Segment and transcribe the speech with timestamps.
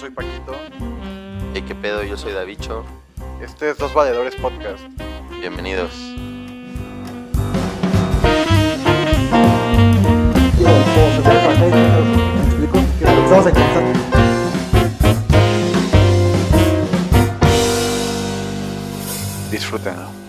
[0.00, 0.54] soy Paquito.
[1.52, 2.86] Hey, qué pedo, yo soy Davicho.
[3.42, 4.82] Este es Dos Valedores Podcast.
[5.40, 5.90] Bienvenidos.
[19.50, 20.19] Disfrútenlo.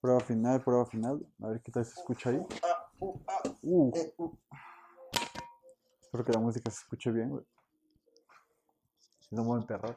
[0.00, 1.26] Prueba final, prueba final.
[1.42, 2.40] A ver qué tal se escucha ahí.
[3.62, 3.92] Uh.
[6.00, 7.44] Espero que la música se escuche bien, güey.
[9.18, 9.96] Si no me voy a enterrar.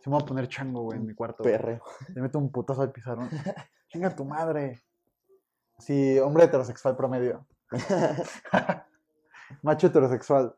[0.00, 1.42] Si me voy a poner chango, güey, en mi cuarto.
[1.42, 1.56] güey.
[1.56, 1.82] Perreo.
[2.14, 3.28] Le meto un putazo al pizarrón.
[3.88, 4.82] Chinga tu madre.
[5.78, 7.46] Sí, hombre heterosexual promedio.
[9.62, 10.56] Macho heterosexual.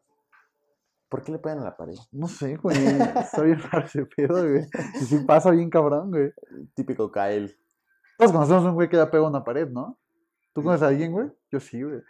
[1.09, 1.97] ¿Por qué le pegan a la pared?
[2.13, 2.77] No sé, güey.
[2.77, 4.67] Está bien raro ese pedo, güey.
[4.95, 6.33] Y sí pasa bien cabrón, güey.
[6.75, 7.55] Típico Kyle.
[8.19, 9.99] Todos conocemos a un güey que ya pegó una pared, ¿no?
[10.53, 11.31] ¿Tú conoces a alguien, güey?
[11.51, 12.01] Yo sí, güey.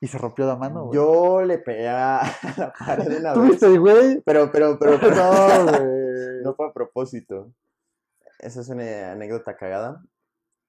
[0.00, 0.96] Y se rompió la mano, güey.
[0.96, 2.22] Yo le pegué a
[2.56, 3.50] la pared una ¿Tú vez.
[3.50, 4.20] viste, güey?
[4.24, 6.42] Pero, pero, pero, No, güey.
[6.42, 7.52] no fue a propósito.
[8.40, 10.02] Esa es una anécdota cagada.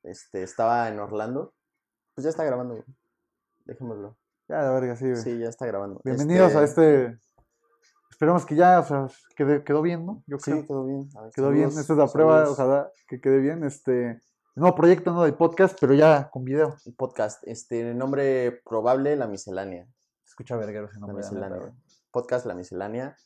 [0.03, 1.53] Este, estaba en Orlando.
[2.13, 2.85] Pues ya está grabando, güey.
[3.65, 4.15] Dejémoslo.
[4.47, 5.15] Ya, la verga, sí, güey.
[5.15, 5.99] Sí, ya está grabando.
[6.03, 7.17] Bienvenidos a este...
[8.11, 10.21] Esperemos que ya, o sea, quede- quedó bien, ¿no?
[10.27, 10.57] Yo creo.
[10.57, 11.09] Sí, quedó bien.
[11.09, 11.69] Ver, quedó bien.
[11.69, 12.59] Esta es la prueba, saludos.
[12.59, 13.63] ojalá que quede bien.
[13.63, 14.21] Este...
[14.55, 15.23] Nuevo proyecto, ¿no?
[15.23, 16.77] Del podcast, pero ya con video.
[16.85, 17.41] El podcast.
[17.47, 19.87] Este, nombre probable, La Miscelánea.
[20.25, 21.15] Escucha verguero ese nombre.
[21.23, 21.73] la Miscelánea.
[22.11, 23.17] Podcast La Miscelánea.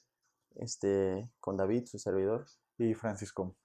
[0.56, 2.46] Este, con David, su servidor.
[2.78, 3.56] Y Francisco.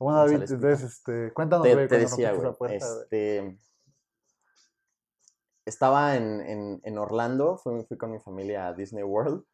[0.00, 1.32] Bueno, David, entonces, este...
[1.32, 2.76] Cuéntanos, te, güey, te decía, güey.
[2.76, 3.58] Este,
[5.64, 9.44] estaba en, en- en Orlando, fui, fui con mi familia a Disney World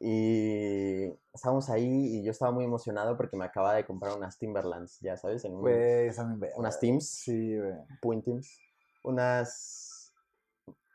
[0.00, 4.98] y estábamos ahí y yo estaba muy emocionado porque me acababa de comprar unas Timberlands,
[5.00, 6.10] ya sabes, en un- me
[6.56, 7.74] unas Teams, Sí, güey.
[8.00, 8.58] Point Teams,
[9.04, 10.12] unas,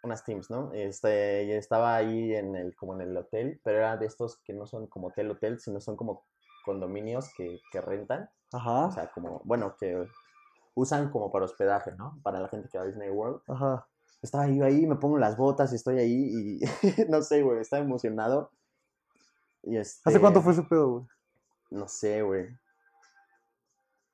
[0.03, 0.71] unas Teams, ¿no?
[0.73, 4.53] Este, y estaba ahí en el, como en el hotel, pero era de estos que
[4.53, 6.23] no son como hotel hotel, sino son como
[6.65, 8.29] condominios que, que rentan.
[8.51, 8.87] Ajá.
[8.87, 10.05] O sea, como, bueno, que
[10.75, 12.19] usan como para hospedaje, ¿no?
[12.23, 13.41] Para la gente que va a Disney World.
[13.47, 13.87] Ajá.
[14.21, 16.59] Estaba yo ahí, me pongo las botas y estoy ahí y
[17.09, 18.51] no sé, güey, estaba emocionado.
[19.63, 21.05] Y este, ¿Hace cuánto fue ese pedo, güey?
[21.71, 22.47] No sé, güey.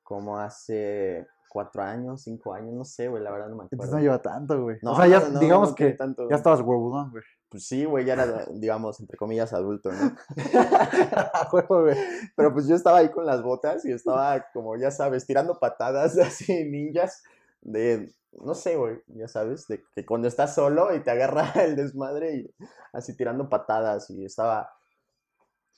[0.02, 3.96] Como hace cuatro años, cinco años, no sé, güey, la verdad no me Entonces acuerdo.
[3.96, 4.78] no lleva tanto, güey.
[4.82, 6.28] No, o sea, ya, no, digamos no que tanto.
[6.30, 7.24] ya estabas huevudón, güey.
[7.50, 10.16] Pues sí, güey, ya era, digamos, entre comillas, adulto, ¿no?
[11.68, 11.96] Güey.
[12.36, 16.16] Pero pues yo estaba ahí con las botas y estaba como, ya sabes, tirando patadas
[16.18, 17.24] así ninjas
[17.60, 21.74] de, no sé, güey, ya sabes, de que cuando estás solo y te agarra el
[21.74, 22.54] desmadre y
[22.92, 24.72] así tirando patadas y estaba,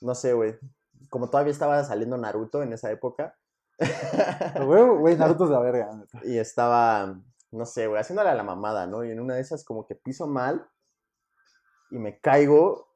[0.03, 0.59] no sé, güey,
[1.09, 3.37] como todavía estaba saliendo Naruto en esa época
[4.65, 7.19] güey, Naruto es la verga, y estaba,
[7.51, 9.05] no sé, güey, haciéndole a la mamada, ¿no?
[9.05, 10.69] Y en una de esas como que piso mal
[11.91, 12.89] y me caigo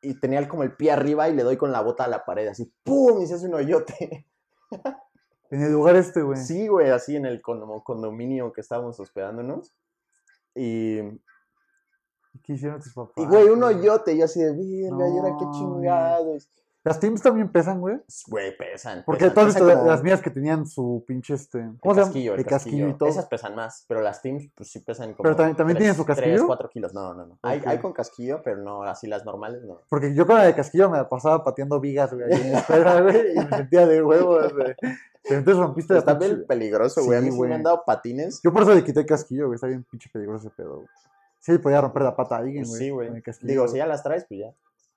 [0.00, 2.46] y tenía como el pie arriba y le doy con la bota a la pared,
[2.48, 3.20] así, ¡pum!
[3.20, 4.26] Y se hace un hoyote.
[5.50, 6.38] En el lugar este, güey.
[6.38, 9.74] Sí, güey, así en el condo- condominio que estábamos hospedándonos.
[10.54, 10.98] Y,
[12.42, 13.12] ¿Qué hicieron tus papás?
[13.16, 16.48] y güey, un hoyote, y yo así de, verga, ¿y ahora qué chingados?
[16.84, 17.98] Las teams también pesan, güey.
[18.28, 19.02] Güey, pesan.
[19.04, 21.58] Porque pesan, todas pesan estas- como las mías que tenían su pinche este.
[21.58, 22.06] el ¿Cómo se llama?
[22.12, 23.08] casquillo, el, El casquillo y todo.
[23.10, 25.24] Esas pesan más, pero las Teams, pues sí pesan como.
[25.24, 26.46] Pero también- también tienen su 3, casquillo.
[26.46, 27.38] 4 kilos, no, no, no.
[27.42, 27.66] Hay, Ok.
[27.66, 29.80] hay con casquillo, pero no, así las normales, no.
[29.90, 33.32] Porque yo con la de casquillo me pasaba pateando vigas, güey, en la escuela, güey,
[33.32, 34.74] y me sentía de huevos, güey.
[34.80, 37.18] Pero entonces rompiste la Está pinche- bien peligroso, güey.
[37.18, 38.40] a Sí, mí sí me han dado patines.
[38.42, 39.56] Yo por eso le quité el casquillo, güey.
[39.56, 40.88] Está bien pinche peligroso ese pedo, güey.
[41.40, 42.80] Sí, podía romper la pata a alguien, Pues güey.
[42.80, 43.22] sí, güey.
[43.42, 44.54] Digo, si ya las traes, pues ya.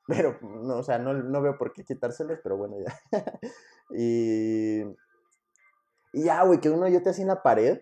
[0.07, 2.93] Pero, no, o sea, no, no veo por qué quitárselos, pero bueno, ya.
[3.91, 4.81] y.
[6.13, 7.81] Y ya, güey, que uno yo te hacía en la pared.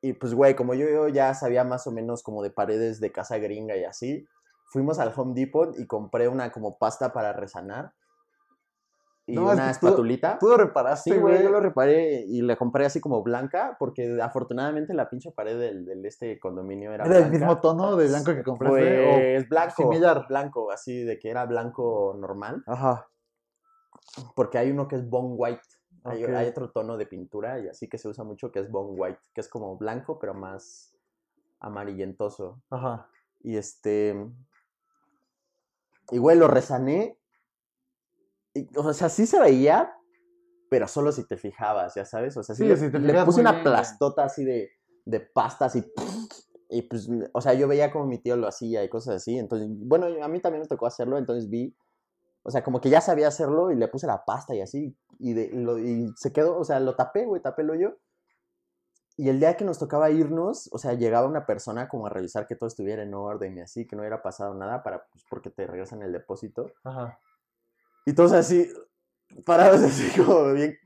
[0.00, 3.10] Y pues, güey, como yo, yo ya sabía más o menos como de paredes de
[3.10, 4.28] casa gringa y así,
[4.70, 7.94] fuimos al Home Depot y compré una como pasta para resanar.
[9.30, 10.38] Y No, es una que tú- espatulita.
[10.40, 14.18] Tú lo reparaste, Sí, güey, yo lo reparé y le compré así como blanca, porque
[14.22, 17.38] afortunadamente la pinche pared del, del este condominio era ¿Era el blanca.
[17.38, 18.78] mismo tono de blanco que compraste?
[19.12, 20.26] Pues blanco, similar?
[20.28, 23.06] blanco, así de que era blanco normal, Ajá.
[24.34, 25.60] porque hay uno que es bone white,
[26.04, 28.98] hay, hay otro tono de pintura y así que se usa mucho que es bone
[28.98, 30.96] white, que es como blanco pero más
[31.60, 32.62] amarillentoso.
[32.70, 33.08] Ajá.
[33.40, 34.16] Y este,
[36.10, 37.18] y güey, lo resané,
[38.76, 39.92] o sea, sí se veía,
[40.70, 43.12] pero solo si te fijabas, ya sabes, o sea, sí Sí, le, si te le
[43.12, 44.70] fijas puse una bien, plastota así de,
[45.04, 45.84] de pasta así.
[46.70, 49.38] Y pues, o sea, yo veía como mi tío lo hacía y cosas así.
[49.38, 51.16] Entonces, bueno, a mí también me tocó hacerlo.
[51.16, 51.74] Entonces vi,
[52.42, 54.94] o sea, como que ya sabía hacerlo y le puse la pasta y así.
[55.18, 57.96] Y, de, lo- y se quedó, o sea, lo tapé, güey, tapé el hoyo.
[59.16, 62.46] y el día que nos tocaba irnos, o sea, llegaba una persona como a revisar
[62.46, 65.50] que todo estuviera en orden y así, que no hubiera pasado nada para, pues, porque
[65.50, 66.70] te regresan el depósito.
[66.84, 67.18] Ajá.
[68.08, 68.66] Y todos así,
[69.44, 70.78] parados así como bien,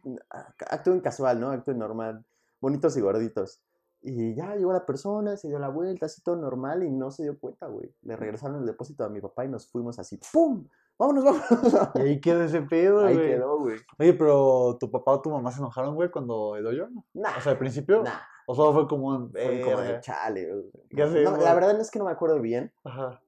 [0.68, 1.50] acto en casual, ¿no?
[1.52, 2.24] Acto en normal,
[2.60, 3.62] bonitos y gorditos.
[4.02, 7.22] Y ya llegó la persona, se dio la vuelta, así todo normal y no se
[7.22, 7.94] dio cuenta, güey.
[8.02, 10.66] Le regresaron el depósito a mi papá y nos fuimos así, ¡pum!
[10.98, 11.90] ¡Vámonos, vámonos!
[11.94, 13.28] Y ahí quedó ese pedo, Ahí güey.
[13.28, 13.76] quedó, güey.
[14.00, 16.88] Oye, pero tu papá o tu mamá se enojaron, güey, cuando he yo.
[17.14, 18.02] Nah, O sea, al principio.
[18.02, 18.18] nah.
[18.48, 19.30] O solo fue como un.
[19.30, 20.52] Fue como de chale.
[20.90, 21.22] güey.
[21.22, 23.21] No, la verdad es que no me acuerdo bien, Ajá.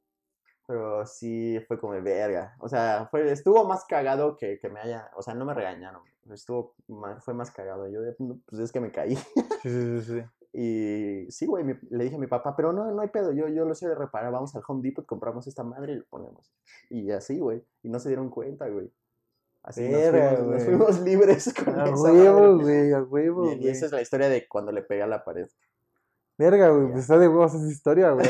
[0.66, 2.56] Pero sí fue como de verga.
[2.61, 5.11] O sea, fue, estuvo más cagado que, que me haya.
[5.16, 6.02] O sea, no me regañaron.
[6.31, 7.88] Estuvo más, fue más cagado.
[7.88, 8.00] Yo,
[8.46, 9.16] pues es que me caí.
[9.16, 10.22] Sí, sí, sí.
[10.56, 13.64] Y sí, güey, le dije a mi papá, pero no, no hay pedo, yo, yo
[13.64, 16.52] lo sé de reparar, vamos al Home Depot, compramos esta madre y lo ponemos.
[16.90, 18.88] Y así, güey, y no se dieron cuenta, güey.
[19.64, 23.52] Así nos Verga, fuimos, nos fuimos libres con A esa huevo, güey, a huevo.
[23.52, 25.49] Y, esa es la historia de cuando le pegué a la pared.
[26.37, 28.27] Verga, güey, pues está de huevos esa historia, güey.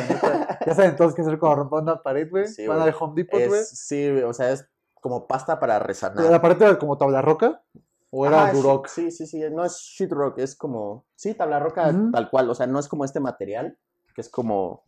[0.66, 2.46] ya saben todos qué hacer cuando rompan una pared, güey.
[2.48, 3.62] Sí, Van al Home Depot, güey.
[3.64, 4.68] Sí, o sea, es
[5.00, 6.30] como pasta para resanar.
[6.30, 7.62] ¿La pared era como tabla roca?
[8.10, 8.86] ¿O era Duroc?
[8.86, 12.66] Sí, sí, sí, no es sheetrock, es como, sí, tabla roca tal cual, o sea,
[12.66, 13.76] no es como este material,
[14.14, 14.84] que es como,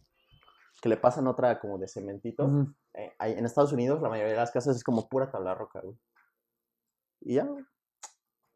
[0.80, 2.48] que le pasan otra como de cementito.
[2.94, 5.98] Eh, en Estados Unidos la mayoría de las casas es como pura tabla roca, güey.
[7.20, 7.64] Y ya, güey.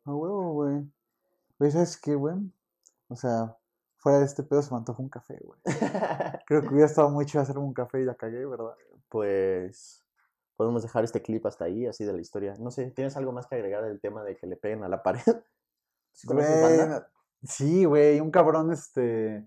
[0.04, 0.88] A huevo, güey.
[1.58, 2.36] Güey, ¿sabes qué, güey?
[3.08, 3.56] O sea,
[4.00, 5.60] fuera de este pedo se me antojó un café, güey.
[6.46, 8.74] Creo que hubiera estado muy chido hacerme un café y la cagué, ¿verdad?
[9.10, 10.04] pues
[10.56, 12.54] podemos dejar este clip hasta ahí, así de la historia.
[12.58, 15.02] No sé, ¿tienes algo más que agregar del tema de que le peguen a la
[15.02, 15.42] pared?
[16.12, 17.10] ¿Sí conoces Güey, banda?
[17.42, 19.46] Sí, güey, un cabrón, este...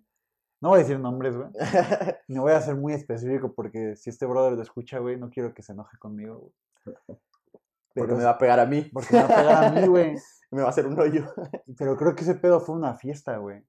[0.59, 1.49] No voy a decir nombres, güey.
[2.27, 5.53] No voy a ser muy específico porque si este brother lo escucha, güey, no quiero
[5.53, 6.53] que se enoje conmigo, güey.
[7.95, 8.89] Porque me va a pegar a mí.
[8.91, 10.15] Porque me va a pegar a mí, güey.
[10.49, 11.31] Me va a hacer un hoyo.
[11.77, 13.63] Pero creo que ese pedo fue una fiesta, güey.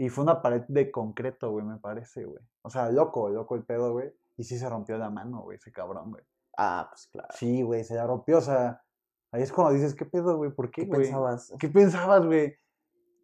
[0.00, 2.42] Y fue una pared de concreto, güey, me parece, güey.
[2.62, 4.10] O sea, loco, loco el pedo, güey.
[4.38, 6.24] Y sí se rompió la mano, güey, ese cabrón, güey.
[6.56, 7.28] Ah, pues claro.
[7.34, 8.82] Sí, güey, se la rompió, o sea,
[9.30, 10.52] ahí es cuando dices, ¿qué pedo, güey?
[10.52, 11.02] ¿Por qué, ¿Qué güey?
[11.02, 11.52] pensabas?
[11.58, 12.56] ¿Qué pensabas, güey?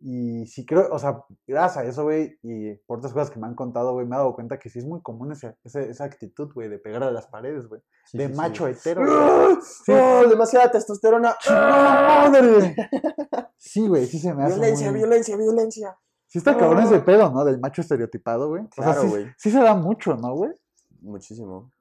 [0.02, 3.46] Y sí creo, o sea, gracias a eso, güey, y por otras cosas que me
[3.46, 6.04] han contado, güey, me he dado cuenta que sí es muy común esa, esa, esa
[6.04, 7.80] actitud, güey, de pegar a las paredes, güey.
[8.04, 8.36] Sí, de sí, sí.
[8.36, 9.02] macho hetero.
[9.08, 9.58] ¡Ah!
[9.62, 9.92] Sí.
[9.92, 11.36] ¡Oh, demasiada testosterona.
[11.40, 12.76] ¡Chingada madre!
[13.58, 15.00] Sí, güey, sí se me hace Violencia, muy...
[15.00, 15.98] violencia, violencia.
[16.36, 17.46] Sí está cabrón ese pedo, ¿no?
[17.46, 18.64] Del macho estereotipado, güey.
[18.64, 19.26] O sea, Claro, sí- güey.
[19.38, 20.52] Sí se da mucho, ¿no, güey?
[21.00, 21.72] Muchísimo.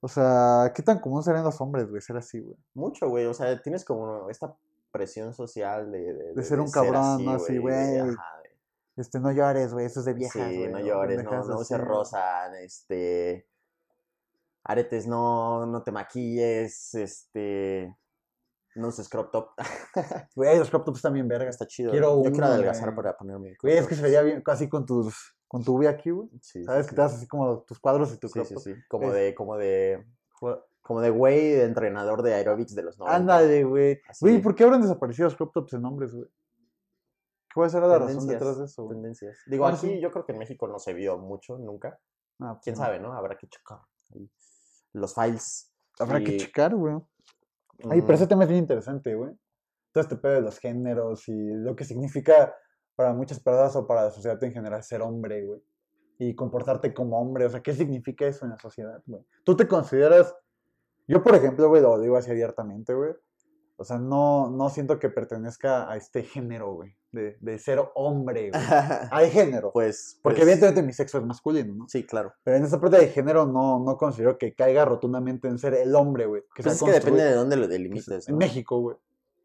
[0.00, 2.54] O sea, ¿qué tan común serían los hombres, güey, ser así, güey?
[2.74, 3.24] Mucho, güey.
[3.24, 4.54] O sea, tienes como esta
[4.90, 6.34] presión social de...
[6.34, 7.32] De, ser un cabrón, ¿no?
[7.32, 8.14] Así, güey.
[8.98, 10.70] Este, no llores, güey, eso es de viejas, sí, güey.
[10.70, 13.48] no llores, no, no así, uses rosa, este...
[14.62, 17.96] Aretes, no, no te maquilles, este...
[18.74, 19.50] No uses crop top.
[20.34, 21.54] Güey, los crop tops están bien vergas.
[21.54, 21.90] Está chido.
[21.90, 22.96] Quiero Yo quiero uno, adelgazar güey.
[22.96, 26.10] para ponerme Güey, es que se veía bien, casi con tus, con tu V aquí,
[26.10, 26.28] güey.
[26.40, 26.86] Sí, ¿Sabes?
[26.86, 27.06] sí, Que te sí.
[27.06, 28.62] das así como tus cuadros y tu Sí, crop sí, top.
[28.62, 28.74] sí.
[28.88, 30.06] Como Es- de, como de,
[30.80, 33.16] como de güey de entrenador de aerobics de los 90.
[33.16, 34.00] Ándale, güey.
[34.08, 36.26] Así Güey, ¿por qué habrán desaparecido los crop tops en hombres, güey?
[37.54, 38.96] ¿Qué a ser la razón detrás de eso, güey?
[38.96, 39.36] Tendencias.
[39.46, 40.00] Digo, aquí sí.
[40.00, 42.00] yo creo que en México no se vio mucho, nunca.
[42.40, 42.80] Ah, pues Quién no.
[42.82, 43.12] sabe, ¿no?
[43.12, 43.78] Habrá que checar
[44.94, 45.70] los files.
[45.98, 46.96] Habrá que Y, checar, güey.
[47.90, 49.32] Ay, pero ese tema es bien interesante, güey.
[49.92, 52.54] Todo este pedo de los géneros y lo que significa
[52.94, 55.62] para muchas personas o para la sociedad en general ser hombre, güey.
[56.18, 57.46] Y comportarte como hombre.
[57.46, 59.22] O sea, ¿qué significa eso en la sociedad, güey?
[59.44, 60.34] ¿Tú te consideras...
[61.08, 63.12] Yo, por ejemplo, güey, lo digo así abiertamente, güey.
[63.82, 66.94] O sea, no, no siento que pertenezca a este género, güey.
[67.10, 68.62] De, de ser hombre, güey.
[69.10, 69.70] Hay género.
[69.72, 71.88] pues, Porque pues, evidentemente mi sexo es masculino, ¿no?
[71.88, 72.32] Sí, claro.
[72.44, 75.94] Pero en esa parte de género no, no considero que caiga rotundamente en ser el
[75.94, 76.42] hombre, güey.
[76.54, 78.38] Que Pues es que depende de dónde lo que se- delimites, En ¿no?
[78.38, 78.96] México, güey.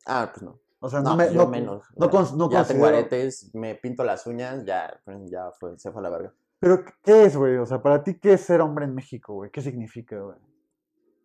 [0.06, 0.60] Ah, pues no.
[0.80, 1.84] O sea, No, no, me, yo no, menos.
[1.96, 2.36] no, ya.
[2.36, 6.10] no ya tengo aretes, me pinto las uñas, ya, ya fue, se fue a la
[6.12, 6.34] verga.
[6.60, 7.58] Pero, ¿qué es, güey?
[7.58, 9.50] O sea, para ti, ¿qué es ser hombre en México, güey?
[9.52, 10.38] ¿Qué significa, güey?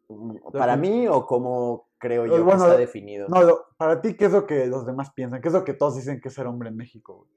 [0.09, 3.28] Mm, ¿Para mí o cómo creo Eh, yo bueno, que está lo- definido?
[3.28, 5.40] No, lo- para ti, ¿qué es lo que los demás piensan?
[5.40, 7.28] ¿Qué es lo que todos dicen que es ser hombre en México?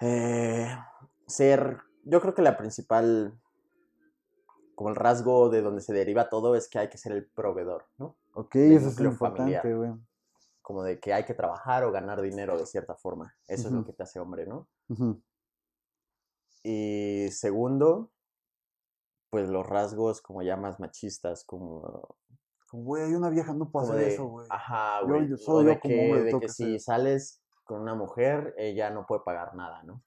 [0.00, 0.68] Eh,
[1.26, 3.34] ser, yo creo que la principal,
[4.76, 7.86] como el rasgo de donde se deriva todo es que hay que ser el proveedor,
[7.98, 8.16] ¿no?
[8.34, 9.92] Ok, eso es núcleo importante, güey.
[10.62, 13.34] Como de que hay que trabajar o ganar dinero de cierta forma.
[13.48, 14.68] Eso es lo que te hace hombre, ¿no?
[16.62, 18.10] Y segundo,
[19.30, 22.16] pues los rasgos como ya más machistas, como,
[22.68, 24.46] Como, Güey, una vieja no puede como hacer de, eso, güey.
[24.50, 26.80] ajá, güey, yo- solo de yo como que, de que si hacer.
[26.80, 30.02] sales con una mujer, ella no puede pagar nada, ¿no?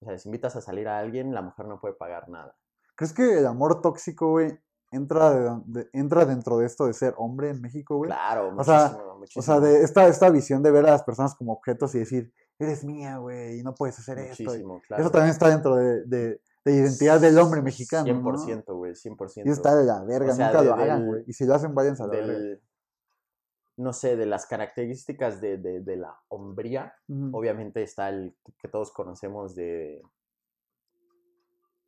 [0.00, 2.56] O sea, si invitas a salir a alguien, la mujer no puede pagar nada.
[2.96, 4.58] ¿Crees que el amor tóxico, güey,
[4.90, 8.08] entra, de- de- entra dentro de esto de ser hombre en México, güey?
[8.10, 9.42] Claro, O sea, muchísimo, O muchísimo.
[9.42, 12.82] sea, de esta, esta visión de ver a las personas como objetos y decir, eres
[12.84, 14.42] mía, güey, y no puedes hacer esto.
[14.42, 15.02] y- Muchísimo, claro.
[15.02, 18.04] Eso también está dentro de, de, de identidad del hombre mexicano.
[18.06, 18.74] 100%, ¿no?
[18.76, 19.42] güey, 100%.
[19.46, 21.24] Y está de la verga, O sea, nunca de- lo hagan, güey.
[21.26, 22.58] Y si lo hacen, váyanse a la verga.
[23.76, 26.94] no sé, de las características de, de- de la hombría,
[27.32, 30.02] obviamente está el que todos conocemos de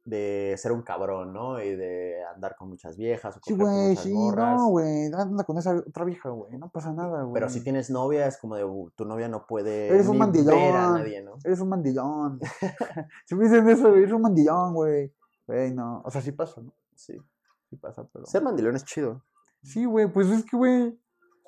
[0.05, 1.63] de ser un cabrón, ¿no?
[1.63, 4.57] Y de andar con muchas viejas o Sí, coger con sí, morras.
[4.57, 5.07] no, güey.
[5.13, 6.59] Anda con esa otra vieja, güey.
[6.59, 7.35] No pasa nada, güey.
[7.35, 10.59] Pero si tienes novia, es como de "Uh, tu novia no puede Eres un mandilón.
[10.59, 11.35] a nadie, ¿no?
[11.45, 12.41] Eres un mandillón.
[13.27, 15.15] si me dicen eso, güey, eres un mandillón, güey.
[15.47, 16.03] Güey, no.
[16.05, 16.73] O sea, sí pasa, ¿no?
[16.97, 17.17] Sí.
[17.71, 18.27] Sí pasa, pero.
[18.27, 19.23] Ser mandilón es chido.
[19.63, 20.99] Sí, güey, pues es que, güey.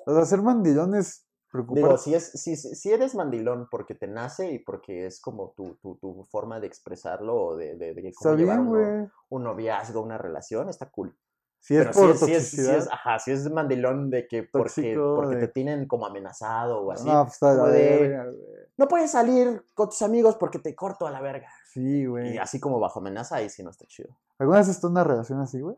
[0.05, 1.24] O sea, ser mandillón es
[1.55, 1.87] preocupante.
[1.87, 5.75] Digo, si, es, si, si eres mandilón porque te nace y porque es como tu,
[5.81, 9.07] tu, tu forma de expresarlo o de, de, de Está cómo llevar bien, güey.
[9.29, 11.17] un noviazgo, una relación, está cool.
[11.59, 14.43] Si es Pero por si, es, si, es, es- ajá, si es mandilón de que
[14.43, 17.07] porque, Tóxico, porque de- te tienen como amenazado o así.
[17.09, 18.31] no, pues está como de-.
[18.77, 21.49] No puedes salir con tus amigos porque te corto a la verga.
[21.73, 22.33] Sí, güey.
[22.35, 24.09] Y así como bajo amenaza, ahí sí no está chido.
[24.37, 25.75] ¿Alguna vez estás en una relación así, güey?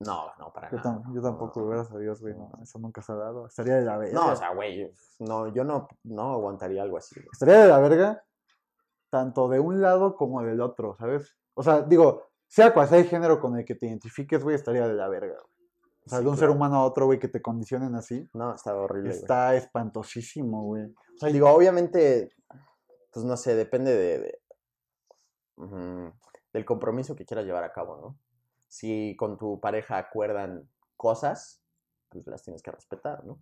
[0.00, 0.90] No, no, para Yo, nada.
[1.02, 2.34] tam- yo tampoco, No, gracias a Dios, güey.
[2.34, 3.46] No, eso nunca se ha dado.
[3.46, 4.14] Estaría de la verga.
[4.14, 7.16] No, o sea, güey, no, yo no, no aguantaría algo así.
[7.16, 7.28] güey.
[7.32, 8.24] Estaría de la verga
[9.10, 11.36] tanto de un lado como del otro, ¿sabes?
[11.54, 14.86] O sea, digo, sea cual sea el género con el que te identifiques, güey, estaría
[14.86, 15.34] de la verga.
[15.34, 15.68] güey.
[16.06, 18.54] O sea, Sí, de un ser humano a otro, güey, que te condicionen así, No,
[18.54, 19.10] está horrible.
[19.10, 19.20] güey.
[19.20, 20.84] está espantosísimo, güey.
[20.84, 22.30] O sea, digo, obviamente,
[23.12, 24.40] pues no sé, depende de, de,
[25.56, 26.12] ujú,
[26.52, 28.18] del compromiso que quieras llevar a cabo, ¿no?
[28.68, 31.62] Si con tu pareja acuerdan cosas,
[32.10, 33.38] pues las tienes que respetar, ¿no?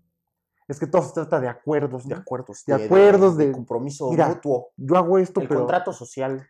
[0.69, 2.65] Es que todo se trata de acuerdos, De acuerdos.
[2.65, 4.71] De acuerdos, de- compromiso Mira, mutuo.
[4.77, 6.45] Yo hago esto, El pero contrato social.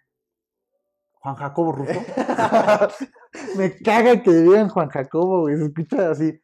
[1.20, 2.00] Juan Jacobo Russo.
[3.56, 5.56] Me caga que digan Juan Jacobo, güey.
[5.56, 6.40] Se escucha así.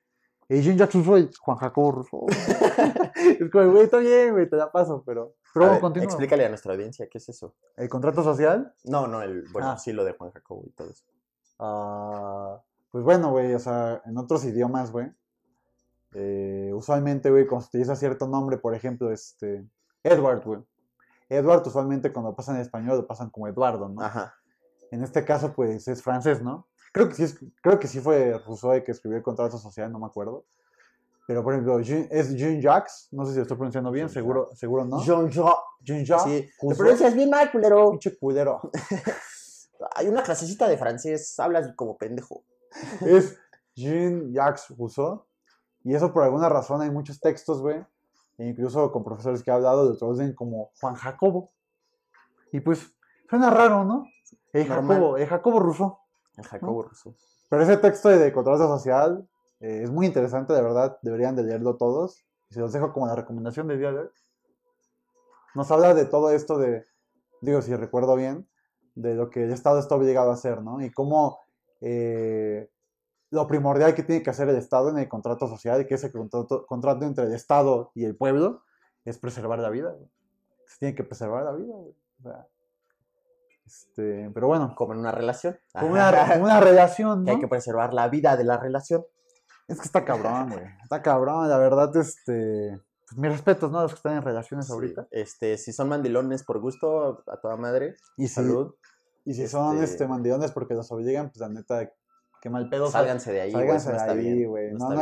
[0.49, 2.27] Y Jean Jackson soy Juan Jacobo Russo.
[3.15, 5.35] es como, güey, está bien, güey, te la paso, pero.
[5.55, 7.55] Pero A ver, explícale a nuestra audiencia, ¿qué es eso?
[7.77, 8.75] El contrato social.
[8.85, 9.79] No, no, el, bueno, Ah.
[9.79, 11.05] sí lo de Juan Jacobo y todo eso.
[11.65, 15.07] Ah, pues bueno, güey, o sea, en otros idiomas, güey.
[16.15, 19.65] eh, usualmente, güey, cuando se utiliza cierto nombre, por ejemplo, este.
[20.03, 20.61] Edward, güey.
[21.29, 24.03] Edward, usualmente cuando pasan en español lo pasan como Eduardo, ¿no?
[24.03, 24.35] Ajá.
[24.91, 26.67] En este caso, pues es francés, ¿no?
[26.93, 29.91] Creo que sí, es- creo que sí fue Rousseau el que escribió el contrato social,
[29.91, 30.45] no me acuerdo.
[31.27, 34.85] Pero, por ejemplo, Jean- es Jean-Jacques, no sé si lo estoy pronunciando bien, seguro, seguro
[34.85, 35.01] no.
[35.01, 35.55] Jean-Jacques.
[35.81, 37.91] Jean-Jacques Sí, te Rousseau, pronuncias bien mal, culero.
[37.93, 38.61] pinche culero.
[39.95, 42.45] Hay una clasecita de francés, hablas como pendejo.
[43.01, 43.39] es
[43.75, 45.25] Jean-Jacques Rousseau.
[45.85, 47.85] Y eso por alguna razón hay muchos textos, güey.
[48.39, 51.53] e incluso con profesores que he hablado lo traducen como Juan Jacobo.
[52.53, 52.95] Y pues,
[53.29, 54.07] suena raro, ¿no?
[54.53, 54.67] El.
[54.67, 55.99] Jacobo, el Jacobo Rousseau.
[56.37, 57.15] El Jacobo Rousseau.
[57.49, 59.29] Pero ese texto de contrato social
[59.61, 60.99] eh, es muy interesante, de verdad.
[61.03, 62.25] Deberían de leerlo todos.
[62.51, 64.09] Y se los dejo como la recomendación del día de hoy.
[65.55, 66.87] Nos habla de todo esto de,
[67.41, 68.49] digo, si recuerdo bien,
[68.95, 70.81] de lo que el Estado está obligado a hacer, ¿no?
[70.83, 71.39] Y cómo
[71.81, 72.69] eh,
[73.31, 76.13] lo primordial que tiene que hacer el Estado en el contrato social, que es el
[76.13, 78.63] contrato, contrato entre el Estado y el pueblo,
[79.05, 79.91] es preservar la vida.
[79.91, 80.11] güey.
[80.67, 81.95] Se tiene que preservar la vida, güey.
[82.21, 82.47] O sea,
[83.65, 85.59] este, pero bueno, Como en una relación.
[85.73, 87.37] como una, como una relación, Que ¿no?
[87.37, 89.05] hay que preservar la vida de la relación.
[89.69, 90.65] Es que está cabrón, güey.
[90.83, 92.79] Está cabrón, la verdad, este.
[93.13, 93.79] Pues mis respetos, ¿no?
[93.81, 95.07] A los que están en relaciones Sí, ahorita.
[95.11, 97.97] Este, si son mandilones por gusto, a toda madre.
[98.17, 98.75] Y si, Salud.
[99.27, 101.91] y si son este- este mandilones porque los obligan, pues la neta,
[102.41, 102.91] qué mal pedo.
[102.91, 103.67] Sálganse de ahí, güey.
[103.79, 104.73] Sálganse no de ahí, güey.
[104.73, 105.01] no No,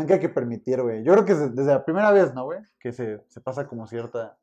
[0.00, 1.02] hay que- permitir, güey.
[1.02, 2.60] Yo creo que desde, la primera vez, ¿no, güey?
[2.78, 4.36] Que se, se pasa como cierta,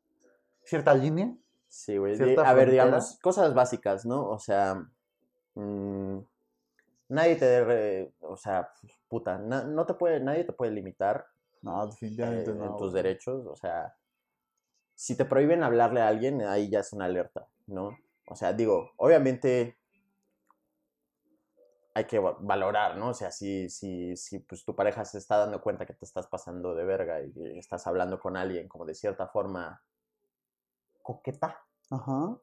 [0.64, 1.34] cierta línea.
[1.70, 2.18] Sí, güey.
[2.38, 4.28] A ver, digamos, cosas básicas, ¿no?
[4.28, 4.84] O sea,
[5.54, 6.18] mm,
[7.10, 8.70] nadie te, re- o sea,
[9.08, 11.26] puta, na- no te puede, nadie te puede limitar
[11.66, 12.78] No, eh, definitivamente en no.
[12.78, 13.04] tus güey.
[13.04, 13.46] derechos.
[13.48, 13.96] O sea,
[14.94, 17.98] si te prohíben hablarle a alguien, ahí ya es una alerta, ¿no?
[18.28, 19.78] O sea, digo, obviamente
[21.94, 23.10] hay que va- valorar, ¿no?
[23.10, 26.28] O sea, si, si, si pues, tu pareja se está dando cuenta que te estás
[26.28, 29.82] pasando de verga y estás hablando con alguien como de cierta forma
[31.02, 32.38] coqueta, Ajá.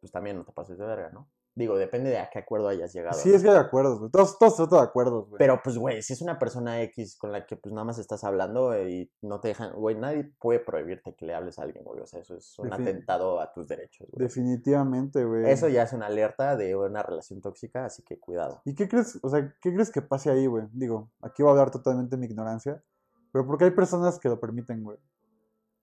[0.00, 1.28] pues también no te pases de verga, ¿no?
[1.54, 3.18] Digo, depende de a qué acuerdo hayas llegado.
[3.18, 3.36] Sí, ¿no?
[3.36, 4.10] es que hay acuerdos, güey.
[4.10, 5.38] Todos, todos se trata de acuerdos, güey.
[5.38, 8.24] Pero pues, güey, si es una persona X con la que pues nada más estás
[8.24, 11.84] hablando eh, y no te dejan, güey, nadie puede prohibirte que le hables a alguien,
[11.84, 12.00] güey.
[12.00, 14.26] O sea, eso es un Defin- atentado a tus derechos, güey.
[14.26, 15.50] Definitivamente, güey.
[15.50, 18.62] Eso ya es una alerta de una relación tóxica, así que cuidado.
[18.64, 20.64] ¿Y qué crees, o sea, qué crees que pase ahí, güey?
[20.72, 22.82] Digo, aquí voy a hablar totalmente de mi ignorancia,
[23.30, 24.96] pero porque hay personas que lo permiten, güey.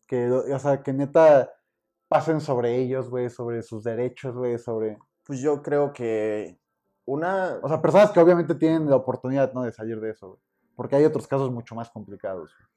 [0.07, 1.51] Que, o sea, que neta
[2.07, 4.97] pasen sobre ellos, güey, sobre sus derechos, güey, sobre...
[5.29, 6.59] Pues yo creo que
[7.05, 7.59] una...
[7.61, 9.61] O sea, personas que obviamente tienen la oportunidad, ¿no?
[9.61, 10.39] De salir de eso, güey.
[10.75, 12.67] Porque hay otros casos mucho más complicados, güey.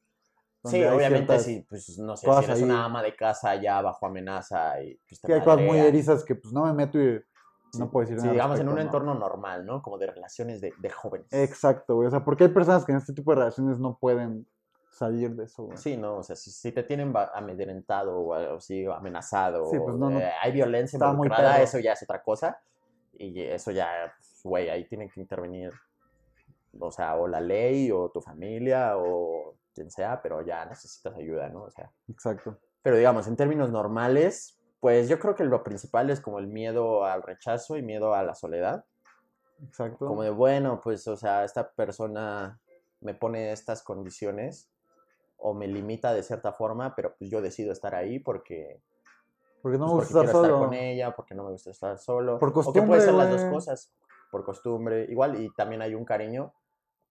[0.64, 2.62] Sí, obviamente sí, pues no sé, si eres ahí.
[2.62, 6.22] una ama de casa ya bajo amenaza y pues te Sí, hay cosas muy erizas
[6.24, 7.20] que pues no me meto y
[7.72, 8.34] Sí, no puedo decir sí, nada.
[8.34, 9.80] digamos en un entorno normal, ¿no?
[9.80, 11.26] Como de relaciones de, de jóvenes.
[11.30, 12.06] Exacto, güey.
[12.08, 14.46] O sea, porque hay personas que en este tipo de relaciones no pueden
[14.92, 15.78] salir de eso, güey.
[15.78, 19.98] Sí, no, o sea, si, si te tienen amedrentado o o amenazado, Sí, pues, o,
[19.98, 20.20] no, no.
[20.20, 22.60] eh, hay violencia involucrada, eso ya es otra cosa.
[23.14, 25.72] Y eso ya, pues, güey, ahí tienen que intervenir,
[26.78, 31.48] o sea, o la ley, o tu familia, o quien sea, pero ya necesitas ayuda,
[31.48, 31.64] ¿no?
[31.64, 32.58] O sea, Exacto.
[32.82, 37.04] pero digamos, en términos normales, pues yo creo que lo principal es como el miedo
[37.04, 38.84] al rechazo y miedo a la soledad.
[39.66, 40.06] Exacto.
[40.06, 42.60] Como de, bueno, pues, o sea, esta persona
[43.00, 44.70] me pone estas condiciones
[45.44, 48.80] o me limita de cierta forma, pero pues yo decido estar ahí porque,
[49.60, 50.58] Porque no me pues, gusta estar solo.
[50.60, 52.38] con ella, porque no me gusta estar solo.
[52.38, 53.92] Por o que puede costumbre, ser las dos cosas,
[54.30, 56.52] por costumbre, igual, y también hay un cariño,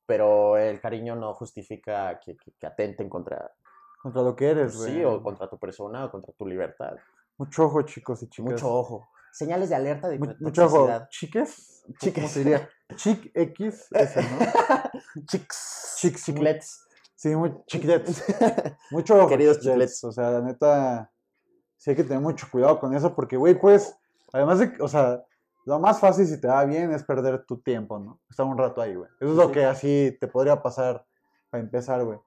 [0.06, 3.52] pero el cariño no justifica que, que- que atenten contra,
[4.02, 4.92] Contra lo que eres, güey.
[4.94, 6.96] sí, o contra tu persona o contra tu libertad.
[7.38, 8.52] Mucho ojo, chicos y chicas.
[8.54, 9.08] Mucho ojo.
[9.32, 10.78] Señales de alerta de mucho ojo.
[10.88, 11.08] toxicidad.
[11.10, 11.84] ¿Chiques?
[11.86, 12.32] ¿Cómo Chiques.
[12.32, 12.70] se diría?
[12.96, 14.40] Chic X, ese, ¿no?
[15.28, 16.88] Chicks, muy- Chiclets.
[17.22, 18.24] Sí, muy chiquilets.
[18.90, 20.00] Mucho Queridos chiquilets.
[20.00, 20.04] chiclets.
[20.06, 21.12] O sea, la neta,
[21.78, 23.96] sí hay que tener mucho cuidado con eso porque, güey, pues,
[24.34, 25.24] además de, o sea,
[25.66, 28.20] lo más fácil si te va bien es perder tu tiempo, ¿no?
[28.28, 29.08] Estar un rato ahí, güey.
[29.20, 29.52] Eso es lo Sí.
[29.52, 31.06] que así te podría pasar
[31.52, 32.18] para empezar, güey.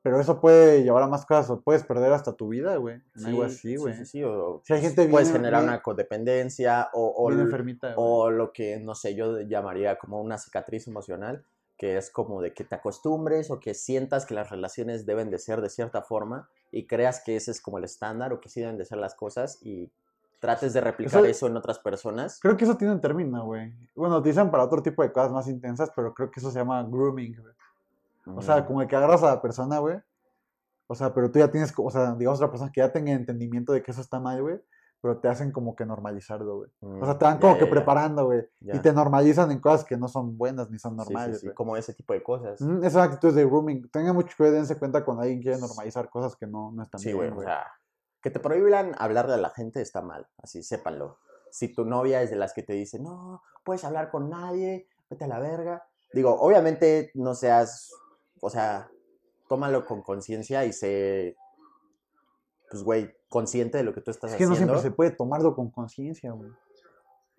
[0.00, 3.02] Pero eso puede llevar a más cosas, o puedes perder hasta tu vida, güey.
[3.16, 3.92] En algo así, güey.
[3.92, 7.92] Sí, sí, sí, o Si hay gente puedes generar bien- una codependencia o, o, enfermita,
[7.96, 11.44] o lo que, no sé, yo llamaría como una cicatriz emocional,
[11.78, 15.38] que es como de que te acostumbres o que sientas que las relaciones deben de
[15.38, 18.60] ser de cierta forma y creas que ese es como el estándar o que sí
[18.60, 19.90] deben de ser las cosas y
[20.40, 22.38] trates de replicar Eso- eso, en otras personas.
[22.40, 23.72] Creo que eso tiene un término, güey.
[23.94, 26.82] Bueno, utilizan para otro tipo de cosas más intensas, pero creo que eso se llama
[26.82, 27.54] grooming, güey.
[28.36, 29.96] O sea, Mm, como de que agarras a la persona, güey.
[30.86, 33.72] O sea, pero tú ya tienes, o sea, digamos otra persona que ya tenga entendimiento
[33.72, 34.60] de que eso está mal, güey.
[35.00, 36.70] Pero te hacen como que normalizarlo, güey.
[36.80, 38.48] O sea, mm, te van como ya, que ya, preparando, güey.
[38.60, 41.50] Y te normalizan en cosas que no son buenas ni son Sí, sí, normales, sí,
[41.54, 42.60] como ese tipo de cosas.
[42.60, 43.88] Mm, Esas actitudes de grooming.
[43.90, 47.12] Tengan mucho cuidado, dense cuenta cuando alguien quiere normalizar cosas que no, no están Sí,
[47.12, 47.66] bien, güey, o sea,
[48.20, 51.18] que te prohíban hablarle a la gente está mal, así, sépanlo.
[51.50, 55.24] Si tu novia es de las que te dice, no, puedes hablar con nadie, vete
[55.24, 55.86] a la verga.
[56.12, 57.92] Digo, obviamente no seas,
[58.40, 58.90] o sea,
[59.48, 61.36] tómalo con conciencia y sé,
[62.70, 64.74] pues, güey, consciente de lo que tú estás Es que no haciendo.
[64.74, 66.50] siempre se puede tomarlo con conciencia, güey.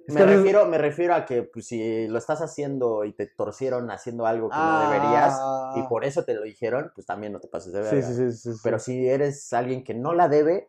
[0.08, 3.28] Es Me que refiero, me refiero a que pues, si lo estás haciendo y te
[3.28, 5.34] torcieron haciendo algo que no deberías
[5.76, 8.02] y Ah, por eso te lo dijeron, pues también no te pases de verga.
[8.08, 8.60] sí, sí, sí, sí.
[8.63, 10.68] Pero si eres alguien que no la debe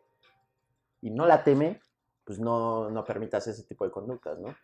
[1.01, 1.81] y no la teme,
[2.23, 4.55] pues no, no permitas ese tipo de conductas, ¿no?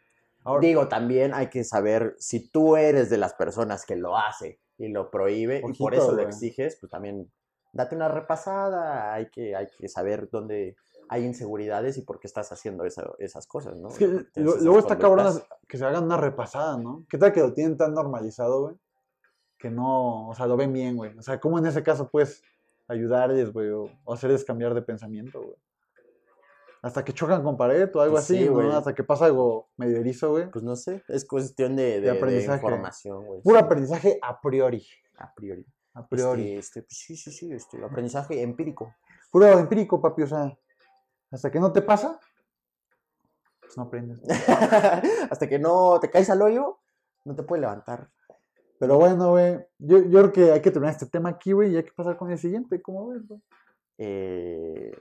[0.43, 4.59] Ahora- Digo, también hay que saber si tú eres de las personas que lo hace
[4.77, 7.31] y lo prohíbe y por Ojito, eso lo exiges, pues también
[7.73, 10.75] date una repasada, hay que, hay que saber dónde
[11.09, 13.87] hay inseguridades y por qué estás haciendo esa- esas cosas, ¿no?
[13.89, 17.05] Es que luego está cabrón que se hagan una repasada, ¿no?
[17.09, 18.75] ¿Qué tal que lo tienen tan normalizado, güey?
[19.57, 21.17] Que no, o sea, lo ven bien, güey.
[21.17, 22.43] O sea, ¿cómo en ese caso puedes
[22.89, 23.69] ayudarles, güey?
[23.69, 25.55] O, o hacerles cambiar de pensamiento, güey.
[26.81, 28.49] Hasta que chocan con pared o algo Pues así, sí.
[28.71, 30.49] Hasta que pasa algo medio erizo, güey.
[30.51, 32.57] Pues no sé, es cuestión de, de- de aprendizaje.
[32.63, 33.41] información, güey.
[33.41, 34.85] Puro aprendizaje a priori.
[35.17, 35.65] A priori.
[35.97, 36.53] A priori.
[36.53, 38.93] Este, este, pues sí, sí, sí, este, aprendizaje empírico.
[39.31, 40.23] Puro empírico, papi.
[40.23, 40.55] O sea,
[41.31, 42.19] hasta que no te pasa,
[43.59, 44.21] pues no aprendes.
[45.31, 46.79] Hasta que no te caes al hoyo,
[47.25, 48.09] no te puedes levantar.
[48.79, 49.59] Pero bueno, güey.
[49.79, 52.15] Yo, yo creo que hay que terminar este tema aquí, güey, y hay que pasar
[52.15, 52.81] con el siguiente.
[52.81, 53.41] ¿Cómo ves, güey?
[53.97, 54.91] Eh,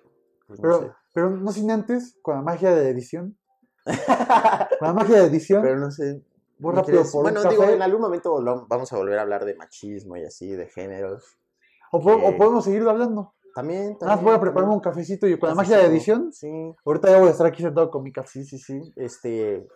[0.46, 0.92] pues no Pero, sé.
[1.12, 3.36] pero no sin antes, con la magia de edición.
[4.80, 5.62] Con la magia de edición.
[5.62, 6.20] Pero no sé.
[6.58, 7.74] Voy ¿me rápido por bueno, un digo, café.
[7.74, 11.36] en algún momento lo- vamos a volver a hablar de machismo y así, de géneros.
[11.92, 13.34] o, po- o que- podemos seguir hablando.
[13.54, 14.22] También, también.
[14.22, 16.48] voy a prepararme un cafecito y con la magia de edición, Sí,
[16.84, 18.44] ahorita ya voy a estar aquí sentado con mi café.
[18.44, 18.92] sí, sí, sí.
[18.96, 19.66] Este.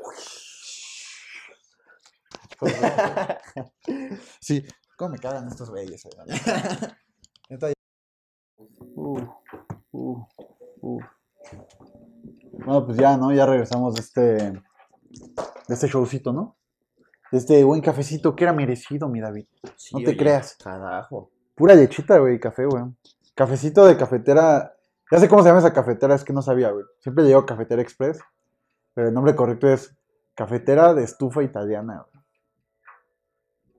[4.40, 4.64] Sí,
[4.96, 6.02] ¿cómo me cagan estos güeyes?
[7.48, 7.72] ya-
[8.94, 9.18] Uh,
[9.92, 10.22] uh,
[10.82, 11.00] uh.
[12.52, 13.32] Bueno, pues ya, ¿no?
[13.32, 14.60] Ya regresamos de este, de
[15.68, 16.58] este showcito, ¿no?
[17.32, 19.46] Este buen cafecito que era merecido, mi David.
[19.76, 20.56] Sí, No te oye, creas.
[20.62, 21.30] Carajo.
[21.54, 22.84] Pura lechita, güey, café, güey.
[23.34, 24.74] Cafecito de cafetera.
[25.10, 26.84] Ya sé cómo se llama esa cafetera, es que no sabía, güey.
[27.00, 28.20] Siempre le digo cafetera express,
[28.94, 29.96] pero el nombre correcto es
[30.34, 32.24] cafetera de estufa italiana, güey.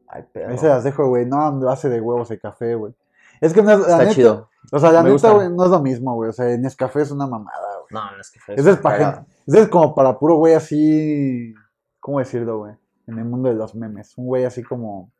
[0.08, 0.50] Ay, pero.
[0.50, 1.26] Ahí se las dejo, güey.
[1.26, 2.94] No, base de huevos el café, güey.
[3.40, 3.80] Es que no es.
[3.80, 4.50] Está neta- chido.
[4.72, 6.30] O sea, la Me neta, güey, no es lo mismo, güey.
[6.30, 7.88] O sea, en Nescafé es una mamada, güey.
[7.92, 8.32] No, no es.
[8.48, 9.26] Ese es para.
[9.48, 11.54] Ese es como para puro güey así.
[12.00, 12.74] ¿Cómo decirlo, güey?
[13.12, 14.18] En el mundo de los memes.
[14.18, 15.12] Un güey así como.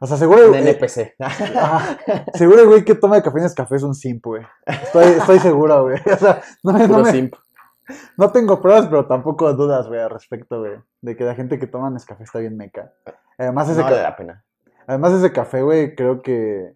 [0.00, 0.48] O sea, seguro.
[0.48, 1.14] Un eh, NPC.
[2.34, 4.42] seguro el güey que toma café en café es un simp, güey.
[4.66, 5.98] Estoy, estoy seguro, güey.
[6.12, 7.30] O sea, no, me- no me-
[8.16, 10.72] no tengo pruebas, pero tampoco dudas, güey, al respecto, güey.
[11.00, 12.92] De que la gente que toma Nescafé está bien meca.
[13.38, 14.44] Además, ese, No vale la pena.
[14.86, 16.74] además ese café, güey, creo que.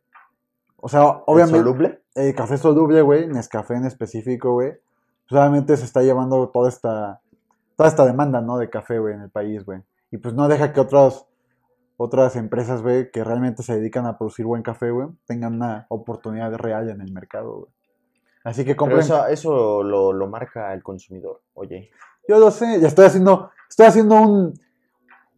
[0.77, 1.59] O sea, obviamente.
[1.59, 2.03] ¿Soluble?
[2.15, 4.73] el café soluble, güey, Nescafé en específico, güey,
[5.31, 7.21] obviamente se está llevando toda esta,
[7.81, 8.59] toda esta demanda, ¿no?
[8.59, 9.81] De café, güey, en el país, güey.
[10.11, 11.25] Y pues no deja que otras,
[11.97, 16.53] otras empresas, güey, que realmente se dedican a producir buen café, güey, tengan una oportunidad
[16.57, 17.73] real en el mercado, güey.
[18.45, 19.01] Así que Pero compren.
[19.01, 21.41] eso, eso lo, lo marca el consumidor.
[21.55, 21.91] Oye,
[22.29, 24.53] Yo lo sé, ya estoy haciendo, estoy haciendo un,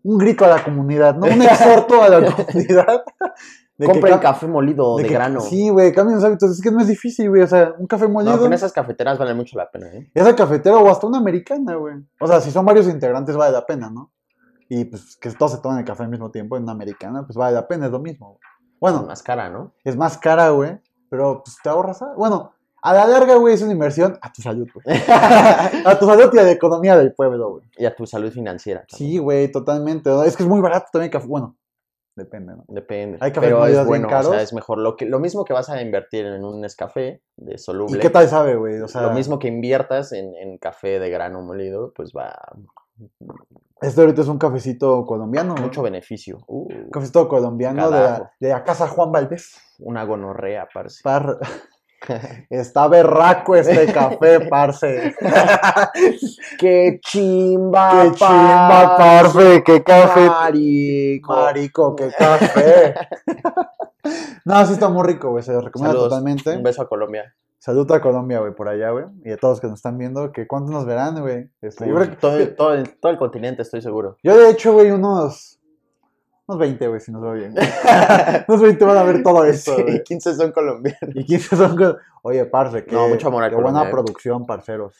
[0.02, 1.26] un grito a la comunidad, ¿no?
[1.28, 3.05] Un exhorto a la comunidad.
[3.79, 5.41] De cam- café molido de, de que- grano.
[5.41, 6.51] Sí, güey, cambien los hábitos.
[6.51, 7.43] Es que no es difícil, güey.
[7.43, 8.35] O sea, un café molido.
[8.35, 10.11] no, con esas cafeteras vale mucho la pena, ¿eh?
[10.15, 11.95] Ya sea cafetero o hasta una americana, güey.
[12.21, 14.13] O sea, si son varios integrantes vale la pena, ¿no?
[14.69, 17.37] Y pues que todos se tomen el café al mismo tiempo en una americana, pues
[17.37, 18.29] vale la pena, es lo mismo.
[18.29, 18.39] güey.
[18.81, 19.73] Bueno, Más cara, ¿no?
[19.85, 21.99] es más cara, güey, pero pues te ahorras.
[21.99, 22.15] ¿sabes?
[22.17, 24.97] Bueno, a la larga, güey, es una inversión a tu salud, güey.
[25.87, 27.65] a tu salud y a la economía del pueblo, güey.
[27.77, 28.85] y a tu salud financiera.
[28.89, 29.11] también.
[29.13, 30.11] Sí, güey, totalmente.
[30.27, 31.27] Es que es muy barato también el café.
[31.29, 31.57] Bueno,
[32.16, 32.64] depende, ¿no?
[32.68, 33.18] Depende.
[33.20, 34.79] Hay cafés pero es bueno, o sea, es mejor.
[34.79, 37.96] Lo, que, lo mismo que vas a invertir en un Nescafé de soluble.
[37.96, 38.81] ¿Y qué tal sabe, güey?
[38.81, 42.35] O sea, lo mismo que inviertas en, en café de grano molido, pues va
[43.81, 46.38] este ahorita es un cafecito colombiano, mucho beneficio.
[46.46, 49.57] Uh, cafecito colombiano de la, de la casa Juan Valdés.
[49.81, 51.01] una gonorrea, parce.
[51.03, 51.38] Par-
[52.51, 55.15] Está berraco este café, parce.
[56.59, 60.27] ¡Qué chimba, Qué chimba, parce, qué café.
[60.27, 61.33] Marico.
[61.35, 62.95] Marico, qué café.
[64.45, 65.43] No, sí está muy rico, güey.
[65.45, 66.09] Se lo recomiendo Saludos.
[66.11, 66.57] totalmente.
[66.57, 67.35] Un beso a Colombia.
[67.59, 69.05] Salud a Colombia, güey, por allá, güey.
[69.25, 71.49] Y a todos que nos están viendo, que cuánto nos verán, güey.
[71.61, 74.17] Este, yo, creo que- todo, el- todo, el, todo el continente, estoy seguro.
[74.25, 75.61] yo, de hecho, güey, unos.
[76.53, 77.55] Unos 20, güey, si nos va bien.
[78.49, 80.03] Unos 20 van a ver todo esto, Sí, güey.
[80.03, 81.11] 15 son colombianos.
[81.15, 81.97] Y 15 son.
[82.23, 82.95] Oye, parce, que.
[82.95, 84.95] No, mucho amor a qué buena producción, parceros.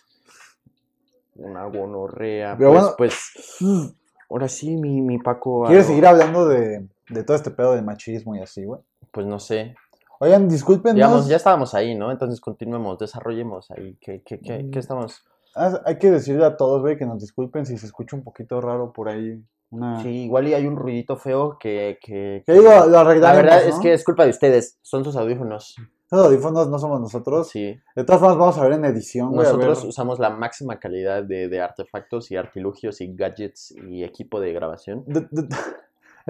[1.35, 2.57] Una gonorrea.
[2.59, 2.95] Pero pues, bueno.
[2.99, 3.95] pues,
[4.31, 5.65] ahora sí, mi, mi Paco.
[5.67, 8.81] ¿Quieres seguir hablando de, de todo este pedo de machismo y así, güey?
[9.11, 9.75] Pues no sé.
[10.21, 10.95] Oigan, disculpen.
[10.95, 12.11] Digamos, ya estábamos ahí, ¿no?
[12.13, 13.97] Entonces continuemos, desarrollemos ahí.
[14.01, 14.71] ¿Qué, qué, qué, Mm.
[14.71, 15.25] qué estamos?
[15.57, 18.61] Ah, Hay que decirle a todos, güey, que nos disculpen si se escucha un poquito
[18.61, 19.43] raro por ahí.
[19.73, 20.03] Una...
[20.03, 21.99] Sí, igual y hay un ruidito feo que...
[22.01, 23.69] que, Que digo, lo La verdad ¿no?
[23.71, 25.77] es que es culpa de ustedes, son sus audífonos.
[26.07, 27.49] Esos audífonos no somos nosotros.
[27.49, 27.75] Sí.
[27.97, 29.47] De todas formas, vamos a ver en edición, güey.
[29.47, 34.53] Nosotros usamos la máxima calidad de, de artefactos y artilugios y gadgets y equipo de
[34.53, 35.05] grabación.
[35.07, 35.49] De, de-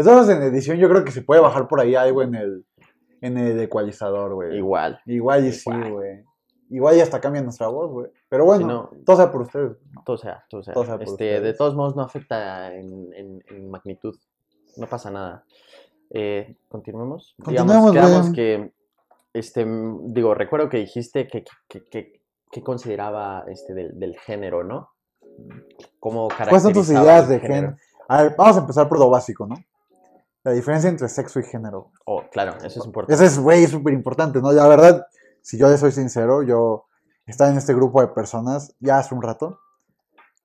[0.04, 2.64] formas, en edición yo creo que se puede bajar por ahí algo en el,
[3.22, 4.56] en el ecualizador, güey.
[4.56, 5.00] Igual.
[5.04, 6.22] Igual y sí, güey.
[6.72, 8.10] Igual y hasta cambia nuestra voz, güey.
[8.28, 9.76] Pero bueno, no- todo sea por ustedes.
[10.04, 10.72] Todo sea, todo sea.
[10.74, 11.56] Todo sea por este, de ustedes.
[11.58, 14.16] todos modos no afecta en, en- en magnitud.
[14.78, 15.44] No pasa nada.
[16.10, 17.34] Eh, continuemos.
[17.42, 18.72] Continuemos, Digamos, que,
[19.34, 19.66] este,
[20.04, 24.90] digo, recuerdo que dijiste que, que, que- que consideraba este del, del género, ¿no?
[26.00, 27.76] ¿Cómo ¿Cuáles son tus ideas de género?
[28.08, 29.56] A ver, vamos a empezar por lo básico, ¿no?
[30.44, 31.92] La diferencia entre sexo y género.
[32.04, 33.14] Oh, claro, eso es importante.
[33.14, 34.52] Ese es, güey, súper importante, ¿no?
[34.52, 35.06] La verdad,
[35.42, 36.86] si yo le soy sincero, yo
[37.26, 39.58] estaba en este grupo de personas ya hace un rato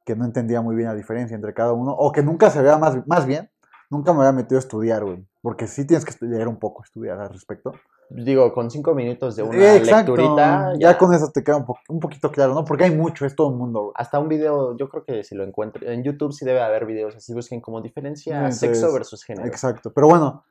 [0.06, 2.78] que no entendía muy bien la diferencia entre cada uno, o que nunca se vea
[2.78, 3.50] más, más bien,
[3.90, 5.28] nunca me había metido a estudiar, güey.
[5.42, 7.74] Porque sí tienes que estu- leer un poco, estudiar al respecto.
[8.10, 10.92] Digo, con cinco minutos de una Exacto, lecturita, ya.
[10.92, 12.64] ya, con eso te queda un, po- un poquito claro, ¿no?
[12.64, 13.94] Porque hay mucho, es todo el mundo, güey.
[13.98, 17.18] hasta un video, yo creo que si lo encuentro, en YouTube sí debe haber videos
[17.18, 19.46] así, busquen como diferencia Entonces, sexo versus género.
[19.48, 20.46] Exacto, pero bueno,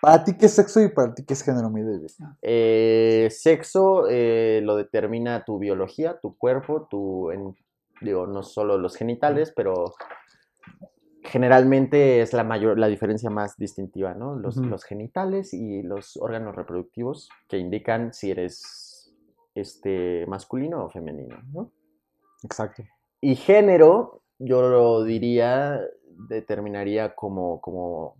[0.00, 2.06] ¿para ti qué es sexo y para ti qué es género, mi David?
[2.42, 7.56] Eh, sexo eh, lo determina tu biología, tu cuerpo, tu, en-
[8.00, 9.94] digo, no solo los genitales, pero
[11.22, 14.36] generalmente es la mayor, la diferencia más distintiva, ¿no?
[14.36, 19.14] Los, los genitales y los órganos reproductivos que indican si eres
[19.54, 21.70] este, masculino o femenino, ¿no?
[22.42, 22.82] Exacto.
[23.22, 25.80] Y género, yo lo diría,
[26.28, 28.16] determinaría como, como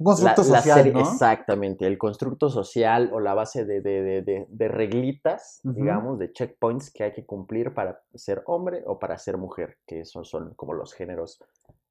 [0.00, 1.00] Un constructo la- la social, serie- ¿no?
[1.00, 6.92] Exactamente, el constructo social o la base de, de- de- de- reglitas, digamos, de checkpoints
[6.92, 10.72] que hay que cumplir para ser hombre o para ser mujer, que esos son como
[10.74, 11.42] los géneros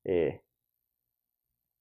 [0.06, 0.41] eh,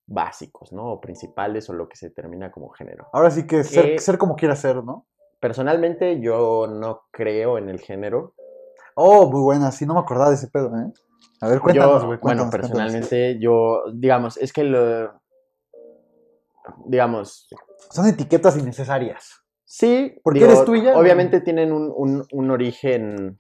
[0.09, 0.93] básicos, ¿no?
[0.93, 3.07] O principales o lo que se determina como género.
[3.13, 5.07] Ahora sí que ser, Que- ser como quiera ser, ¿no?
[5.41, 8.35] Personalmente yo no creo en el género.
[8.95, 10.93] Oh, muy buena, sí, no me acordaba de ese pedo, ¿eh?
[11.41, 12.19] A ver, cuéntanos, güey.
[12.19, 12.51] bueno, cuéntanos.
[12.51, 15.21] personalmente yo, digamos, es que lo,
[16.87, 17.49] digamos,
[17.91, 19.43] Son etiquetas innecesarias.
[19.65, 23.39] sí, Porque digo, eres obviamente tienen un, un- un origen,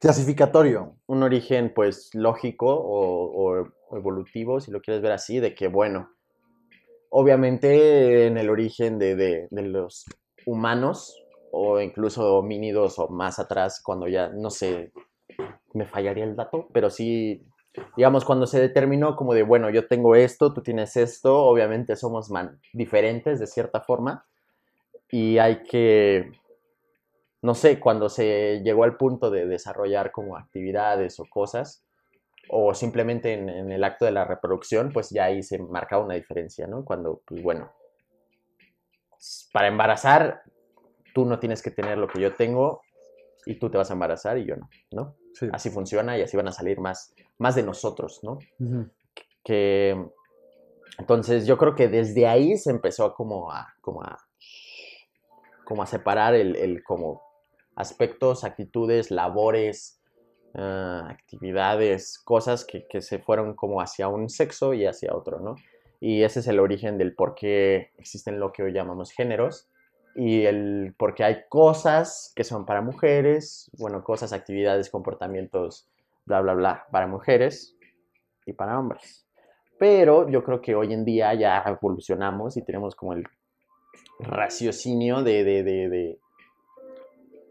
[0.00, 0.96] Clasificatorio.
[1.06, 6.10] un origen pues lógico o, o evolutivo, si lo quieres ver así, de que bueno,
[7.10, 10.04] obviamente en el origen de, de- de los
[10.44, 11.16] humanos
[11.52, 14.92] o incluso homínidos o más atrás, cuando ya, no sé,
[15.72, 17.42] me fallaría el dato, pero sí,
[17.96, 22.30] digamos, cuando se determinó como de, bueno, yo tengo esto, tú tienes esto, obviamente somos
[22.30, 24.24] man- diferentes de cierta forma
[25.10, 26.30] y hay que,
[27.42, 31.84] no sé, cuando se llegó al punto de desarrollar como actividades o cosas,
[32.50, 36.14] o simplemente en, en el acto de la reproducción, pues ya ahí se marcaba una
[36.14, 36.84] diferencia, ¿no?
[36.84, 37.72] Cuando, pues bueno,
[39.52, 40.42] para embarazar,
[41.14, 42.82] tú no tienes que tener lo que yo tengo
[43.46, 45.16] y tú te vas a embarazar y yo no, ¿no?
[45.32, 45.48] Sí.
[45.52, 48.38] Así funciona y así van a salir más, más de nosotros, ¿no?
[49.44, 49.96] Que
[50.98, 54.18] entonces yo creo que desde ahí se empezó a como a como a
[55.64, 57.22] como a separar el, el como
[57.76, 60.00] aspectos, actitudes, labores,
[60.54, 65.54] ah, actividades, cosas que, que se fueron como hacia un sexo y hacia otro, ¿no?
[66.00, 69.68] Y ese es el origen del por qué existen lo que hoy llamamos géneros
[70.16, 75.88] y el por qué hay cosas que son para mujeres, bueno, cosas, actividades, comportamientos,
[76.24, 77.76] bla, bla, bla, para mujeres
[78.46, 79.26] y para hombres.
[79.78, 83.24] Pero yo creo que hoy en día ya evolucionamos y tenemos como el
[84.18, 86.18] raciocinio de, de, de, de,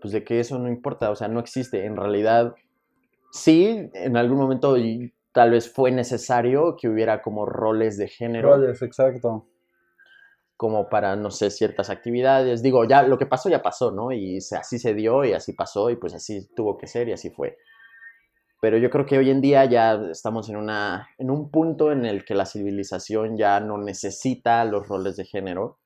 [0.02, 1.86] pues de que eso no importa, o sea, no existe.
[1.86, 2.56] En realidad,
[3.32, 4.76] sí, en algún momento
[5.32, 9.46] tal vez fue necesario que hubiera como roles de género, Roles, exacto.
[10.58, 12.64] Como para, no sé, ciertas actividades.
[12.64, 14.12] Digo, ya lo que pasó ya pasó, ¿no?
[14.12, 17.30] Y así se dio y así pasó y pues así tuvo que ser y así
[17.30, 17.58] fue.
[18.62, 22.06] Pero yo creo que hoy en día ya estamos en, una, en un punto en
[22.06, 25.80] el que la civilización ya no necesita los roles de género.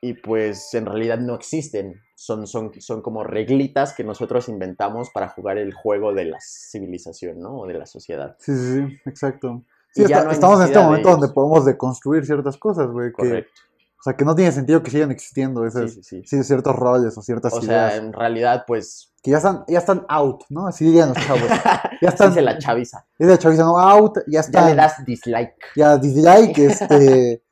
[0.00, 2.00] Y pues en realidad no existen.
[2.14, 7.40] Son, son, son como reglitas que nosotros inventamos para jugar el juego de la civilización,
[7.40, 7.58] ¿no?
[7.58, 8.36] O de la sociedad.
[8.38, 9.64] Sí, sí, sí, exacto.
[9.94, 13.08] Sí, ya está- no estamos en este de momento donde podemos deconstruir ciertas cosas, güey.
[13.08, 13.50] Que, Correcto.
[13.98, 16.22] o sea, que no tiene sentido que sigan existiendo esas, sí, sí.
[16.26, 17.94] sí, ciertos roles o ciertas O sea, ideas.
[18.04, 20.66] en realidad, pues, Que ya están, ya están out, ¿no?
[20.66, 21.42] Así dirían los chavos.
[22.02, 22.34] Ya están.
[22.34, 23.06] se la chaviza.
[23.18, 24.66] Es de chaviza, no, out, ya Ya están.
[24.66, 25.54] le das dislike.
[25.76, 27.42] Ya, dislike, este.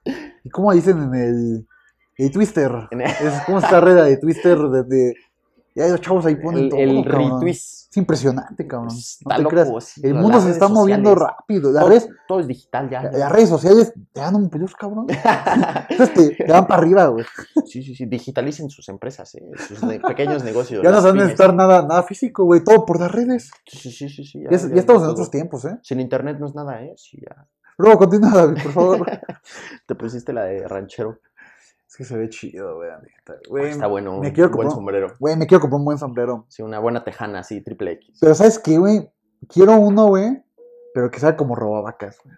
[0.44, 1.68] ¿Y cómo dicen en el.
[2.18, 2.30] El?
[2.90, 4.58] En el- Es como esta red de Twister
[5.74, 5.86] desde.
[5.88, 6.80] Ya los chavos ahí ponen El, todo.
[6.80, 7.48] el cabrón.
[7.48, 8.88] Es impresionante, cabrón.
[8.88, 9.84] No Está te loco, creas.
[9.84, 11.72] sí, El mundo se está moviendo rápido.
[11.72, 13.02] Todo, redes, todo es digital ya.
[13.02, 15.06] las redes sociales te dan un plus, cabrón.
[15.90, 17.24] Entonces te, te dan para arriba, güey.
[17.66, 18.06] Sí, sí, sí.
[18.06, 20.82] Digitalicen sus empresas, eh, sus pequeños negocios.
[20.82, 22.64] Ya no se van a necesitar nada, nada físico, güey.
[22.64, 23.50] Todo por las redes.
[23.66, 24.42] Sí, sí, sí, sí.
[24.42, 25.78] Ya, ya estamos en otros tiempos, ¿eh?
[25.82, 26.94] Sin internet no es nada, ¿eh?
[26.96, 27.46] Sí, ya.
[27.78, 29.06] Luego continúa, David, por favor.
[29.86, 31.18] Te pusiste la de ranchero.
[31.92, 32.88] Es que se ve chido, güey.
[32.90, 33.68] neta, güey.
[33.70, 34.18] Está bueno.
[34.18, 35.14] Me un quiero buen comprar- sombrero.
[35.20, 36.46] Güey, me quiero comprar un buen sombrero.
[36.48, 38.16] Sí, una buena tejana así, triple X.
[38.18, 39.10] Pero ¿sabes qué, güey?
[39.46, 40.42] Quiero uno, güey,
[40.94, 42.34] pero que sea como robavacas, güey.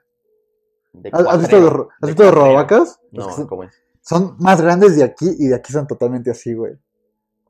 [1.13, 3.01] ¿Has, has visto los, has visto los robavacas?
[3.13, 3.81] No, son, ¿cómo es?
[4.01, 6.75] son más grandes de aquí y de aquí son totalmente así, güey.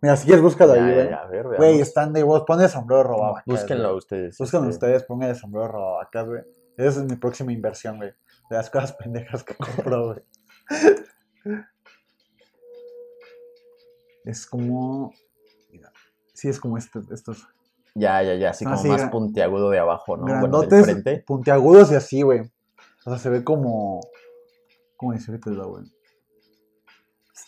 [0.03, 1.13] Mira, si quieres, búscalo Ya, ahí, güey.
[1.13, 2.45] a ver, Güey, están de vos.
[2.47, 3.45] Pon el sombrero robavacas.
[3.47, 3.99] Búsquenlo güey.
[3.99, 4.37] ustedes.
[4.37, 6.43] Búsquenlo este, ustedes, pongan el sombrero robavacas, güey.
[6.77, 8.11] Esa es mi próxima inversión, güey.
[8.51, 11.65] De las cosas pendejas que compro, güey.
[14.25, 15.13] Es como.
[16.33, 17.47] Sí, es como este, estos.
[17.95, 18.51] Ya, ya, ya.
[18.51, 20.25] Así Ah, como sí, más puntiagudo de abajo, ¿no?
[20.41, 21.23] Bueno, del frente.
[21.27, 22.41] puntiagudos y así, güey.
[23.07, 24.01] O sea, se ve como.
[24.97, 25.85] ¿Cómo decírtelo, güey?
[25.85, 25.89] O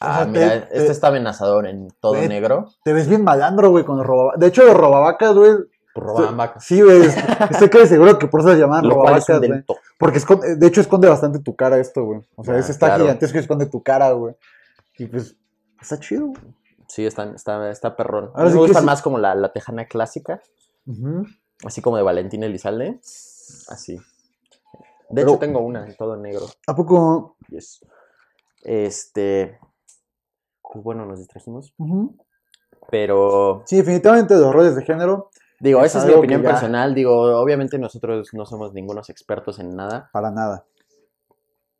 [0.00, 2.68] Ah, sea, mira, te- este te- está amenazador en todo negro.
[2.84, 4.40] Te ves bien malandro, güey, con los robavacas.
[4.40, 5.52] De hecho, los robavacas, güey.
[5.94, 6.62] Roban vacas.
[6.64, 7.00] Sí, güey.
[7.06, 7.16] es-
[7.50, 9.64] Estoy casi seguro que por eso se llaman robavacas, güey.
[9.98, 12.20] Porque esconde- de hecho esconde bastante tu cara esto, güey.
[12.36, 13.04] O sea, Ah, ese está claro.
[13.04, 14.34] gigantesco y esconde tu cara, güey.
[14.98, 15.34] Y pues,
[15.80, 16.42] está chido, güey.
[16.96, 18.28] Sí, está, está, está perrón.
[18.34, 18.86] A Ahora mí sí me gustan sí.
[18.86, 20.40] más como la, la tejana clásica,
[21.62, 22.98] así como de Valentín Elizalde.
[23.68, 23.96] Así.
[23.96, 24.00] De
[25.14, 26.46] Pero- hecho, tengo una en todo negro.
[26.66, 27.36] ¿A poco?
[27.48, 27.84] Yes.
[28.62, 29.58] Este.
[30.62, 31.74] Pues bueno, nos distrajimos.
[32.90, 33.62] Pero.
[33.66, 35.28] Sí, definitivamente los roles de género,
[35.60, 36.94] Digo, Es esa es mi opinión ya- personal.
[36.94, 40.08] Digo, obviamente nosotros no somos ningunos expertos en nada.
[40.14, 40.64] para nada.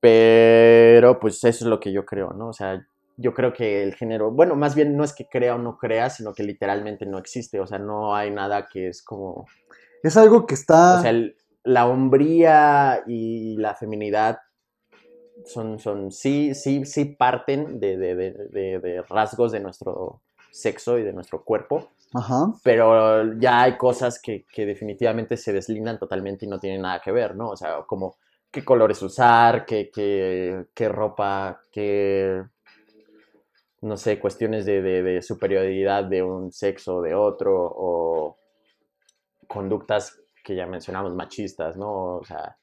[0.00, 2.48] Pero pues eso es lo que yo creo, ¿no?
[2.48, 5.58] O sea, yo creo que el género, bueno, más bien no es que crea o
[5.58, 7.60] no crea, sino que literalmente no existe.
[7.60, 9.46] O sea, no hay nada que es como...
[10.02, 10.98] Es algo que está.
[10.98, 14.38] O sea, el- la hombría y la feminidad
[15.44, 20.98] son, son sí, sí, sí parten de, de- de- de- de rasgos de nuestro sexo
[20.98, 22.52] y de nuestro cuerpo, Ajá.
[22.64, 27.12] pero ya hay cosas que, que definitivamente se deslindan totalmente y no tienen nada que
[27.12, 27.50] ver, ¿no?
[27.50, 28.16] O sea, como
[28.50, 32.42] qué colores usar, qué, qué, qué ropa, qué,
[33.82, 38.36] no sé, cuestiones de, de- de superioridad de un sexo o de otro, o
[39.48, 42.16] conductas que ya mencionamos machistas, ¿no?
[42.16, 42.56] O sea,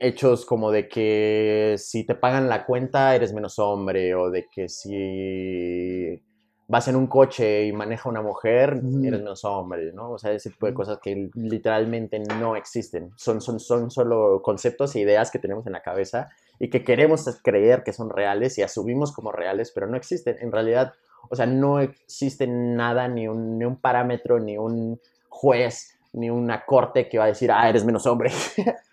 [0.00, 4.68] hechos como de que si te pagan la cuenta eres menos hombre o de que
[4.68, 6.20] si
[6.66, 10.12] vas en un coche y maneja una mujer eres menos hombre, ¿no?
[10.12, 13.10] O sea, ese tipo de cosas que literalmente no existen.
[13.16, 16.30] Son, son, son solo conceptos e ideas que tenemos en la cabeza
[16.64, 20.36] y que queremos creer que son reales y asumimos como reales, pero no existen.
[20.40, 20.92] En realidad,
[21.28, 26.64] o sea, no existe nada, ni un, ni un parámetro, ni un juez, ni una
[26.64, 28.30] corte que va a decir, ah, eres menos hombre.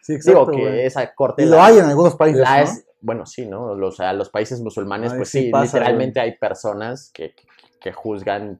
[0.01, 1.43] Sí, exacto, Digo que esa corte...
[1.43, 2.63] Y la- lo hay en algunos países, la ¿no?
[2.63, 3.75] es- bueno, sí, ¿no?
[3.75, 7.35] Los, o sea, los países musulmanes, Ay, pues sí sí, pasa, literalmente hay personas que,
[7.35, 7.43] que-
[7.79, 8.59] que juzgan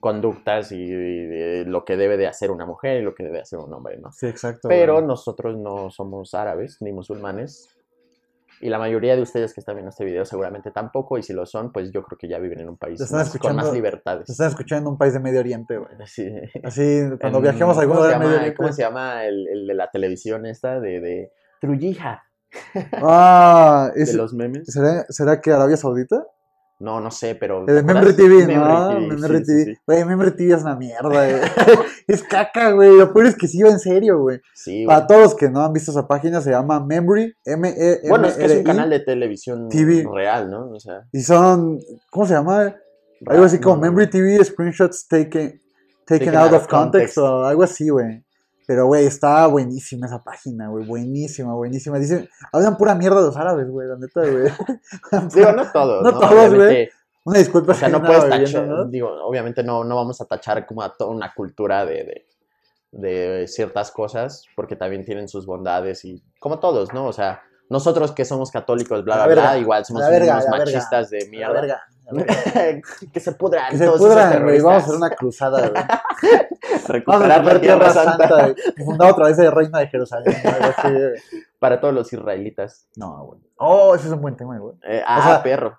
[0.00, 3.40] conductas y, y de lo que debe de hacer una mujer y lo que debe
[3.40, 4.12] hacer un hombre, ¿no?
[4.12, 4.68] Sí, exacto.
[4.68, 5.06] Pero güey.
[5.06, 7.74] nosotros no somos árabes ni musulmanes.
[8.60, 11.46] Y la mayoría de ustedes que están viendo este video seguramente tampoco, y si lo
[11.46, 14.26] son, pues yo creo que ya viven en un país Te más- con más libertades.
[14.26, 15.90] Se están escuchando en un país de Medio Oriente, güey.
[16.06, 16.28] Sí.
[16.64, 18.56] Así, cuando En- viajemos a algún ¿cómo se lugar de Medio Oriente.
[18.56, 22.24] ¿Cómo se llama el, el de la televisión esta de, de Trujija?
[22.94, 24.66] Ah, De es- los memes.
[24.66, 26.26] ¿será, ¿será que Arabia Saudita?
[26.80, 27.66] No, no sé, pero.
[27.66, 27.84] El.
[27.84, 28.88] Membre TV, ¿no?
[28.88, 29.78] TV, Membre TV.
[29.84, 31.32] Güey, Membre TV es una mierda, güey.
[32.06, 32.96] es caca, güey.
[32.96, 34.40] Lo peor es que sí en serio, güey.
[34.54, 34.84] Sí.
[34.86, 38.08] Para todos los que no han visto esa página, se llama Memory, m e m
[38.08, 40.06] Bueno, es que es un canal de televisión TV.
[40.12, 40.70] real, ¿no?
[40.70, 42.76] O sea, Y son, ¿cómo se llama?
[43.26, 43.78] Algo así como.
[43.78, 45.60] Memory TV, screenshots taken,
[46.06, 48.24] taken, Taken out, of context, o algo así, güey.
[48.68, 50.84] Pero, güey, está buenísima esa página, güey.
[50.84, 51.98] Buenísima, buenísima.
[51.98, 54.52] Dicen, hablan pura mierda los árabes, güey, la neta, güey.
[55.34, 56.02] Digo, no todos.
[56.02, 56.90] No No, todos, güey.
[57.24, 58.66] Una disculpa O sea, no puedes tachar.
[58.66, 58.84] ¿no?
[58.84, 62.26] Digo, obviamente no, no vamos a tachar como a toda una cultura de,
[62.92, 67.06] de, de ciertas cosas, porque también tienen sus bondades y como todos, ¿no?
[67.06, 70.58] O sea, nosotros que somos católicos, bla, la bla, bla, igual somos verga, unos verga,
[70.58, 71.84] machistas de mierda.
[73.12, 73.70] que se pudran.
[73.70, 74.60] Que se todos esos pudran, güey.
[74.60, 75.82] Vamos a hacer una cruzada, güey.
[75.82, 80.88] Vamos a Recuperar la Tierra Santa Santa, otra vez el reino de Jerusalén, así,
[81.58, 82.88] para todos los israelitas.
[82.96, 83.40] No, güey.
[83.56, 84.74] Oh, ese es un buen tema, güey.
[84.84, 85.78] Eh, ah, sea- perro.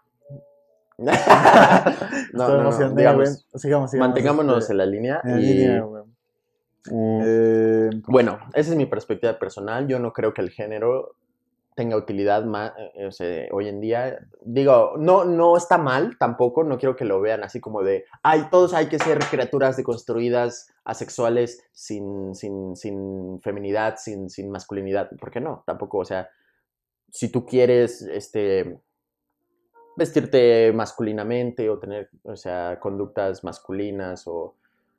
[0.99, 3.45] no, Estoy no, no, digamos.
[3.55, 3.97] Sigamos, sigamos.
[4.09, 5.21] mantengámonos este, en la línea.
[5.23, 6.03] en la y, línea, güey.
[6.91, 9.87] mm, Eh, Bueno, esa es mi perspectiva personal.
[9.87, 11.15] Yo no creo que el género
[11.79, 14.19] tenga utilidad ma- eh, hoy en día.
[14.41, 16.65] Digo, no, no está mal tampoco.
[16.65, 20.67] No quiero que lo vean así como de, ay, todos hay que ser criaturas deconstruidas,
[20.83, 25.09] asexuales, sin, sin, sin feminidad, sin, sin masculinidad.
[25.17, 25.63] ¿Por qué no?
[25.65, 26.27] Tampoco, o sea,
[27.11, 28.81] si tú quieres, este
[29.95, 34.55] vestirte masculinamente o tener, o sea, conductas masculinas o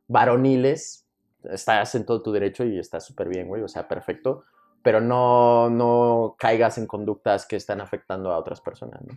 [0.08, 1.06] varoniles,
[1.44, 4.44] estás en todo tu derecho y está súper bien, güey, o sea, perfecto,
[4.82, 9.14] pero no, no caigas en conductas que están afectando a otras personas, ¿no?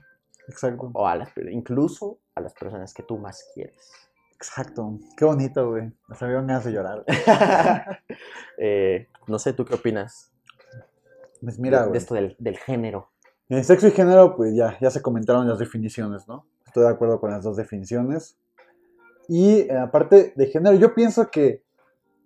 [0.48, 0.92] exacto.
[0.94, 3.92] O a las, incluso a las personas que tú más quieres.
[4.36, 5.00] Exacto.
[5.16, 5.92] Qué bonito, güey.
[6.10, 7.06] Hasta me dieron ganas de llorar.
[8.58, 10.32] Eh, no sé, ¿tú qué opinas
[11.42, 11.98] Pues de- mira, de, güey.
[11.98, 13.10] esto del, del género?
[13.50, 16.46] En sexo y género, pues ya, ya se comentaron las definiciones, ¿no?
[16.66, 18.38] Estoy de acuerdo con las dos definiciones.
[19.28, 21.64] Y eh, aparte de género, yo pienso que,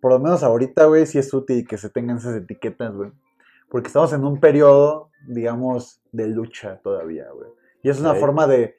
[0.02, 3.12] por lo menos ahorita, güey, sí es útil que se tengan esas etiquetas, güey.
[3.70, 7.50] Porque estamos en un periodo, digamos, de lucha todavía, güey.
[7.84, 8.76] Y es una forma de,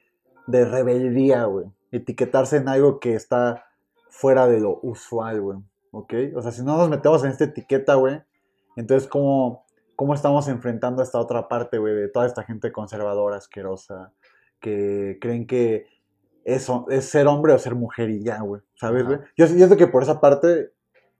[0.47, 1.67] de rebeldía, güey.
[1.91, 3.65] Etiquetarse en algo que está
[4.09, 5.59] fuera de lo usual, güey.
[5.91, 6.13] ¿Ok?
[6.35, 8.21] O sea, si no nos metemos en esta etiqueta, güey,
[8.75, 13.37] entonces, ¿cómo, cómo estamos enfrentando a esta otra parte, güey, de toda esta gente conservadora,
[13.37, 14.13] asquerosa,
[14.59, 15.87] que creen que
[16.45, 19.19] eso es ser hombre o ser mujer y ya, güey, ¿sabes, güey?
[19.37, 20.71] Yo siento que por esa parte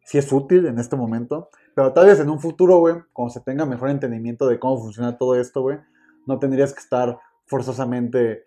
[0.03, 3.41] sí es útil en este momento, pero tal vez en un futuro, güey, cuando se
[3.41, 5.77] tenga mejor entendimiento de cómo funciona todo esto, güey,
[6.25, 8.45] no tendrías que estar forzosamente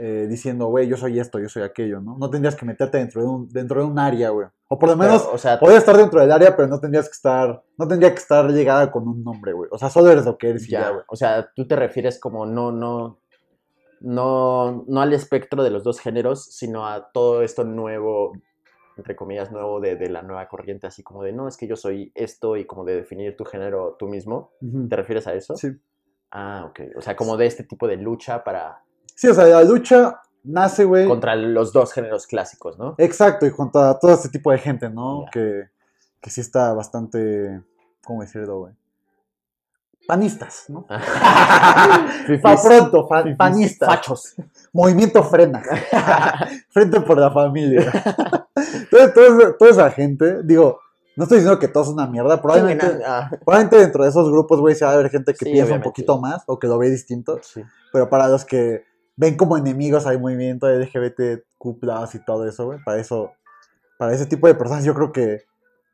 [0.00, 2.16] eh, diciendo, güey, yo soy esto, yo soy aquello, ¿no?
[2.18, 4.46] No tendrías que meterte dentro de un, dentro de un área, güey.
[4.68, 7.06] O por lo menos Pero, o sea, Podría estar dentro del área, pero no tendrías
[7.06, 9.68] que estar, no tendría que estar llegada con un nombre, güey.
[9.72, 11.02] O sea, solo eres lo que eres Ya, güey.
[11.08, 13.18] o sea, tú te refieres como no, no,
[14.00, 18.34] no, no al espectro de los dos géneros, sino a todo esto nuevo,
[18.98, 21.76] entre comillas, nuevo de, de la nueva corriente, así como de, no, es que yo
[21.76, 24.50] soy esto y como de definir tu género tú mismo.
[24.90, 25.56] ¿Te refieres a eso?
[25.56, 25.68] Sí.
[26.30, 26.80] Ah, ok.
[26.96, 28.82] O sea, como de este tipo de lucha para,
[29.14, 31.06] Sí, o sea, la lucha nace, güey.
[31.08, 32.94] contra los dos géneros clásicos, ¿no?
[32.98, 35.24] Exacto, y contra todo este tipo de gente, ¿no?
[35.32, 35.64] Que,
[36.20, 37.62] que sí está bastante,
[38.04, 38.74] ¿cómo decirlo, güey?
[40.06, 40.86] Panistas, ¿no?
[42.42, 43.86] Pa' pronto, fa- panistas.
[43.88, 44.34] Fachos.
[44.72, 45.62] Movimiento frena.
[46.70, 47.92] Frente por la familia.
[48.74, 50.80] Entonces, toda, toda esa gente, digo,
[51.16, 54.60] no estoy diciendo que todo es una mierda, probablemente, Ah, probablemente dentro de esos grupos,
[54.60, 56.78] güey, se va a haber gente que Sí, piensa un poquito más o que lo
[56.78, 57.40] ve distinto.
[57.92, 58.84] Pero para los que
[59.16, 63.32] ven como enemigos al movimiento LGBTQ+, y todo eso, güey, para eso,
[63.98, 65.42] para ese tipo de personas yo creo que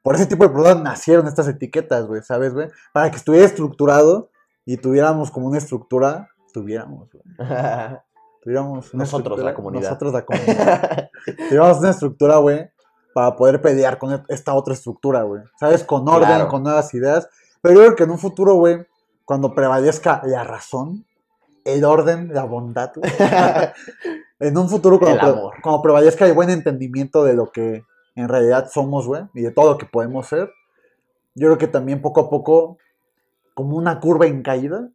[0.03, 2.69] por ese tipo de personas nacieron estas etiquetas, güey, ¿sabes, güey?
[2.93, 4.29] Para que estuviera estructurado
[4.67, 7.25] y tuviéramos como una estructura, tuviéramos, güey.
[8.45, 9.83] Tuviéramos una Nosotros, la comunidad.
[9.89, 11.11] Nosotros, la comunidad.
[11.49, 12.71] tuviéramos una estructura, güey,
[13.15, 15.43] para poder pelear con esta otra estructura, güey.
[15.59, 15.83] ¿Sabes?
[15.83, 16.49] Con orden, Claro.
[16.49, 17.29] con nuevas ideas.
[17.63, 18.87] Pero yo creo que en un futuro, güey,
[19.25, 21.07] cuando prevalezca la razón,
[21.65, 23.11] el orden, la bondad, güey,
[24.41, 25.55] en un futuro cuando, El pre- amor.
[25.63, 27.85] cuando prevalezca el buen entendimiento de lo que
[28.17, 30.51] en realidad somos, güey, y de todo lo que podemos ser,
[31.35, 32.77] yo creo que también poco a poco,
[33.55, 34.89] como una curva en caída,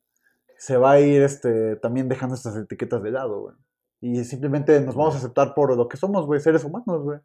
[0.59, 3.55] se va a ir este, también dejando estas etiquetas de lado, güey.
[4.01, 7.19] Y simplemente nos vamos a aceptar por lo que somos, güey, seres humanos, güey.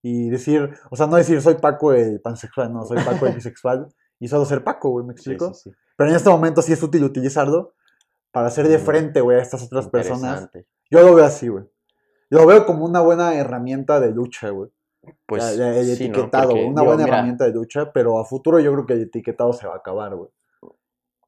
[0.00, 3.88] Y decir, o sea, no decir soy Paco el pansexual, no, soy Paco el bisexual,
[4.20, 5.52] y solo ser Paco, güey, ¿me explico?
[5.54, 5.76] sí, sí.
[5.96, 7.74] Pero en este momento sí es útil utilizarlo
[8.30, 10.48] para hacer de frente, güey, a estas otras personas.
[10.88, 11.64] Yo lo veo así, güey.
[12.30, 14.70] Yo lo veo como una buena herramienta de lucha, güey.
[15.26, 15.66] Pues, el ¿no?
[15.66, 18.92] etiquetado, Porque, una digo, buena mira, herramienta de lucha, pero a futuro yo creo que
[18.92, 20.30] el etiquetado se va a acabar, güey.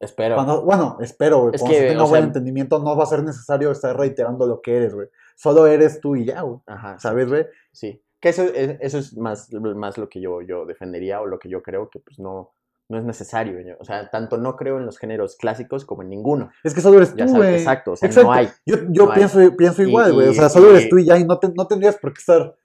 [0.01, 0.35] Espero.
[0.35, 1.51] Cuando- bueno, espero, güey.
[1.55, 4.47] Es Cuando que, se tenga buen sea- entendimiento, no va a ser necesario estar reiterando
[4.47, 5.09] lo que eres, güey.
[5.37, 6.59] Solo eres tú y ya, güey.
[6.67, 7.47] Ajá, ¿Sabes, güey?
[7.73, 8.03] Sí.
[8.19, 11.49] Que eso, es- eso es más, más lo que yo, yo defendería o lo que
[11.49, 12.53] yo creo que pues no,
[12.89, 13.59] no es necesario.
[13.79, 16.51] O sea, tanto no creo en los géneros clásicos como en ninguno.
[16.65, 17.55] Es que solo eres Ya tú, güey.
[17.55, 18.29] exacto, o sea, Exacto.
[18.29, 18.49] no hay.
[18.67, 19.19] Yo, yo no hay.
[19.19, 20.29] pienso, pienso Y- igual, güey.
[20.29, 21.17] O sea, solo eres tú y ya.
[21.19, 22.57] Y no, te- no tendrías por qué estar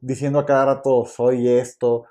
[0.00, 2.04] diciendo a cada rato soy esto.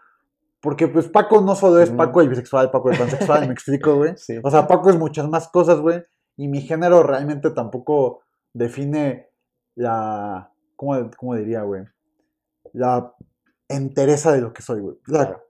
[0.61, 1.89] Porque, pues, Paco no solo es.
[1.89, 4.13] Paco el bisexual, Paco el pansexual, ¿me explico, güey?
[4.17, 4.37] Sí.
[4.43, 6.03] O sea, Paco es muchas más cosas, güey.
[6.35, 8.21] Y mi género realmente tampoco
[8.53, 9.29] define
[9.75, 10.51] la.
[10.75, 11.83] ¿Cómo, cómo diría, güey?
[12.73, 13.13] La
[13.67, 14.95] entereza de lo que soy, güey.
[15.07, 15.43] La Claro.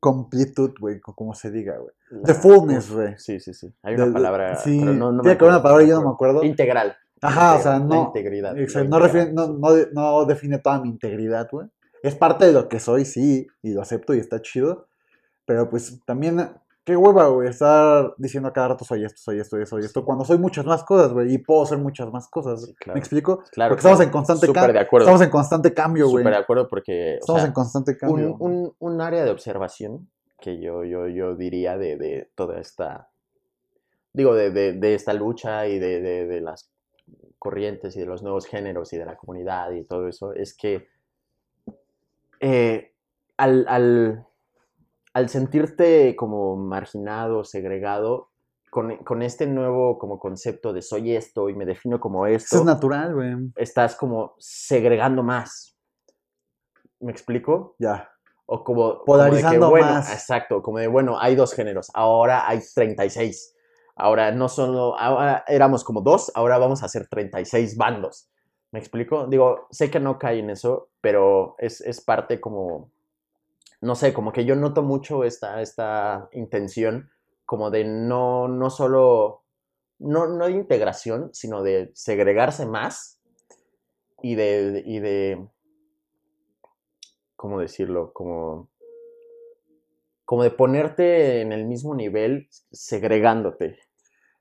[0.00, 1.92] completud, güey, co- como se diga, güey.
[2.10, 3.14] La- The fullness, güey.
[3.18, 3.72] Sí, sí, sí.
[3.82, 4.54] Hay una de- palabra.
[4.56, 6.42] Sí, pero no, no tiene que haber una palabra y yo no me acuerdo.
[6.44, 6.96] Integral.
[7.22, 8.04] Ajá, o sea, la no.
[8.06, 8.54] integridad.
[8.54, 11.68] la Exacto, no, refiere- no, no no define toda mi integridad, güey.
[12.04, 14.88] Es parte de lo que soy, sí, y lo acepto y está chido.
[15.46, 16.50] Pero pues también,
[16.84, 20.22] qué hueva, güey, estar diciendo a cada rato soy esto, soy esto, soy esto, cuando
[20.26, 22.66] soy muchas más cosas, güey, y puedo ser muchas más cosas.
[22.66, 22.94] Sí, claro.
[22.94, 23.42] ¿Me explico?
[23.52, 24.80] Claro, Porque estamos en constante cambio.
[24.98, 26.22] Estamos en constante cambio, güey.
[26.22, 27.14] Súper de acuerdo porque.
[27.14, 28.36] Estamos sea, en constante cambio.
[28.38, 30.10] un, un, un área de observación
[30.42, 33.08] que yo, yo, yo diría de, de toda esta,
[34.12, 36.68] digo, de, de, de esta lucha y de, de, de las
[37.38, 40.92] corrientes y de los nuevos géneros y de la comunidad y todo eso, es que
[42.46, 42.92] eh,
[43.38, 44.26] al, al,
[45.14, 48.32] al sentirte como marginado, segregado,
[48.70, 52.56] con, con este nuevo como concepto de soy esto y me defino como Eso esto,
[52.58, 53.34] es natural, güey.
[53.56, 55.78] estás como segregando más.
[57.00, 57.76] ¿Me explico?
[57.78, 58.10] Ya.
[58.44, 60.12] O como, como de que, Polarizando bueno, más.
[60.12, 63.54] exacto, como de, bueno, hay dos géneros, ahora hay 36.
[63.96, 68.28] Ahora no solo, ahora éramos como dos, ahora vamos a hacer 36 bandos.
[68.74, 69.28] ¿Me explico?
[69.28, 72.90] Digo, sé que no cae en eso, pero es, es parte como,
[73.80, 77.08] no sé, como que yo noto mucho esta, esta intención
[77.46, 79.44] como de no, no solo,
[80.00, 83.20] no, no de integración, sino de segregarse más
[84.20, 85.46] y de, y de,
[87.36, 88.12] ¿cómo decirlo?
[88.12, 88.70] Como,
[90.24, 93.78] como de ponerte en el mismo nivel segregándote.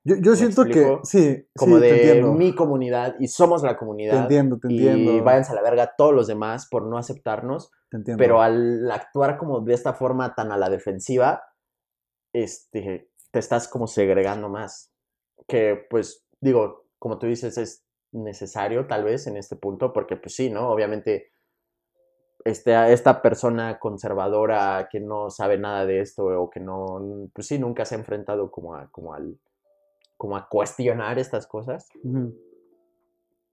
[0.06, 1.02] Yo, yo ¿Me siento que, explico?
[1.06, 4.22] sí, Como sí, te de mi comunidad y somos la Te comunidad.
[4.24, 5.24] entiendo, te Y entiendo.
[5.24, 7.72] váyanse a la verga todos los demás por no aceptarnos.
[7.90, 8.22] te entiendo.
[8.22, 11.42] Pero al actuar como de esta forma tan a la defensiva,
[12.34, 14.92] este, te estás como segregando más.
[15.48, 20.36] Que pues digo, como tú dices, es necesario tal vez en este punto, porque pues
[20.36, 20.70] sí, ¿no?
[20.70, 21.32] Obviamente
[22.46, 27.58] este, esta persona conservadora que no sabe nada de esto o que no, pues sí,
[27.58, 29.38] nunca se ha enfrentado como a, como al,
[30.24, 31.90] como a cuestionar estas cosas,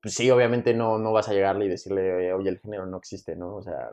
[0.00, 3.34] pues sí, obviamente no, no vas a llegarle y decirle, oye, el género no existe,
[3.34, 3.56] ¿no?
[3.56, 3.90] O sea,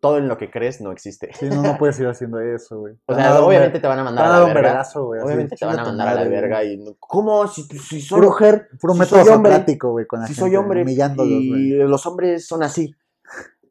[0.00, 1.30] todo en lo que crees no existe.
[1.34, 2.94] Sí, no, no puedes ir haciendo eso, güey.
[3.04, 4.82] O sea, obviamente te van a mandar a la verga.
[4.94, 7.46] Obviamente te van a mandar a la verga y ¿cómo?
[7.46, 10.86] Si, si soy mujer, Puro si soy hombre, güey, con la si gente, soy hombre
[10.88, 12.94] y los hombres son así.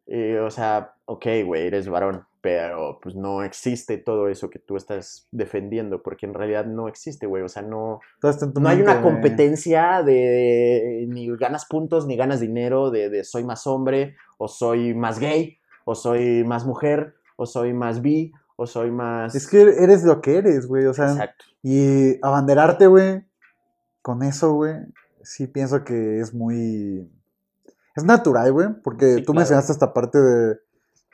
[0.05, 4.75] Eh, o sea, ok, güey, eres varón, pero pues no existe todo eso que tú
[4.75, 7.43] estás defendiendo, porque en realidad no existe, güey.
[7.43, 8.01] O sea, no,
[8.59, 13.67] no hay una competencia de ni ganas puntos ni ganas dinero, de, de soy más
[13.67, 18.89] hombre, o soy más gay, o soy más mujer, o soy más bi, o soy
[18.89, 19.35] más...
[19.35, 20.85] Es que eres lo que eres, güey.
[20.87, 21.45] O sea, Exacto.
[21.61, 23.23] y abanderarte, güey,
[24.01, 24.75] con eso, güey,
[25.21, 27.07] sí pienso que es muy...
[27.95, 29.39] Es natural, güey, porque Sí, tú claro.
[29.41, 30.55] mencionaste esta parte de,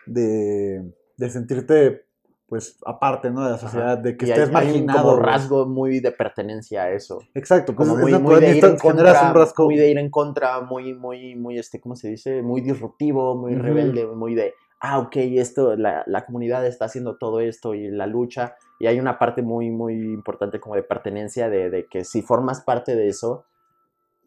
[0.05, 2.05] de, de sentirte,
[2.47, 3.43] pues, aparte, ¿no?
[3.43, 5.01] De la sociedad, de que Y hay- estés hay marginado.
[5.03, 5.25] como güey.
[5.25, 7.19] rasgo muy de pertenencia a eso.
[7.33, 9.65] Exacto, Como muy, muy de ir en contra, un rasgo.
[9.65, 12.41] muy de ir en contra, muy, muy, muy, este, ¿cómo se dice?
[12.41, 17.39] Muy disruptivo, muy rebelde, muy de ah, ok, esto, la, la comunidad está haciendo todo
[17.39, 21.71] esto y la lucha, y hay una parte muy, muy importante como de pertenencia, de,
[21.71, 23.45] de que si formas parte de eso,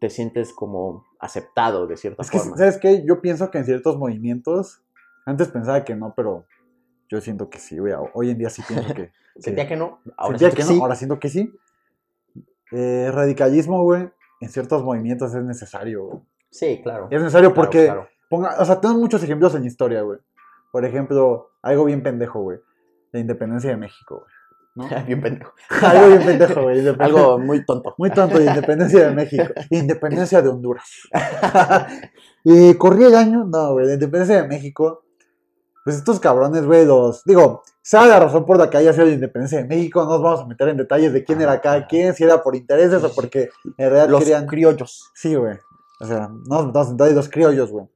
[0.01, 2.57] te sientes como aceptado de cierta Es que, forma.
[2.57, 3.05] ¿sabes qué?
[3.07, 4.82] Yo pienso que en ciertos movimientos,
[5.24, 6.47] antes pensaba que no, pero
[7.11, 7.93] yo siento que sí, güey.
[8.15, 9.11] Hoy en día sí pienso que.
[9.37, 10.79] Sentía que no, ahora Sentía que no, sí.
[10.81, 11.53] ahora siento que sí.
[12.73, 14.09] Eh, radicalismo, güey,
[14.41, 16.21] en ciertos movimientos es necesario, güey.
[16.51, 17.09] Sí, claro.
[17.11, 18.09] Es necesario Claro, porque, claro.
[18.29, 20.19] ponga, o sea, tenemos muchos ejemplos en historia, güey.
[20.73, 22.59] Por ejemplo, algo bien pendejo, güey.
[23.13, 24.89] La independencia de México, güey.
[24.89, 24.89] ¿no?
[25.07, 25.53] Bien pendejo.
[25.83, 26.87] algo bien pendejo, güey.
[27.01, 27.95] Algo muy tonto.
[27.99, 29.45] Muy tonto, de independencia de México.
[29.71, 30.89] Independencia de Honduras.
[32.45, 35.03] y corría el año, no, güey, la independencia de México.
[35.85, 37.24] Pues estos cabrones, güey, los.
[37.24, 40.22] Digo, sea la razón por la que haya sido la independencia de México, no nos
[40.22, 43.12] vamos a meter en detalles de quién era cada quien, si era por intereses o
[43.14, 44.47] porque en realidad Los querían.
[44.47, 45.11] criollos.
[45.14, 45.57] Sí, güey.
[46.01, 47.87] O sea, no nos metamos en detalles, los criollos, güey.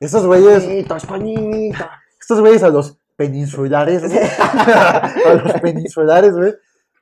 [0.00, 1.90] Estos güeyes, Españita, Españita.
[2.20, 6.54] estos güeyes a los peninsulares, güey, a los peninsulares, güey,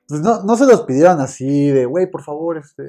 [0.07, 2.85] pues no, no se los pidieron así de, güey, por favor, este.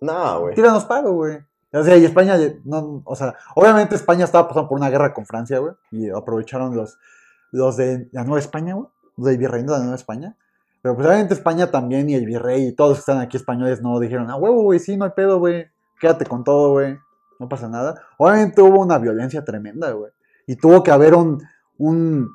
[0.00, 0.54] No, güey.
[0.54, 1.38] tíranos paro, güey.
[1.78, 5.26] O sea, y España, no, o sea, obviamente España estaba pasando por una guerra con
[5.26, 6.98] Francia, güey, y aprovecharon los,
[7.52, 10.36] los de la Nueva España, güey, los del virreino de la Nueva España.
[10.80, 13.98] Pero pues obviamente España también y el virrey y todos que están aquí españoles no
[14.00, 15.66] dijeron, ah, huevo, güey, sí, no hay pedo, güey,
[16.00, 16.98] quédate con todo, güey,
[17.38, 18.00] no pasa nada.
[18.16, 20.12] Obviamente hubo una violencia tremenda, güey,
[20.46, 21.42] y tuvo que haber un,
[21.78, 22.30] un,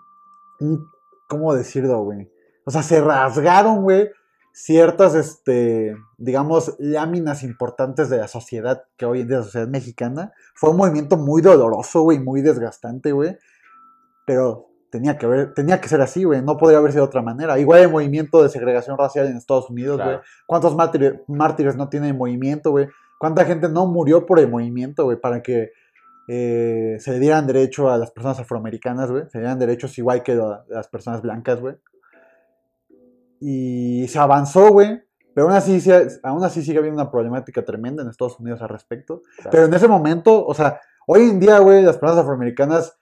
[1.28, 2.30] ¿cómo decirlo, güey?
[2.66, 4.12] O sea, se rasgaron, güey,
[4.54, 9.68] ciertas, este, digamos, láminas importantes de la sociedad que hoy en día es la sociedad
[9.68, 10.34] mexicana.
[10.56, 13.38] Fue un movimiento muy doloroso, güey, muy desgastante, güey.
[14.26, 16.42] Pero tenía que tenía que ser así, güey.
[16.42, 17.58] No podría haber sido de otra manera.
[17.58, 20.10] Igual el movimiento de segregación racial en Estados Unidos, güey.
[20.10, 20.24] Claro.
[20.46, 22.88] ¿Cuántos mártires, mártires no tienen movimiento, güey?
[23.18, 25.20] ¿Cuánta gente no murió por el movimiento, güey?
[25.20, 25.72] Para que
[26.28, 29.24] eh, se le dieran derecho a las personas afroamericanas, güey.
[29.30, 31.76] Se le dieran derechos igual que a las personas blancas, güey.
[33.42, 35.02] Y se avanzó, güey.
[35.34, 35.92] Pero aún así, sí-
[36.24, 39.22] aún así sigue habiendo una problemática tremenda en Estados Unidos al respecto.
[39.38, 39.50] Claro.
[39.52, 42.98] Pero en ese momento, o sea, hoy en día, güey, las personas afroamericanas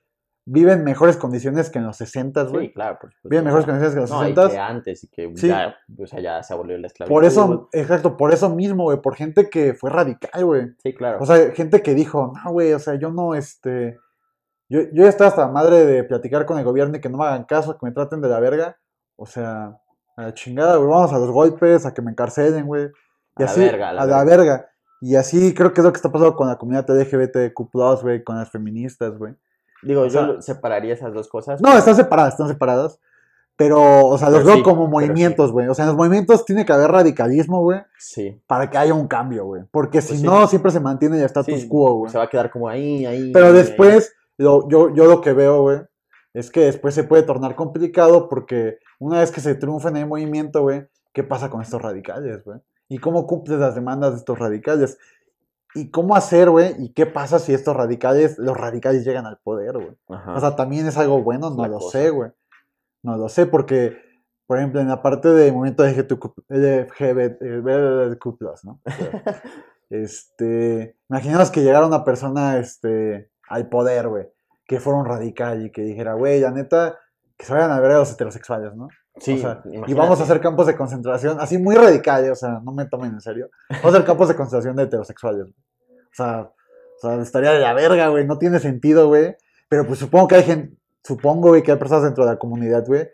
[0.46, 2.68] viven mejores condiciones que en los 60, güey.
[2.68, 2.98] Sí, claro.
[3.02, 3.30] Por supuesto.
[3.30, 4.50] Viven mejores condiciones que en los No, y 60.
[4.52, 5.48] que antes y que Sí.
[5.48, 7.14] ya, o sea, ya se abolió la esclavitud.
[7.14, 10.68] Por eso, exacto, por eso mismo, güey, por gente que fue radical, güey.
[10.82, 11.18] Sí, claro.
[11.22, 14.00] O sea, gente que dijo, no, güey, o sea, yo no, este.
[14.70, 17.18] Yo, yo ya estaba hasta la madre de platicar con el gobierno y que no
[17.18, 18.78] me hagan caso, que me traten de la verga.
[19.16, 19.78] O sea,
[20.20, 22.86] a la chingada, güey, vamos a los golpes, a que me encarcelen, güey.
[23.38, 24.24] Y A la así, verga, a la verga.
[24.26, 24.70] verga.
[25.02, 28.36] Y así creo que es lo que está pasando con la comunidad LGBTQ, güey, con
[28.38, 29.34] las feministas, güey.
[29.82, 31.62] Digo, o yo sea- separaría esas dos cosas.
[31.62, 33.00] No, pero- están separadas, están separadas.
[33.56, 35.68] Pero, o sea, los Pero veo sí, como movimientos, güey.
[35.68, 38.42] O sea, en los movimientos tiene que haber radicalismo, güey, Sí.
[38.48, 39.64] para que haya un cambio, güey.
[39.70, 40.26] Porque si Pues sí.
[40.26, 42.12] no, siempre se mantiene el status Sí, quo, güey.
[42.12, 43.32] Se va a quedar como ahí, ahí.
[43.34, 45.80] Pero ahí, después, lo- yo, yo lo que veo, güey,
[46.34, 50.08] es que después se puede tornar complicado porque una vez que se triunfa en el
[50.08, 52.60] movimiento, güey, ¿qué pasa con estos radicales, güey?
[52.90, 54.98] ¿Y cómo cumples las demandas de estos radicales?
[55.76, 56.74] ¿Y cómo hacer, güey?
[56.80, 59.96] ¿Y qué pasa si estos radicales, los radicales llegan al poder, güey?
[60.08, 62.00] O sea, también es algo bueno, no lo cosa.
[62.00, 62.32] sé, güey.
[63.04, 63.98] No lo sé porque,
[64.48, 67.06] por ejemplo, en la parte del movimiento LGBTQ+,
[68.64, 68.82] ¿no?
[68.84, 69.44] O sea,
[69.90, 74.28] este, imaginemos que llegara una persona, este, al poder, güey,
[74.66, 76.98] que fuera un radical y que dijera, güey, la neta,
[77.40, 78.90] que se vayan a ver a los heterosexuales, ¿no?
[79.18, 82.60] sí, o sea, y vamos a hacer campos de concentración, así muy radicales, o sea,
[82.62, 83.50] no me tomen en serio.
[83.70, 85.46] Vamos a hacer campos de concentración de heterosexuales.
[85.46, 89.38] O sea, o sea, estaría de la verga, güey, no tiene sentido, güey.
[89.70, 92.86] Pero pues supongo que hay gente, supongo, güey, que hay personas dentro de la comunidad,
[92.86, 93.08] güey,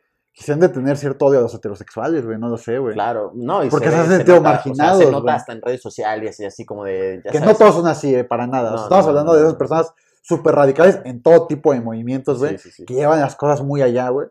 [0.49, 2.95] han de tener cierto odio a los heterosexuales, güey, no lo sé, güey.
[2.95, 5.61] Claro, no, y Porque se han sentido nota, o sea, marginados, se nota hasta en
[5.61, 7.21] redes sociales y así como de.
[7.23, 8.73] ya que no todos son así, eh, para nada.
[8.73, 9.47] O sea, No, estamos no, hablando no, de no.
[9.49, 9.93] esas personas
[10.25, 12.85] súper radicales en todo tipo de movimientos, güey, Sí, sí, sí.
[12.85, 14.27] que llevan las cosas muy allá, güey,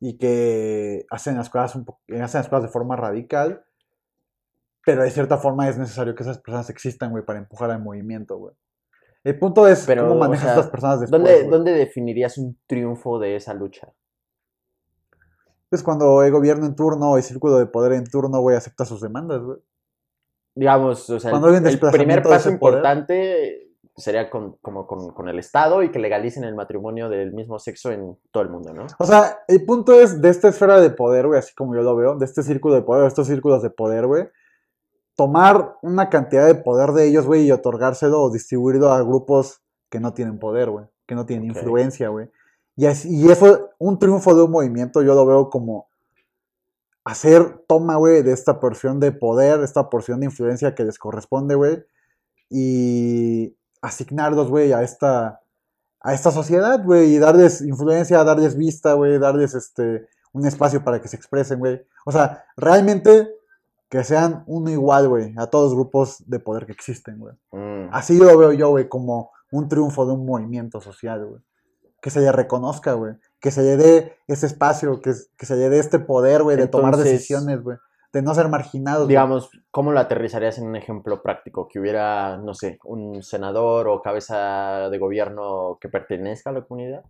[0.00, 1.84] y que hacen las cosas un
[2.22, 3.62] hacen las cosas de forma radical,
[4.84, 8.38] pero de cierta forma es necesario que esas personas existan, güey, para empujar al movimiento,
[8.38, 8.54] güey.
[9.22, 11.44] El punto es Pero, cómo o manejas sea, a estas personas después, ¿Dónde.
[11.44, 13.92] ¿Dónde definirías un triunfo de esa lucha?
[15.70, 18.86] Es cuando el gobierno en turno o el círculo de poder en turno, güey, acepta
[18.86, 19.58] sus demandas, güey.
[20.54, 23.69] Digamos, o sea, Cuando el, el primer paso importante
[24.00, 27.90] sería con, como con, con el Estado y que legalicen el matrimonio del mismo sexo
[27.92, 28.86] en todo el mundo, ¿no?
[28.98, 31.94] O sea, el punto es de esta esfera de poder, güey, así como yo lo
[31.96, 34.28] veo, de este círculo de poder, estos círculos de poder, güey,
[35.16, 40.00] tomar una cantidad de poder de ellos, güey, y otorgárselo o distribuirlo a grupos que
[40.00, 41.56] no tienen poder, güey, que no tienen Ok.
[41.58, 42.28] influencia, güey.
[42.76, 45.88] Y, así- y eso, un triunfo de un movimiento, yo lo veo como
[47.04, 51.54] hacer toma, güey, de esta porción de poder, esta porción de influencia que les corresponde,
[51.54, 51.82] güey,
[52.48, 55.40] y asignarlos, güey, a esta,
[56.00, 61.00] a esta sociedad, güey, y darles influencia, darles vista, güey, darles este un espacio para
[61.00, 61.84] que se expresen, güey.
[62.04, 63.28] O sea, realmente
[63.88, 67.34] que sean uno igual, güey, a todos los grupos de poder que existen, güey.
[67.50, 67.88] Mm.
[67.92, 71.42] Así lo veo yo, güey, como un triunfo de un movimiento social, güey.
[72.00, 73.14] Que se le reconozca, güey.
[73.40, 76.68] Que se le dé ese espacio, que, que se le dé este poder, güey, de
[76.68, 77.76] tomar decisiones, güey.
[78.12, 79.06] De no ser marginados.
[79.06, 81.68] Digamos, ¿cómo lo aterrizarías en un ejemplo práctico?
[81.68, 87.04] Que hubiera, no sé, un senador o cabeza de gobierno que pertenezca a la comunidad.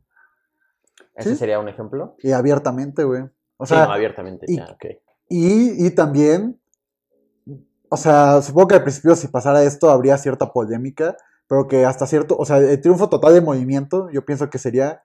[1.17, 1.37] ¿Ese Sí.
[1.37, 2.17] sería un ejemplo?
[2.23, 3.23] Y abiertamente, güey.
[3.57, 4.85] O Sí, sea, no, abiertamente, y- ya, ok.
[5.29, 6.61] Y, y también,
[7.89, 12.07] o sea, supongo que al principio si pasara esto habría cierta polémica, pero que hasta
[12.07, 15.03] cierto, o sea, el triunfo total de movimiento, yo pienso que sería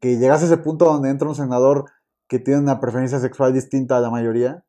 [0.00, 1.86] que llegase a ese punto donde entra un senador
[2.28, 4.62] que tiene una preferencia sexual distinta a la mayoría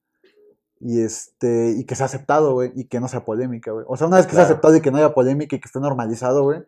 [0.79, 3.85] y este y que sea aceptado, güey, y que no sea polémica, güey.
[3.87, 5.79] O sea, una vez que sea aceptado y que no haya polémica y que esté
[5.79, 6.61] normalizado, güey,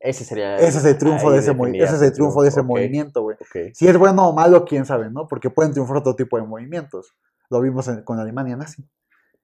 [0.00, 0.56] Ese sería...
[0.56, 3.36] ese es el triunfo de ese ese es el triunfo de ese movimiento, güey.
[3.74, 5.26] Si es bueno o malo, quién sabe, ¿no?
[5.26, 7.14] Porque pueden triunfar otro tipo de movimientos.
[7.50, 8.84] Lo vimos en- con Alemania nazi.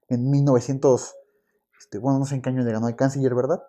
[0.07, 1.15] En 1900,
[1.79, 3.61] este, bueno, no sé en qué año le ganó el canciller, ¿verdad?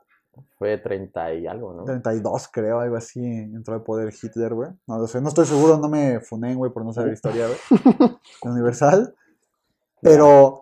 [0.58, 1.84] Fue 30 y algo, ¿no?
[1.84, 4.70] 32, creo, algo así, entró al poder Hitler, güey.
[4.86, 8.10] No lo sé, no estoy seguro, no me funen, güey, por no saber historia, güey.
[8.42, 9.14] Universal.
[10.02, 10.60] Pero,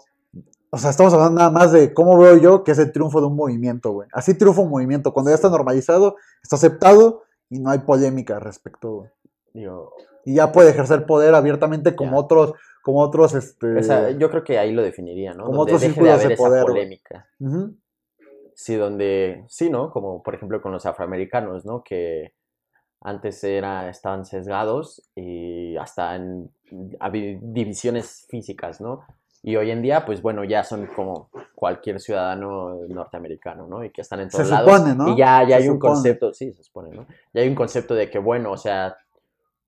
[0.71, 3.27] o sea, estamos hablando nada más de cómo veo yo que es el triunfo de
[3.27, 4.09] un movimiento, güey.
[4.13, 8.43] Así triunfa un movimiento, cuando ya está normalizado, está aceptado y no hay polémica al
[8.43, 9.11] respecto, güey.
[9.53, 9.93] Digo,
[10.25, 12.17] y ya puede ejercer poder abiertamente como Ya.
[12.19, 13.79] otros, como otros, este...
[13.79, 15.45] o sea, yo creo que ahí lo definiría, ¿no?
[15.45, 17.27] Como Donde otros deje de círculos haber de esa poder, polémica.
[18.55, 19.91] Sí, donde, sí, ¿no?
[19.91, 21.83] Como por ejemplo con los afroamericanos, ¿no?
[21.83, 22.35] Que
[23.01, 26.51] antes era, estaban sesgados y hasta en
[27.01, 29.03] habi- divisiones físicas, ¿no?
[29.47, 33.85] Y hoy en día, pues bueno, ya son como cualquier ciudadano norteamericano, ¿no?
[33.85, 34.73] Y que están en Se todos lados.
[34.73, 35.09] supone, ¿no?
[35.13, 37.07] Y ya, ya Se hay un concepto, sí, se supone, ¿no?
[37.35, 38.97] Ya hay un concepto de que, bueno, o sea,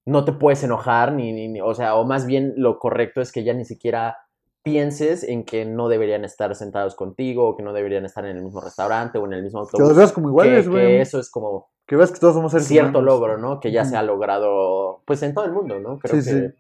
[0.07, 3.33] no te puedes enojar, ni, ni, ni- o sea, o más bien lo correcto es
[3.33, 4.17] que ya ni siquiera
[4.63, 8.43] pienses en que no deberían estar sentados contigo, o que no deberían estar en el
[8.43, 9.97] mismo restaurante o en el mismo Que los autobús.
[9.99, 10.97] veas como Que, iguales, que güey.
[11.01, 13.05] eso es como Que veas que todos somos seres cierto humanos.
[13.21, 13.61] logro, ¿no?
[13.61, 15.99] Que ya se ha logrado, pues en todo el mundo, ¿no?
[15.99, 16.55] Creo Sí, que sí.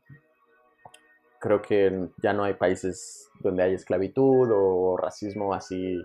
[1.46, 5.96] Creo que ya no hay países donde hay esclavitud o racismo así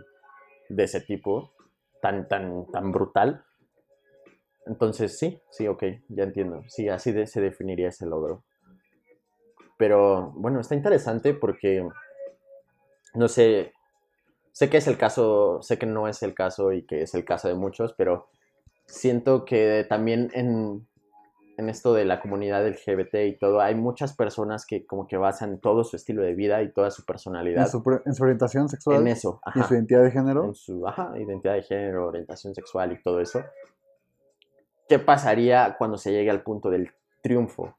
[0.69, 1.51] de ese tipo,
[1.99, 3.43] tan, tan, tan brutal.
[4.67, 6.63] Entonces, sí, sí, ok, ya entiendo.
[6.67, 8.43] Sí, así se definiría ese logro.
[9.79, 11.89] Pero bueno, está interesante porque,
[13.15, 13.73] no sé,
[14.51, 17.25] sé que es el caso, sé que no es el caso y que es el
[17.25, 18.29] caso de muchos, pero
[18.85, 20.87] siento que también en,
[21.61, 25.59] en esto de la comunidad LGBT y todo, hay muchas personas que como que basan
[25.59, 28.67] todo su estilo de vida y toda su En personalidad su, pre- en su orientación
[28.67, 29.39] sexual en eso.
[29.45, 30.43] y en ajá su identidad de género.
[30.45, 33.41] en su ajá, identidad de género, orientación sexual y todo eso.
[34.89, 36.91] ¿Qué pasaría cuando se llegue al punto del
[37.21, 37.77] triunfo?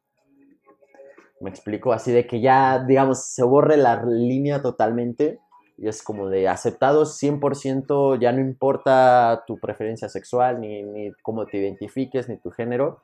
[1.40, 5.40] Me explico, así de que ya, digamos, se borre la línea totalmente
[5.76, 11.44] y es como de aceptados 100%, ya no importa tu preferencia sexual, ni, ni cómo
[11.46, 13.02] te identifiques, ni tu género.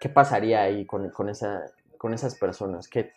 [0.00, 1.64] ¿Qué pasaría ahí con, con esa,
[1.96, 2.88] con esas personas?
[2.88, 3.12] ¿Qué,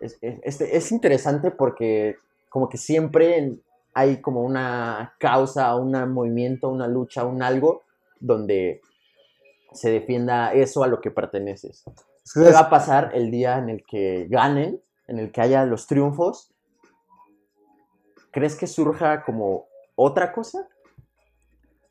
[0.00, 2.16] es, es- este- es interesante porque
[2.48, 3.58] como que siempre
[3.94, 7.82] hay como una causa, un movimiento, una lucha, un algo
[8.20, 8.80] donde
[9.72, 11.84] se defienda eso a lo que perteneces.
[12.24, 15.40] Es que ¿Qué va a pasar el día en el que ganen, en el que
[15.40, 16.52] haya los triunfos?
[18.30, 19.66] ¿Crees que surja como
[19.96, 20.68] otra cosa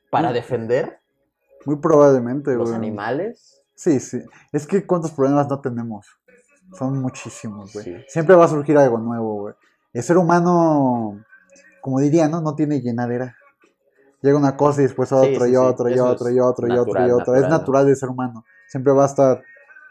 [0.09, 0.33] para Mm.
[0.33, 0.99] defender
[1.65, 2.75] muy probablemente, los güey.
[2.75, 3.61] animales?
[3.77, 4.19] Sí, sí.
[4.51, 6.07] Es que cuántos problemas no tenemos.
[6.73, 7.85] Son muchísimos, güey.
[7.85, 7.95] Sí.
[8.07, 9.53] Siempre va a surgir algo nuevo, güey.
[9.93, 11.23] El ser humano,
[11.79, 12.41] como diría, ¿no?
[12.41, 13.37] No tiene llenadera.
[14.21, 15.55] Llega una cosa y después otro sí, y sí.
[15.55, 17.35] otro y otro y otro y otro y natural, otro.
[17.35, 18.45] Es natural, natural del ser humano.
[18.67, 19.43] Siempre va a estar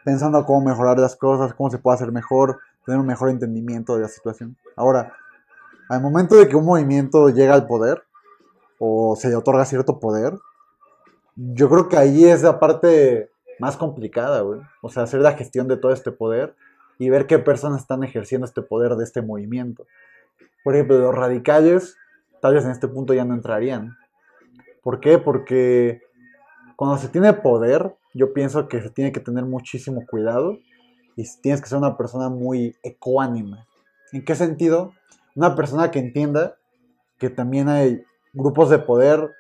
[0.05, 4.03] pensando cómo mejorar las cosas, cómo se puede hacer mejor, tener un mejor entendimiento de
[4.03, 4.57] la situación.
[4.75, 5.13] Ahora,
[5.89, 8.03] al momento de que un movimiento llega al poder
[8.81, 10.37] o se le otorga cierto poder,
[11.37, 14.61] yo creo que ahí es la parte más complicada, güey.
[14.83, 16.55] O sea, hacer la gestión de todo este poder
[16.99, 19.87] y ver qué personas están ejerciendo este poder de este movimiento.
[20.65, 21.97] Por ejemplo, los radicales
[22.41, 23.97] tal vez en este punto ya no entrarían.
[24.83, 25.19] ¿Por qué?
[25.19, 26.01] Porque
[26.77, 30.59] cuando se tiene poder, yo pienso que se tiene que tener muchísimo cuidado
[31.17, 33.67] y tienes que ser una persona muy ecuánime.
[34.13, 34.93] ¿En qué sentido?
[35.35, 36.57] Una persona que entienda
[37.19, 39.31] que también hay grupos de poder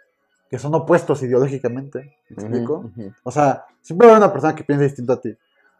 [0.50, 2.16] que son opuestos ideológicamente.
[2.30, 2.74] ¿Me explico?
[2.78, 3.12] Ujú, ujú.
[3.24, 5.36] O sea, siempre va a haber una persona que piensa distinto a ti.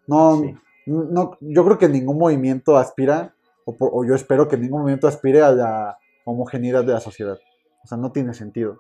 [0.07, 0.57] No, Sí.
[0.87, 5.09] no, yo creo que ningún movimiento aspira, o, por- o yo espero que ningún movimiento
[5.09, 7.39] aspire a la homogeneidad de la sociedad.
[7.85, 8.79] O sea, no tiene sentido.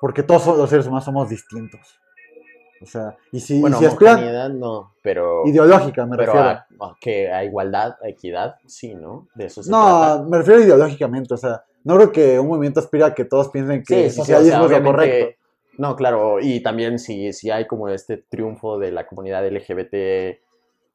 [0.00, 1.80] Porque todos los seres humanos somos distintos.
[2.80, 5.46] O sea, y si, y Bueno, si aspiran homogeneidad no, pero...
[5.46, 6.48] ideológica, me pero refiero.
[6.48, 9.28] a, a que a igualdad, a equidad, sí, ¿no?
[9.36, 10.18] De eso se trata.
[10.18, 13.48] No, me refiero ideológicamente, o sea, no creo que un movimiento aspira a que todos
[13.48, 15.42] piensen que Sí, o sea, socialismo es lo correcto.
[15.78, 20.38] No, claro, y también si, si hay como este triunfo de la comunidad LGBT,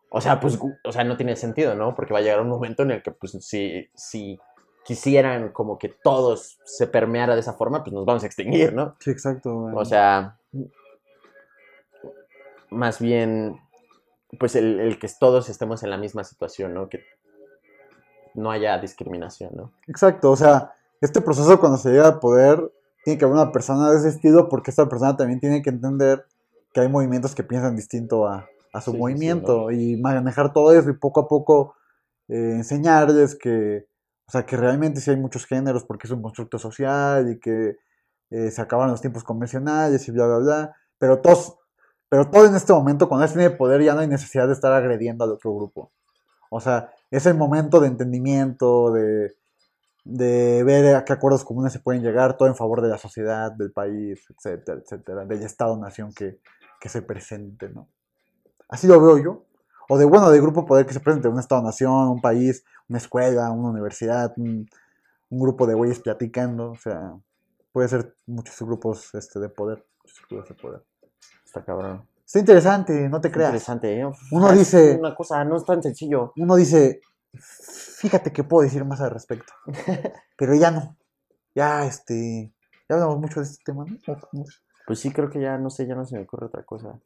[0.09, 1.95] o sea, pues, o sea, no tiene sentido, ¿no?
[1.95, 4.39] Porque va a llegar un momento en el que, pues, si, si
[4.85, 8.95] quisieran como que todos se permeara de esa forma, pues nos vamos a extinguir, ¿no?
[8.99, 9.53] Sí, exacto.
[9.53, 9.75] güey.
[9.75, 10.37] O sea,
[12.69, 13.59] más bien,
[14.39, 16.87] pues el, el que todos estemos en la misma situación, ¿no?
[16.87, 17.03] Que
[18.37, 19.71] no haya discriminación, ¿no?
[19.87, 22.71] Exacto, o sea, este proceso cuando se llega al poder,
[23.03, 26.25] tiene que haber una persona de ese estilo porque esta persona también tiene que entender
[26.71, 30.53] que hay movimientos que piensan distinto a, a su Sí, sí, sí, movimiento y manejar
[30.53, 31.75] todo eso y poco a poco
[32.27, 33.87] eh, enseñarles que,
[34.27, 37.77] o sea, que realmente sí hay muchos géneros porque es un constructo social y que
[38.29, 41.57] eh, se acaban los tiempos convencionales y bla, bla, bla, pero todos,
[42.09, 44.73] pero todo en este momento, cuando él tiene poder, ya no hay necesidad de estar
[44.73, 45.91] agrediendo al otro grupo.
[46.49, 49.35] O sea, es el momento de entendimiento, de,
[50.03, 53.51] de ver a qué acuerdos comunes se pueden llegar, todo en favor de la sociedad,
[53.51, 56.39] del país, etcétera, etcétera, del Estado-nación que,
[56.79, 57.89] que se presente, ¿no?
[58.69, 59.45] Así lo veo yo.
[59.89, 63.49] O de, bueno, de grupo poder que se presente un Estado-nación, un país, una escuela,
[63.51, 64.67] una universidad, un,
[65.29, 67.17] un grupo de güeyes platicando, o sea,
[67.71, 70.83] puede ser muchos grupos este, de poder, muchos grupos de poder.
[71.45, 72.05] Está cabrón.
[72.27, 73.51] Está interesante, no te creas.
[73.51, 74.05] Interesante, ¿eh?
[74.31, 76.33] Uno Ah, es dice- Una cosa, no es tan sencillo.
[76.35, 76.99] Uno dice,
[77.33, 79.53] fíjate que puedo decir más al respecto,
[80.37, 80.97] pero ya no.
[81.55, 82.53] Ya, este,
[82.89, 83.97] ya hablamos mucho de este tema, ¿no?
[84.85, 86.99] Pues sí, creo que ya, no sé, ya no se me ocurre otra cosa.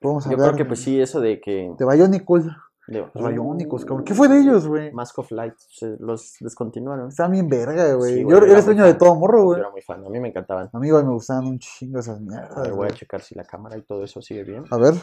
[0.00, 1.70] Podemos Yo hablar creo que pues sí, eso de que...
[1.78, 2.46] de Bionicles,
[2.88, 4.04] los Bionicos, cabrón.
[4.04, 4.90] ¿Qué fue de ellos, güey?
[4.92, 7.08] Mask of Light, se los descontinuaron.
[7.08, 8.14] Estaban bien verga, güey.
[8.14, 9.60] Sí, yo era era sueño de todo morro, Yo güey.
[9.60, 10.68] era muy fan, a mí me encantaban.
[10.72, 12.62] Amigo, me gustaban un chingo esas A mierdas.
[12.62, 14.64] ver, voy a checar si la cámara y todo eso sigue bien.
[14.70, 14.94] A ver,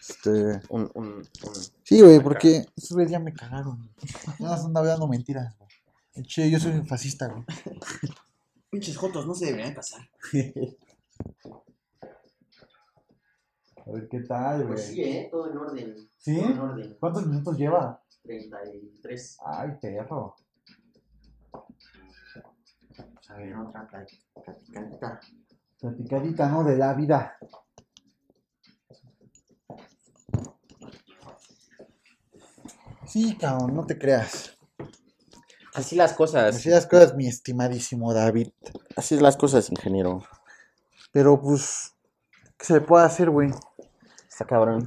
[0.00, 0.30] este...
[0.68, 1.24] Un, un, un-
[1.82, 3.88] Sí, güey, porque esos güeyes ya me cagaron.
[4.38, 5.70] Ya no están hablando mentiras, güey.
[6.26, 7.44] Che, yo soy un fascista, güey.
[8.70, 10.00] Pinches jotos no se deberían casar.
[13.84, 15.28] A ver, ¿qué tal, Pues sí, ¿eh?
[15.30, 15.96] Todo en orden.
[16.16, 16.40] ¿Sí?
[16.40, 16.96] Todo en orden.
[17.00, 18.00] ¿Cuántos minutos lleva?
[18.22, 19.38] 33.
[19.44, 20.36] Ay, perro.
[21.50, 25.20] Pues a ver, otra platicadita.
[25.80, 26.62] Platicadita, ¿no?
[26.62, 27.36] De la vida.
[33.06, 34.56] Sí, cabrón, no te creas.
[35.74, 36.54] Así las cosas.
[36.54, 38.50] Así las cosas, mi estimadísimo David.
[38.94, 40.22] Así las cosas, ingeniero.
[41.10, 41.94] Pero pues,
[42.56, 43.50] ¿qué se le puede hacer, güey?
[44.32, 44.84] Está cabrón.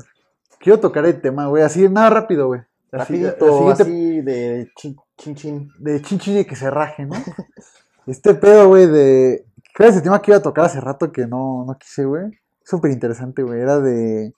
[0.59, 2.61] Quiero tocar el tema, güey, así, nada rápido, güey.
[2.91, 5.35] Así, Rapidito, siguiente así de chin chin.
[5.35, 5.71] chin.
[5.77, 7.13] de chinchini que se raje, ¿no?
[8.07, 9.45] este pedo, güey, de...
[9.77, 12.31] ¿Cuál es el tema que iba a tocar hace rato que no, no quise, güey?
[12.63, 13.61] Súper interesante, güey.
[13.61, 14.33] Era de...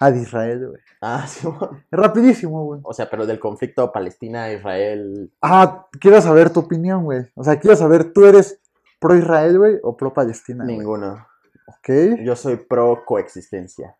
[0.00, 0.80] Ah, de Israel, güey.
[1.02, 1.46] Ah, sí.
[1.90, 2.80] Es rapidísimo, güey.
[2.82, 5.30] O sea, pero del conflicto Palestina-Israel.
[5.42, 7.26] Ah, quiero saber tu opinión, güey.
[7.34, 8.58] O sea, quiero saber, ¿tú eres
[8.98, 10.64] pro Israel, güey, o pro Palestina?
[10.64, 10.78] güey?
[10.78, 11.26] Ninguno.
[11.68, 13.96] Ok, Yo soy pro coexistencia.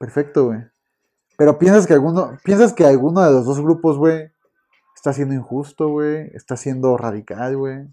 [0.00, 0.58] Perfecto, güey.
[1.36, 4.32] Pero piensas que alguno, piensas que alguno de los dos grupos, güey,
[4.96, 7.86] está siendo injusto, güey, está siendo radical, güey.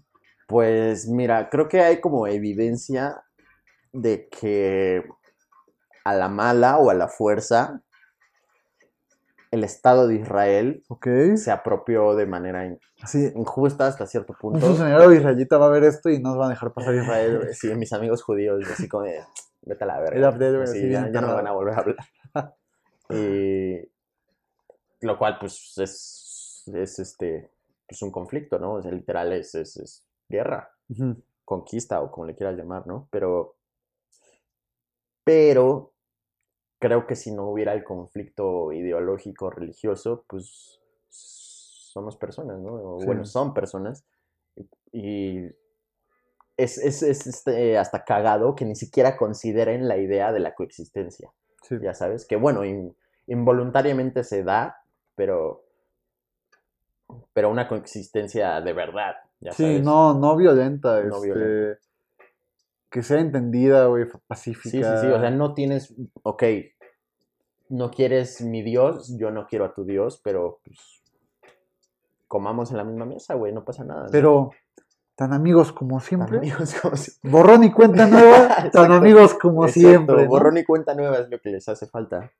[0.48, 3.22] Pues mira, creo que hay como evidencia
[3.92, 5.04] de que
[6.04, 7.82] a la mala o a la fuerza
[9.50, 11.06] el Estado de Israel Ok,
[11.36, 13.32] se apropió de manera in- así.
[13.34, 14.66] injusta hasta cierto Un punto.
[14.66, 17.48] funcionario israelita va a ver esto y no nos va a dejar pasar Israel.
[17.54, 19.04] Sí, mis amigos judíos, así como
[19.62, 20.16] vete a la verga.
[20.66, 21.96] Sí, ya, no van a volver a hablar.
[23.10, 23.88] Y
[25.00, 27.50] lo cual, pues, es, es este,
[27.86, 28.74] pues un conflicto, ¿no?
[28.74, 30.70] O sea, literal es, es, es guerra,
[31.46, 33.08] conquista o como le quieras llamar, ¿no?
[33.10, 33.56] Pero,
[35.24, 35.94] pero
[36.78, 40.78] creo que si no hubiera el conflicto ideológico religioso, pues
[41.08, 42.74] somos personas, ¿no?
[42.74, 43.06] O, Sí.
[43.06, 44.04] Bueno, son personas.
[44.92, 45.46] Y
[46.58, 51.30] es, es, es, este, hasta cagado que ni siquiera consideren la idea de la coexistencia,
[51.62, 51.76] Sí.
[51.80, 52.94] ya sabes, que bueno, in-
[53.28, 54.82] involuntariamente se da,
[55.14, 55.64] pero,
[57.32, 59.82] pero una coexistencia de verdad, ya Sí, sabes.
[59.84, 61.80] no, no violenta, No este, violenta.
[62.90, 64.70] que sea entendida, güey, Sí, pacífica.
[64.70, 66.42] sí, sí, o sea, no tienes, ok,
[67.68, 71.02] no quieres mi Dios, yo no quiero a tu Dios, pero pues
[72.26, 74.04] comamos en la misma mesa, güey, no pasa nada.
[74.04, 74.10] ¿no?
[75.18, 76.38] Tan amigos como Tan siempre.
[76.38, 80.22] amigos como si- Borrón y cuenta nueva, tan amigos como Exacto, siempre.
[80.22, 80.28] ¿no?
[80.28, 82.30] Borrón y cuenta nueva es lo que les hace falta.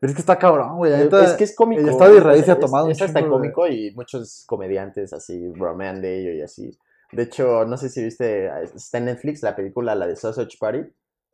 [0.00, 0.90] Pero es que está cabrón, güey.
[0.90, 1.80] la Es, es que es cómico.
[1.80, 3.92] el Estado de Israel es- se ha es- tomado un Es hasta de- cómico y
[3.94, 6.76] muchos comediantes así bromean de ello y así.
[7.12, 10.80] De hecho, no sé si viste, está en Netflix la película, la de Sausage Party.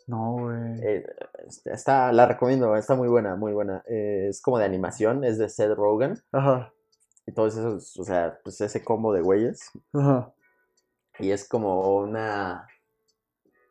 [0.07, 0.81] No, güey.
[0.83, 1.07] Eh,
[1.49, 3.83] este, está, la recomiendo, está muy buena, muy buena.
[3.89, 6.19] Eh, es como de animación, es de Seth Rogen.
[6.33, 6.71] Ajá.
[7.27, 9.71] Y todos esos, o sea, pues ese combo de güeyes.
[9.95, 10.31] Ajá.
[11.21, 12.67] Y es como una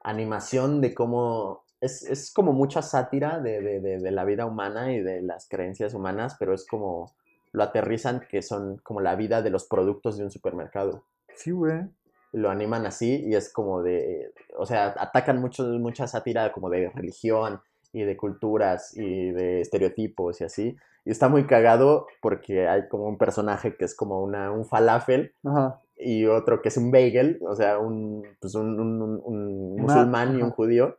[0.04, 1.64] animación de cómo...
[1.82, 5.48] Es, es como mucha sátira de, de, de, de la vida humana y de las
[5.48, 7.14] creencias humanas, pero es como
[7.52, 11.04] lo aterrizan que son como la vida de los productos de un supermercado.
[11.36, 11.84] Sí, güey.
[12.32, 14.34] Lo animan así y es como de...
[14.58, 20.42] O sea, atacan mucho, mucha sátira como de religión y de culturas y de estereotipos
[20.42, 20.78] y así.
[21.06, 25.34] Y está muy cagado porque hay como un personaje que es como una, un falafel
[25.44, 25.80] Ajá.
[26.00, 30.42] Y otro que es un bagel, o sea, un, pues un, un- un- musulmán y
[30.42, 30.98] un judío,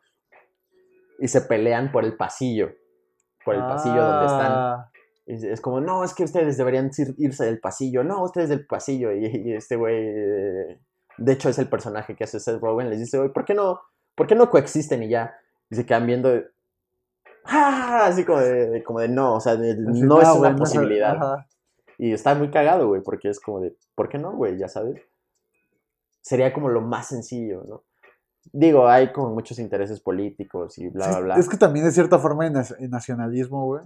[1.19, 2.71] y se pelean por el pasillo,
[3.45, 4.53] por el pasillo donde están.
[4.53, 4.91] Ah,
[5.27, 8.67] Y es- como, no, es que ustedes deberían ir- irse del pasillo, no, ustedes del
[8.67, 9.13] pasillo.
[9.13, 10.81] Y, y este güey, eh,
[11.19, 13.81] de hecho es el personaje que hace Seth Rogen, les dice, güey, ¿por qué no,
[14.15, 15.35] por qué no coexisten y ya?
[15.71, 16.31] Y se quedan viendo,
[17.45, 18.07] ¡ah!
[18.07, 21.15] Así como de, como de no, o sea, de- no es ah, una posibilidad.
[21.17, 21.47] Ajá.
[22.03, 24.57] Y está muy cagado, güey, porque es como de, ¿por qué no, güey?
[24.57, 25.03] Ya sabes.
[26.23, 27.85] Sería como lo más sencillo, ¿no?
[28.55, 31.35] Digo, hay como muchos intereses políticos y bla, Sí, bla, bla.
[31.37, 32.55] Es que también de cierta forma el,
[32.89, 33.85] nacionalismo, güey.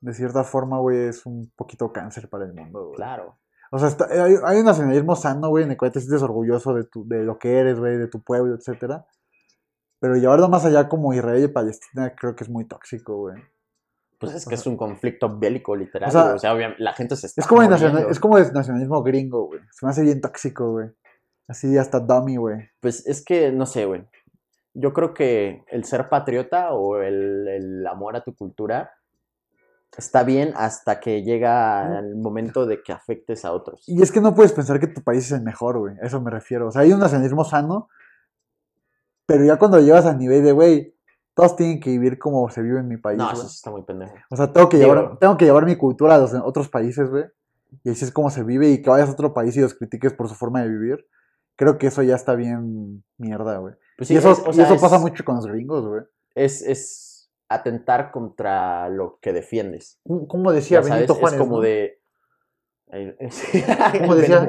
[0.00, 2.96] De cierta forma, güey, es un poquito cáncer para el mundo, güey.
[2.96, 3.38] Claro.
[3.70, 6.74] O sea, está- hay, hay un nacionalismo sano, güey, en el cual te sientes orgulloso
[6.74, 9.06] de, tu, de lo que eres, güey, de tu pueblo, etcétera.
[10.00, 13.40] Pero llevarlo más allá como Israel y Palestina creo que es muy tóxico, güey.
[14.20, 16.08] Pues es O que sea- es un conflicto bélico, literal.
[16.10, 16.34] O sea, güey.
[16.34, 17.88] O sea, obviamente, la gente se está Es como, el muriendo.
[17.94, 19.60] nacional- es como el nacionalismo gringo, güey.
[19.72, 20.88] Se me hace bien tóxico, güey.
[21.48, 22.68] Así hasta dummy, güey.
[22.80, 24.04] Pues es que, no sé, güey.
[24.74, 28.92] Yo creo que el ser patriota o el, el amor a tu cultura
[29.96, 33.82] está bien hasta que llega el momento de que afectes a otros.
[33.88, 35.96] Y es que no puedes pensar que tu país es el mejor, güey.
[36.00, 36.68] A eso me refiero.
[36.68, 37.88] O sea, hay un nacionalismo sano,
[39.26, 40.94] pero ya cuando llegas al nivel de, güey,
[41.34, 44.14] todos tienen que vivir como se vive en mi país, No, eso está muy pendejo.
[44.30, 47.24] O sea, tengo que, llevar, tengo que llevar mi cultura a los otros países, güey.
[47.84, 50.12] Y así es como se vive y que vayas a otro país y los critiques
[50.12, 51.06] por su forma de vivir.
[51.56, 53.74] Creo que eso ya está bien mierda, güey.
[53.96, 56.02] Pues sí, y eso, es- o y eso es- pasa mucho con los gringos, güey.
[56.34, 59.98] es, es atentar contra lo que defiendes.
[60.06, 61.34] ¿Cómo- ¿Cómo decía Ya sabes, Benito Juárez?
[61.34, 61.62] es como no?
[61.62, 62.00] de...
[64.00, 64.48] ¿Cómo decía?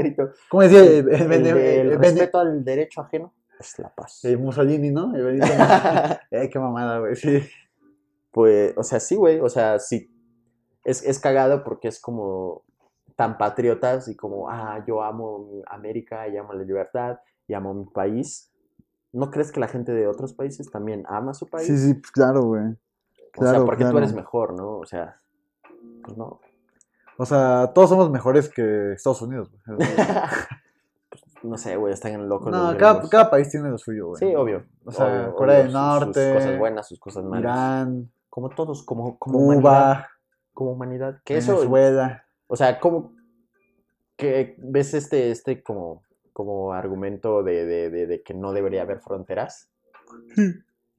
[0.50, 0.80] ¿Cómo decía?
[0.84, 1.58] El, el- El, el- de- el
[1.88, 4.22] el- el- respeto al derecho ajeno es la paz.
[4.38, 5.16] Mussolini, ¿no?
[5.16, 5.46] El Benito-
[6.32, 7.16] eh, qué mamada, güey.
[7.16, 7.42] Sí.
[8.32, 10.10] Pues, o sea, sí, güey, o sea, sí.
[10.84, 12.64] Es, es cagado porque es como
[13.16, 17.86] tan patriotas y como, ah, yo amo América y amo la libertad y amo mi
[17.86, 18.52] país.
[19.14, 21.68] ¿No crees que la gente de otros países también ama su país?
[21.68, 22.64] Sí, sí, pues claro, güey.
[23.38, 23.92] o sea, porque claro.
[23.92, 24.78] tú eres mejor, ¿no?
[24.78, 25.22] O sea,
[26.04, 26.40] pues no.
[27.18, 29.78] O sea, todos somos mejores que Estados Unidos, güey.
[31.44, 32.52] No sé, güey, están locos.
[32.52, 33.10] los No, cada, gringos.
[33.10, 34.20] cada país tiene lo suyo, güey.
[34.20, 34.66] Sí, obvio.
[34.86, 37.42] O sea, obvio, Corea obvio, del Norte, Sus cosas buenas, sus cosas malas.
[37.44, 39.62] Irán, Como todos, como, como humanidad.
[39.62, 40.10] Cuba,
[40.54, 41.20] Como humanidad.
[41.26, 42.26] Que eso, Venezuela.
[42.48, 43.14] O sea, ¿cómo
[44.16, 49.00] que ves este, este como, como argumento de, de- de- de que no debería haber
[49.00, 49.70] fronteras?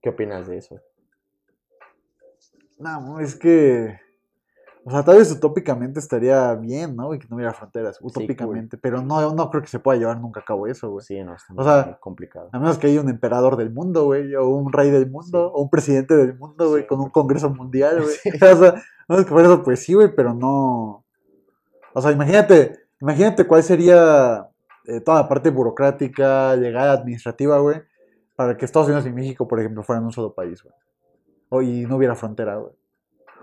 [0.01, 0.81] ¿Qué opinas de eso?
[2.79, 3.99] No, es que.
[4.85, 7.15] O sea, tal vez utópicamente estaría bien, ¿no?
[7.15, 8.09] Y que no hubiera fronteras, cool.
[8.11, 8.77] utópicamente.
[8.77, 11.05] Pero no, no creo que se pueda llevar nunca a cabo eso, güey.
[11.05, 12.49] Sí, no, está O sea, muy complicado.
[12.53, 15.53] A menos que haya un emperador del mundo, güey, o un rey del mundo, Sí.
[15.55, 16.89] o un presidente del mundo, güey, Sí.
[16.89, 18.15] con un congreso mundial, güey.
[18.55, 18.75] O sea,
[19.09, 21.05] no es que por eso, pues sí, güey, pero no.
[21.95, 24.49] O sea, imagínate, imagínate cuál sería
[24.87, 27.83] eh, toda la parte burocrática, legal, administrativa, güey,
[28.35, 30.75] para que Estados Unidos y México, por ejemplo, fueran un solo país, güey.
[31.51, 32.73] O y no hubiera frontera, güey.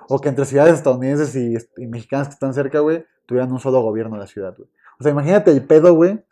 [0.09, 3.81] O que entre ciudades estadounidenses y, y mexicanas que están cerca, güey, tuvieran un solo
[3.81, 4.67] gobierno de la ciudad, güey.
[4.99, 6.23] O sea, imagínate el pedo, güey,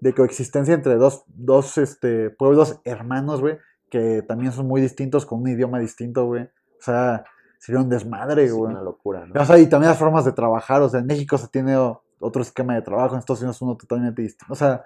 [0.00, 3.58] de coexistencia entre dos, dos este, pueblos hermanos, güey,
[3.90, 6.44] que también son muy distintos, con un idioma distinto, güey.
[6.44, 7.24] O sea,
[7.58, 8.72] sería un desmadre, Es güey.
[8.72, 9.40] una locura, ¿no?
[9.40, 11.76] O sea, y también las formas de trabajar, o sea, en México se tiene
[12.18, 14.52] otro esquema de trabajo, en Estados Unidos uno totalmente distinto.
[14.52, 14.84] O sea,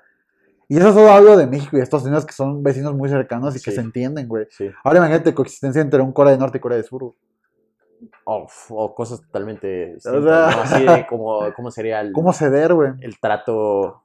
[0.68, 3.60] y eso solo hablo de México y Estados Unidos, que son vecinos muy cercanos y
[3.60, 3.76] que Sí.
[3.76, 4.46] se entienden, güey.
[4.50, 4.68] Sí.
[4.82, 7.00] Ahora imagínate coexistencia entre un Corea del Norte y Corea del Sur.
[7.02, 7.14] güey.
[8.26, 10.62] O, o cosas totalmente distintas, sea- ¿no?
[10.62, 12.92] Así de como, cómo sería el, ¿Cómo ceder, güey?
[13.00, 14.02] el trato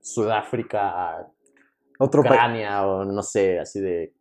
[0.00, 1.26] Sudáfrica,
[1.98, 2.20] Otro.
[2.22, 4.12] Ucrania o no sé, así de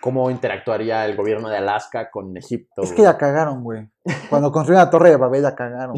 [0.00, 2.82] cómo interactuaría el gobierno de Alaska con Egipto.
[2.82, 3.88] Es que ya cagaron, güey.
[4.30, 5.96] Cuando construyeron la Torre de Babel ya cagaron.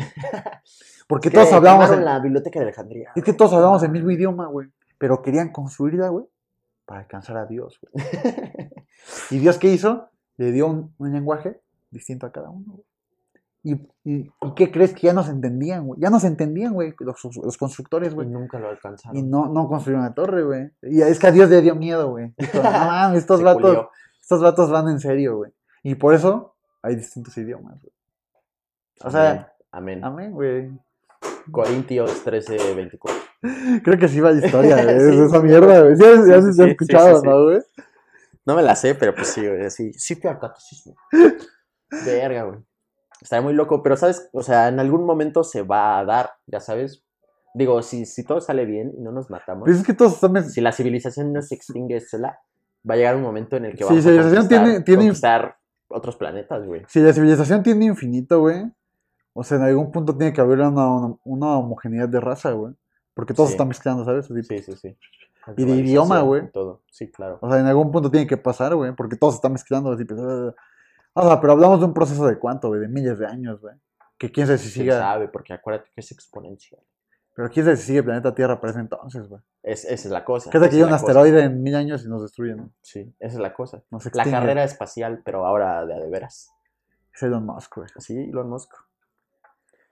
[1.06, 3.10] Porque Es que todos hablamos el- la biblioteca de Alejandría.
[3.14, 4.68] Es que todos hablamos el mismo idioma, güey.
[4.96, 6.24] Pero querían construirla, güey,
[6.86, 8.04] para alcanzar a Dios, güey.
[9.30, 10.08] ¿Y Dios qué hizo?
[10.36, 12.80] Le dio un, un lenguaje distinto a cada uno.
[13.62, 13.74] ¿Y,
[14.04, 16.00] y, y qué crees que ya nos entendían, güey?
[16.00, 18.26] Ya nos entendían, güey, los, los constructores, Y güey.
[18.28, 19.16] nunca lo alcanzaron.
[19.18, 20.70] Y no, no construyeron la torre, güey.
[20.82, 22.32] Y es que a Dios le dio miedo, güey.
[22.54, 23.90] No mames, estos vatos, culió.
[24.20, 25.52] estos vatos van en serio, güey.
[25.82, 27.92] Y por eso hay distintos idiomas, güey.
[29.04, 30.02] O sea, Amén.
[30.04, 30.32] Amén.
[30.32, 30.70] güey.
[31.52, 33.20] Corintios 13, 24.
[33.84, 35.00] Creo que sí va la historia, güey.
[35.12, 35.96] Sí, esa mierda, güey.
[35.96, 37.22] Sí, ya, Sí, se ha escuchado.
[37.22, 37.60] ¿no, güey?
[38.46, 39.70] No me la sé, pero pues sí, güey.
[39.70, 40.96] Sí, sí fui al catecismo.
[42.04, 42.58] Verga, güey.
[43.20, 46.60] Estaría muy loco, pero sabes, o sea, en algún momento se va a dar, ya
[46.60, 47.04] sabes.
[47.54, 50.48] Digo, si, si todo sale bien y no nos matamos, Pues es que todos están...
[50.48, 52.38] si la civilización no se extingue sola,
[52.88, 55.02] va a llegar un momento en el que Sí, vamos a civilización conquistar, tiene- tiene-
[55.02, 55.56] conquistar
[55.88, 56.82] otros planetas, güey.
[56.88, 58.64] Si la civilización tiene infinito, güey,
[59.32, 62.74] o sea, en algún punto tiene que haber una, una, una homogeneidad de raza, güey.
[63.14, 63.54] Porque todos Sí.
[63.54, 64.30] están mezclando, ¿sabes?
[64.30, 64.96] Así, Sí, sí, sí.
[65.56, 66.50] Y de idioma, güey.
[66.52, 67.38] Todo, sí, claro.
[67.42, 69.90] O sea, en algún punto tiene que pasar, güey, porque todos están mezclando.
[69.92, 70.04] Así.
[71.14, 73.74] O sea, pero hablamos de un proceso de cuánto, güey, de miles de años, güey.
[74.18, 74.98] Que quién sabe si ¿Quién siga.
[74.98, 75.28] sabe?
[75.28, 76.82] Porque acuérdate que es exponencial.
[77.34, 79.40] Pero quién sabe si sigue el planeta Tierra para ese entonces, güey.
[79.62, 80.50] Es, esa es la cosa.
[80.50, 81.06] ¿Qué tal que llega un cosa.
[81.06, 82.72] asteroide en mil años y nos destruyen?
[82.82, 83.82] Sí, esa es la cosa.
[83.90, 86.50] Nos La carrera espacial, pero ahora de a de veras.
[87.14, 87.88] Es Elon Musk, güey.
[87.98, 88.72] Sí, Elon Musk.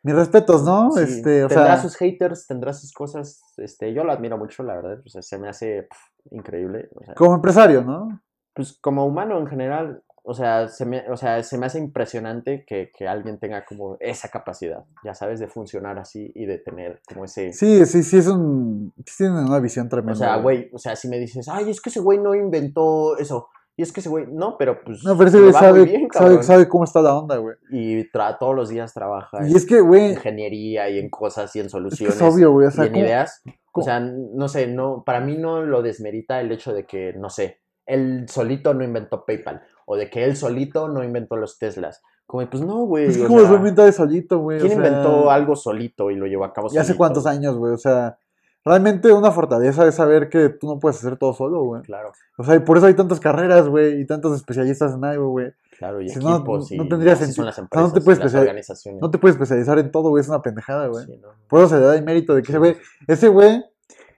[0.03, 0.91] Mis respetos, ¿no?
[0.93, 3.43] Sí, este, o tendrá sea, sus haters, tendrá sus cosas.
[3.57, 5.01] Este, yo lo admiro mucho, la verdad.
[5.05, 5.89] O sea, se me hace
[6.31, 6.89] increíble.
[6.95, 8.21] O sea, como empresario, ¿no?
[8.59, 12.65] pues como humano en general, o sea, se me, o sea, se me hace impresionante
[12.67, 17.01] que, que alguien tenga como esa capacidad, ya sabes, de funcionar así y de tener
[17.07, 17.53] como ese...
[17.53, 18.93] Sí, sí, sí, es un.
[19.17, 20.13] Tienen una visión tremenda.
[20.13, 23.17] o sea, güey, o sea, si me dices, ay, es que ese güey no inventó
[23.19, 23.49] eso,
[23.79, 25.05] y es que ese güey, no, pero pues...
[25.05, 27.55] No, pero ese güey sabe, bien, sabe, sabe cómo está la onda, güey.
[27.71, 31.61] Y todos los días trabaja Y en es que, güey, ingeniería y en cosas y
[31.61, 32.17] en es que soluciones.
[32.17, 32.67] es obvio, güey.
[32.67, 33.41] O sea, y en ¿cómo- ideas.
[33.73, 37.31] O sea, no sé, no, para mí no lo desmerita el hecho de que, no
[37.31, 42.03] sé, él solito no inventó PayPal o de que él solito no inventó los Teslas.
[42.27, 43.07] Como, pues no, güey.
[43.07, 44.59] es que o como sea, se inventa de solito, güey.
[44.59, 47.27] o ¿Quién sea, inventó algo solito y lo llevó a cabo ¿Y hace solito, cuántos
[47.27, 47.73] años, güey?
[47.73, 48.19] O sea,
[48.67, 51.81] realmente una fortaleza es saber que tú no puedes hacer todo solo, güey.
[51.83, 55.31] Claro, O sea, y por eso hay tantas carreras, güey, y tantos especialistas en algo,
[55.31, 55.53] güey.
[55.79, 57.37] claro, y Si no, equipos no y tendría sentido.
[57.37, 59.01] son las O sea, no empresas, te puedes las organizaciones.
[59.01, 61.07] No te puedes especializar en todo, güey, es una pendejada, güey.
[61.07, 61.29] Sí, no.
[61.49, 62.77] Por eso se le da el mérito de que ese güey,
[63.07, 63.65] ese güey,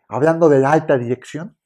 [0.08, 1.56] hablando de la alta dirección,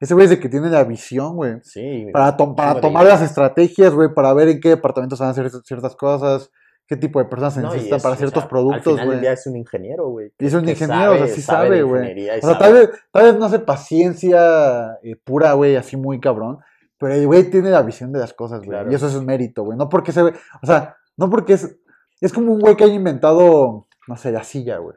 [0.00, 1.56] ese güey es el que tiene la visión, güey.
[1.62, 5.50] Sí, Para, para tomar las estrategias, güey, para ver en qué departamentos van a hacer
[5.64, 6.50] ciertas cosas,
[6.86, 9.06] qué tipo de personas se No, necesitan es, para o ciertos sea, productos, Al final
[9.06, 9.20] güey.
[9.20, 10.32] día es un ingeniero, güey.
[10.38, 12.28] Y es un ingeniero, o sea, sí sabe güey.
[12.28, 16.20] O sea, sabe- tal vez, tal vez no hace paciencia eh, pura, güey, así muy
[16.20, 16.58] cabrón.
[16.98, 18.70] Pero el güey tiene la visión de las cosas, güey.
[18.70, 18.90] Claro.
[18.90, 19.76] Y eso es un mérito, güey.
[19.76, 20.32] No porque se ve.
[20.62, 21.76] O sea, no porque es.
[22.22, 24.96] Es como un güey que haya inventado, no sé, la silla, güey.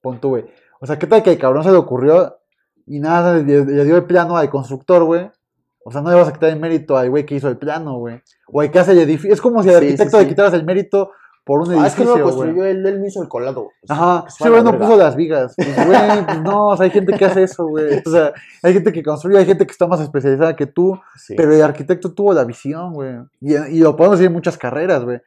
[0.00, 0.44] Pon tú, güey.
[0.80, 2.36] O sea, ¿qué tal que al cabrón se le ocurrió
[2.86, 5.30] y nada, le, le dio el plano al constructor, güey?
[5.84, 7.98] O sea, no le vas a quitar el mérito al güey que hizo el plano,
[7.98, 8.20] güey.
[8.52, 9.32] O al que hace el edificio.
[9.32, 10.24] Es como si al Sí, arquitecto sí.
[10.24, 11.10] le quitaras el mérito
[11.44, 12.34] por un Ah, es que edificio, no lo güey.
[12.36, 13.68] construyó él, él hizo el colado.
[13.84, 14.86] Sea, Ajá, que se sí, va a güey, no verga.
[14.86, 15.54] puso las vigas.
[15.56, 18.02] Pues, güey, pues no, o sea, hay gente que hace eso, güey.
[18.04, 18.32] O sea,
[18.64, 21.34] hay gente que construye, hay gente que está más especializada que tú, Sí.
[21.36, 23.14] pero el arquitecto tuvo la visión, güey.
[23.40, 25.20] Y, y lo podemos decir en muchas carreras, güey.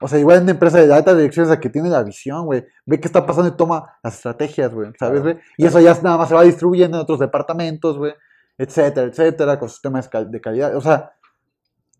[0.00, 2.44] O sea, igual en una empresa de alta dirección es la que tiene la visión,
[2.46, 2.64] güey.
[2.86, 4.90] Ve qué está pasando y toma las estrategias, güey.
[4.98, 5.38] ¿Sabes, güey?
[5.56, 8.12] Y eso ya nada más se va distribuyendo en otros departamentos, güey.
[8.58, 10.76] Etcétera, etcétera, con sistemas de cal- de calidad.
[10.76, 11.12] O sea,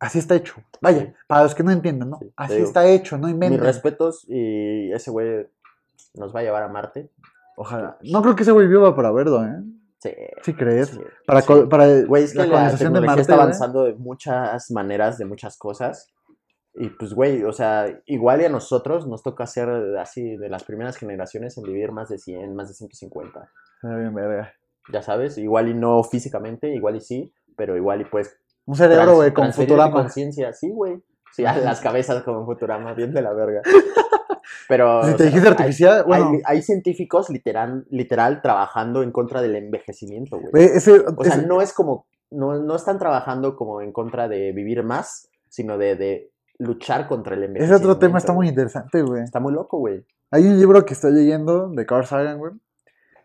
[0.00, 0.54] así está hecho.
[0.80, 2.18] Vaya, para los que no entienden, ¿no?
[2.20, 3.60] Sí, Así digo, está hecho, no Mis inventen.
[3.60, 5.46] respetos y ese güey
[6.14, 7.10] nos va a llevar a Marte.
[7.56, 7.96] Ojalá.
[8.02, 9.62] No creo que ese güey viva para verlo, ¿eh?
[9.98, 10.10] Sí.
[10.42, 10.88] ¿Sí crees?
[10.90, 11.52] sí, Para, sí.
[11.70, 15.16] para el- Güey, es que la la, colonización de Marte, está avanzando de muchas maneras,
[15.18, 16.08] de muchas cosas.
[16.76, 19.68] Y pues, güey, o sea, igual y a nosotros nos toca ser
[19.98, 23.48] así de las primeras generaciones en vivir más de 100, más de 150.
[23.82, 24.52] Está bien, verga.
[24.92, 29.14] Ya sabes, igual y no físicamente, igual y sí, pero igual y pues Un cerebro,
[29.16, 29.92] güey, con Futurama.
[29.92, 31.00] conciencia, sí, güey.
[31.32, 33.62] Sí, a las cabezas como Futurama, bien de la verga.
[34.68, 35.02] Pero.
[35.16, 36.30] Sea, artificial, hay, bueno.
[36.32, 40.64] hay- hay científicos literal, literal trabajando en contra del envejecimiento, güey.
[40.64, 42.06] Ese, O sea, ese- no es como.
[42.30, 47.34] No, no están trabajando como en contra de vivir más, sino de, de luchar contra
[47.34, 47.88] el ese envejecimiento.
[47.88, 49.22] otro tema está muy interesante, güey.
[49.22, 50.04] Está muy loco, güey.
[50.30, 52.52] Hay un libro que estoy leyendo de Carl Sagan, güey.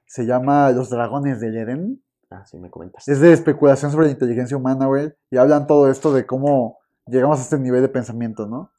[0.05, 2.03] Se llama Los dragones del Edén.
[2.31, 3.07] Ah, sí, me comentas.
[3.07, 5.13] Es de especulación sobre la inteligencia humana, güey.
[5.31, 8.71] Y hablan todo esto de cómo llegamos a este nivel de pensamiento, ¿no?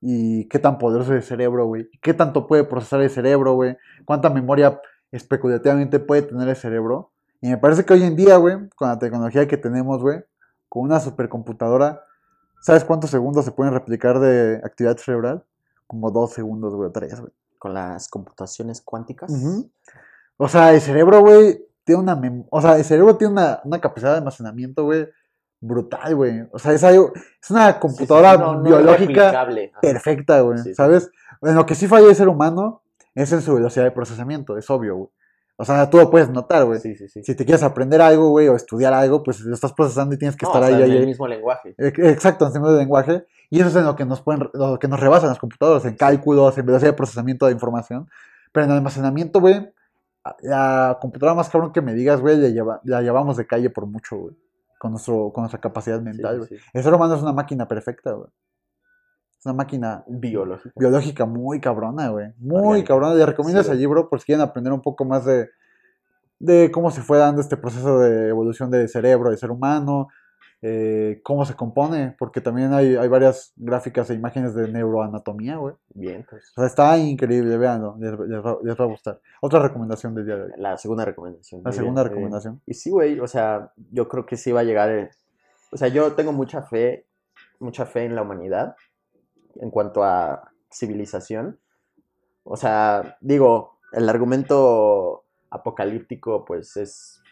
[0.00, 1.88] Y qué tan poderoso es el cerebro, güey.
[2.00, 3.76] ¿Qué tanto puede procesar el cerebro, güey?
[4.04, 4.80] ¿Cuánta memoria
[5.10, 7.12] especulativamente puede tener el cerebro?
[7.40, 10.24] Y me parece que hoy en día, güey, con la tecnología que tenemos, güey,
[10.68, 12.04] con una supercomputadora,
[12.62, 15.44] ¿sabes cuántos segundos se pueden replicar de actividad cerebral?
[15.86, 17.32] Como dos segundos, güey, o tres, güey.
[17.58, 19.30] Con las computaciones cuánticas.
[20.38, 23.80] O sea, el cerebro, güey, tiene una mem- o sea, el cerebro tiene una, una
[23.80, 25.06] capacidad de almacenamiento, güey,
[25.60, 26.48] brutal, güey.
[26.52, 29.30] O sea, es algo, es una Sí, sí, computadora no- no es biológica
[29.80, 30.74] perfecta, güey, sí.
[30.74, 31.10] ¿sabes?
[31.42, 32.82] En lo que sí falla el ser humano
[33.14, 35.08] es en su velocidad de procesamiento, es obvio, güey.
[35.62, 36.80] O sea, tú lo puedes notar, güey.
[36.80, 37.22] Sí, sí, sí.
[37.22, 40.36] Si te quieres aprender algo, güey, o estudiar algo, pues lo estás procesando y tienes
[40.36, 41.74] que No, estar o sea, ahí, en ahí, el mismo lenguaje.
[41.78, 43.26] Ex- Exacto, en términos de lenguaje.
[43.48, 45.94] Y eso es en lo que nos pueden, lo que nos rebasan las computadoras, en
[45.94, 48.08] cálculos, en velocidad de procesamiento de información.
[48.50, 49.72] Pero en almacenamiento, güey,
[50.42, 53.86] la computadora más cabrón que me digas, güey, la, lleva- la llevamos de calle por
[53.86, 54.34] mucho, güey.
[54.78, 56.48] Con, nuestro, con nuestra capacidad mental, güey.
[56.48, 56.64] sí, sí.
[56.72, 58.28] El ser humano es una máquina perfecta, güey.
[59.42, 62.28] Es una máquina biológica muy cabrona, güey.
[62.38, 62.86] Muy Orgánica.
[62.88, 63.14] cabrona.
[63.16, 65.48] Les recomiendo ese libro por si quieren aprender un poco más de,
[66.38, 70.06] de cómo se fue dando este proceso de evolución del cerebro del ser humano,
[70.64, 75.74] eh, cómo se compone, porque también hay, hay varias gráficas e imágenes de neuroanatomía, güey.
[75.92, 76.52] Bien, pues.
[76.56, 79.20] O sea, está increíble, véanlo, les, les va, les va a gustar.
[79.40, 80.50] Otra recomendación del día de hoy.
[80.56, 81.62] La segunda recomendación.
[81.64, 82.62] La segunda bien, recomendación.
[82.64, 84.88] Y sí, güey, o sea, yo creo que sí va a llegar.
[84.92, 85.10] eh,
[85.72, 87.08] O sea, yo tengo mucha fe,
[87.58, 88.76] mucha fe en la humanidad
[89.56, 91.58] en cuanto a civilización.
[92.44, 97.22] O sea, digo, el argumento apocalíptico, pues es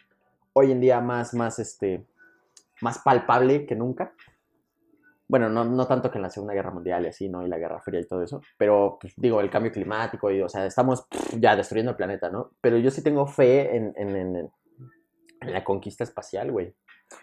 [0.52, 2.06] hoy en día más, más, este,
[2.80, 4.12] más palpable que nunca.
[5.26, 7.44] Bueno, no, no tanto que en la Segunda Guerra Mundial y así, ¿no?
[7.46, 8.40] Y la Guerra Fría y todo eso.
[8.58, 11.06] Pero, pues, digo, el cambio climático y, o sea, estamos
[11.38, 12.50] ya destruyendo el planeta, ¿no?
[12.60, 14.50] Pero yo sí tengo fe en- en
[15.40, 16.74] la conquista espacial, güey.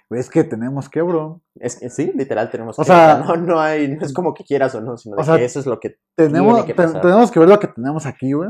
[0.09, 1.41] Es que tenemos que, bro.
[1.55, 2.87] Es que sí, literal tenemos O que.
[2.87, 5.37] sea- no, no hay, no es como que quieras o no, sino de O sea,
[5.37, 7.01] que eso es lo que Tenemos, que pasar.
[7.01, 8.49] tenemos que ver lo que tenemos aquí, güey.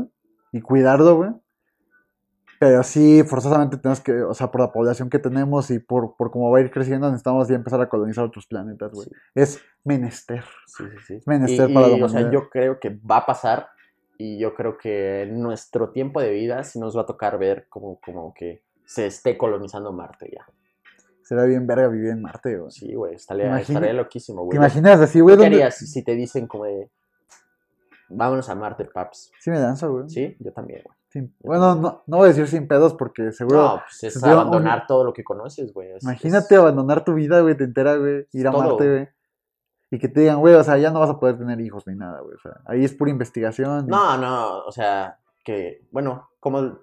[0.52, 1.30] Y cuidarlo, güey.
[2.60, 6.32] Pero sí, forzosamente tenemos que, o sea, por la población que tenemos y por, por
[6.32, 9.06] cómo va a ir creciendo, necesitamos ya empezar a colonizar otros planetas, güey.
[9.06, 9.14] Sí.
[9.36, 10.42] Es menester.
[10.66, 11.14] Sí, sí, sí.
[11.14, 12.32] Es menester y, para la y, o sea, humanidad.
[12.32, 13.68] yo creo que va a pasar
[14.16, 17.68] y yo creo que en nuestro tiempo de vida sí nos va a tocar ver
[17.68, 20.44] como, como que se esté colonizando Marte ya.
[21.28, 22.70] Será bien verga vivir en Marte, güey.
[22.70, 24.56] Sí, güey, estaría, estaría loquísimo, ¿Te güey.
[24.56, 25.36] imaginas así, güey?
[25.36, 26.90] ¿Tú qué ¿Dónde- harías si te dicen como de
[28.08, 29.30] vámonos a Marte, paps?
[29.38, 30.08] Sí me lanzo, güey.
[30.08, 30.96] Sí, yo también, güey.
[31.10, 33.62] Sin- Bueno, no, no voy a decir sin pedos porque seguro...
[33.62, 35.90] No, pues es un- abandonar todo lo que conoces, güey.
[35.92, 39.08] es- Imagínate es- abandonar tu vida, güey, te entera, güey, ir a Todo, Marte, güey.
[39.90, 41.94] Y que te digan, güey, o sea, ya no vas a poder tener hijos ni
[41.94, 42.34] nada, güey.
[42.36, 43.84] O sea, ahí es pura investigación.
[43.86, 46.78] y- No, no, o sea, que, bueno, como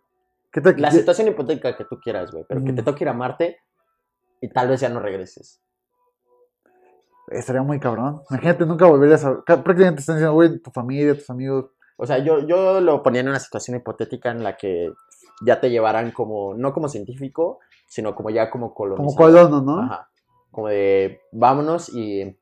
[0.51, 3.09] ¿Qué tal que la situación hipotética que tú quieras, güey, pero que te toque ir
[3.09, 3.57] a Marte
[4.41, 5.61] y tal vez ya no regreses.
[7.27, 8.21] Estaría muy cabrón.
[8.29, 9.43] Imagínate nunca volverías a...
[9.43, 11.71] ca- Prácticamente te están diciendo, güey, tu familia, tus amigos.
[11.97, 14.91] O sea, yo, yo lo ponía en una situación hipotética en la que
[15.45, 19.49] ya te llevaran como, no como científico, sino como ya como Como colonizador.
[19.49, 19.81] colono, ¿no?
[19.81, 20.09] Ajá.
[20.51, 22.38] Como de, vámonos y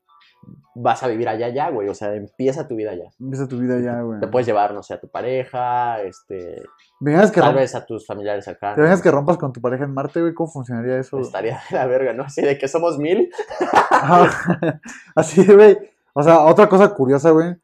[0.74, 1.88] vas a vivir allá ya, güey.
[1.88, 3.10] O sea, empieza tu vida allá.
[3.20, 4.20] Empieza tu vida ya, güey.
[4.20, 6.62] Te puedes llevar, no sé, a tu pareja, este,
[7.00, 8.74] ¿Te imaginas que, tal vez a tus familiares acá.
[8.74, 10.34] ¿Te imaginas que rompas con tu pareja en Marte, güey?
[10.34, 11.18] ¿Cómo funcionaría eso?
[11.18, 12.24] Estaría de la verga, ¿no?
[12.24, 13.30] Así de que somos mil.
[15.14, 15.78] Así, güey.
[16.12, 17.56] O sea, otra cosa curiosa, güey.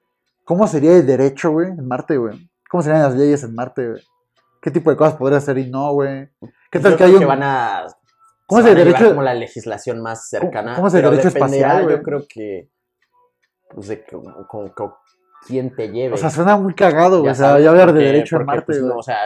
[0.44, 2.50] ¿Cómo sería el derecho, güey, en Marte, güey?
[2.68, 4.02] ¿Cómo serían las leyes en Marte, güey?
[4.60, 6.28] ¿Qué tipo de cosas podría hacer y no, güey?
[6.70, 7.18] ¿Qué tal Yo que hay un...
[7.18, 7.86] que van a.
[8.50, 10.74] ¿Cómo se es el a derecho- como la legislación más cercana.
[10.76, 11.88] cómo es el derecho espacial?
[11.88, 12.68] Yo creo que.
[13.74, 14.72] Pues de que- con,
[15.46, 16.14] quién te lleve.
[16.14, 17.26] O sea, suena muy cagado, güey.
[17.26, 19.16] Ya O sea, ya hablar de derecho porque, Marte, pues, no, o sea,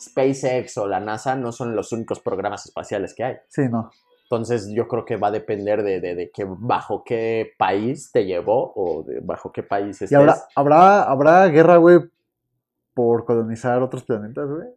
[0.00, 3.36] SpaceX o la NASA no son los únicos programas espaciales que hay.
[3.48, 3.90] Sí, no.
[4.24, 8.24] Entonces yo creo que va a depender de, de, de que bajo qué país te
[8.24, 10.10] llevó o de bajo qué país estés.
[10.12, 12.00] ¿Y habrá, habrá, habrá guerra, güey,
[12.94, 14.68] por colonizar otros planetas, güey?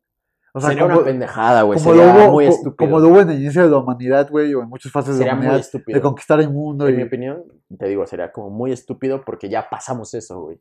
[0.57, 1.77] O sea, sería como, una pendejada, güey.
[1.79, 2.75] como Sería lo hubo, muy estúpido.
[2.77, 5.17] como lo hubo en el inicio de la humanidad, güey, o en muchas fases de
[5.19, 5.95] sería la muy humanidad, estúpido.
[5.97, 6.87] de conquistar el mundo.
[6.87, 7.43] En mi Y, opinión,
[7.77, 10.59] te digo, sería como muy estúpido porque ya pasamos eso, güey.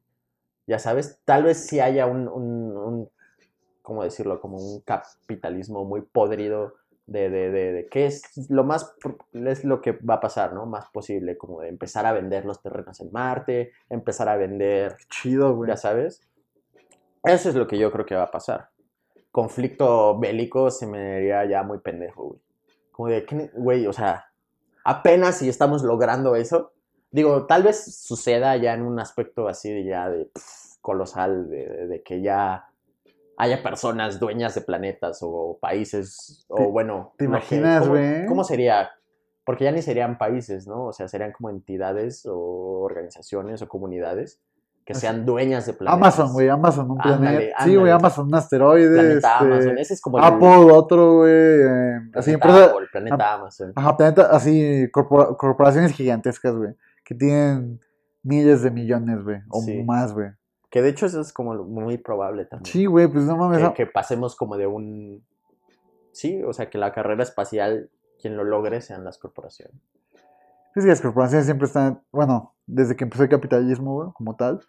[0.66, 3.08] Ya sabes, tal vez si haya un, un, un-
[3.82, 4.40] ¿cómo decirlo?
[4.40, 6.74] Como un capitalismo muy podrido
[7.06, 8.94] de, de, de, de qué es lo más,
[9.32, 10.64] es lo que va a pasar, ¿no?
[10.66, 15.54] Más posible, como de empezar a vender los terrenos en Marte, empezar a vender, chido,
[15.54, 15.68] güey.
[15.68, 16.22] ya sabes.
[17.22, 18.70] Eso es lo que yo creo que va a pasar.
[19.44, 22.40] Conflicto bélico se me haría ya muy pendejo, güey.
[22.92, 24.26] Como de, ¿qué ne- güey, o sea,
[24.84, 26.70] apenas si estamos logrando eso.
[27.10, 31.66] Digo, tal vez suceda ya en un aspecto así de ya de pf, colosal, de,
[31.68, 32.68] de- de que ya
[33.36, 37.14] haya personas dueñas de planetas o países, o bueno.
[37.18, 38.26] te imaginas, ¿cómo- güey?
[38.26, 38.90] ¿Cómo sería?
[39.44, 40.84] Porque ya ni serían países, ¿no?
[40.86, 42.38] O sea, serían como entidades o
[42.82, 44.40] organizaciones o comunidades
[44.84, 45.96] que Así- sean dueñas de planetas.
[46.18, 47.64] Amazon, güey, Amazon, un Ándale, planeta.
[47.64, 47.90] Sí, güey.
[47.92, 48.94] Amazon, un asteroide.
[48.94, 49.78] Planeta este, Amazon.
[49.78, 51.32] Ese es como el Apple, otro, güey.
[51.32, 53.72] eh, así, planeta empresa, Apple, planeta Amazon.
[53.74, 56.74] ajá, planeta, así, corpora- corporaciones gigantescas, güey,
[57.04, 57.80] que tienen
[58.22, 59.82] miles de millones, güey, o Sí.
[59.84, 60.30] más, güey.
[60.70, 62.70] Que de hecho eso es como muy probable también.
[62.72, 63.66] Sí, güey, pues no mames.
[63.74, 65.24] que pasemos como de un...
[66.12, 67.90] Sí, o sea, que la carrera espacial,
[68.20, 69.76] quien lo logre sean las corporaciones.
[70.74, 74.60] Es que las corporaciones siempre están, bueno, desde que empezó el capitalismo, güey, como tal,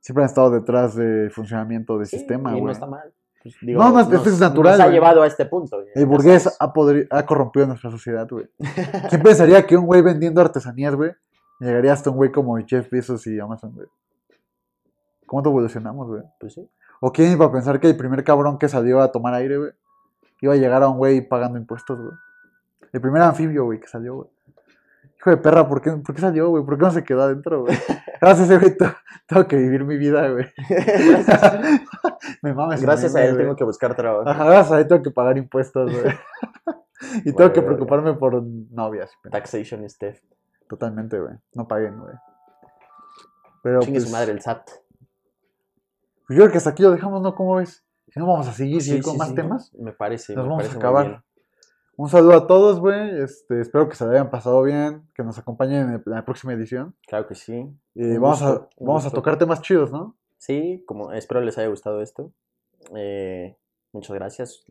[0.00, 2.64] siempre han estado detrás del funcionamiento del Sí, sistema, y güey.
[2.64, 3.12] no está mal.
[3.42, 4.94] Pues, digo, No, no, esto es natural, Nos ha güey.
[4.94, 5.82] llevado a este punto.
[5.82, 8.48] ya El burgués ha, podri- ha corrompido nuestra sociedad, güey.
[9.10, 11.12] ¿Quién pensaría que un güey vendiendo artesanías, güey,
[11.60, 13.86] llegaría hasta un güey como Jeff Bezos y Amazon, güey?
[15.26, 16.22] ¿Cómo te evolucionamos, güey?
[16.38, 16.68] Pues sí.
[17.00, 19.70] ¿O quién iba a pensar que el primer cabrón que salió a tomar aire, güey,
[20.40, 22.12] iba a llegar a un güey pagando impuestos, güey?
[22.92, 24.28] El primer anfibio, güey, que salió, güey.
[25.22, 26.64] Hijo de perra, ¿por qué, ¿por qué salió, güey?
[26.64, 27.78] ¿Por qué no se quedó adentro, güey?
[28.20, 28.76] Gracias a ese güey,
[29.28, 30.46] tengo que vivir mi vida, güey.
[32.42, 32.82] Me mames.
[32.82, 34.28] Gracias a él tengo que buscar trabajo.
[34.28, 36.12] Ajá, gracias a él tengo que pagar impuestos, güey.
[37.24, 37.74] y tengo que vale.
[37.74, 39.12] preocuparme por novias.
[39.30, 40.24] Taxation is theft.
[40.68, 41.34] Totalmente, güey.
[41.54, 42.14] No paguen, güey.
[43.62, 44.64] Pero Chingue pues, su madre el SAT.
[46.26, 47.36] pues, yo creo que hasta aquí lo dejamos, ¿no?
[47.36, 47.84] ¿Cómo ves?
[48.08, 49.72] Si no vamos a seguir, Sí, con sí, más temas.
[49.74, 50.34] Me parece.
[50.34, 51.24] Nos me vamos a parece acabar.
[51.96, 53.20] Un saludo a todos, güey.
[53.22, 56.94] Este, espero que se la hayan pasado bien, que nos acompañen en la próxima edición.
[57.06, 57.70] Claro que sí.
[57.94, 60.16] Y Un vamos, a, gusto, vamos a tocar temas chidos, ¿no?
[60.38, 62.32] Sí, como espero les haya gustado esto.
[62.96, 63.56] Eh,
[63.92, 64.64] muchas gracias.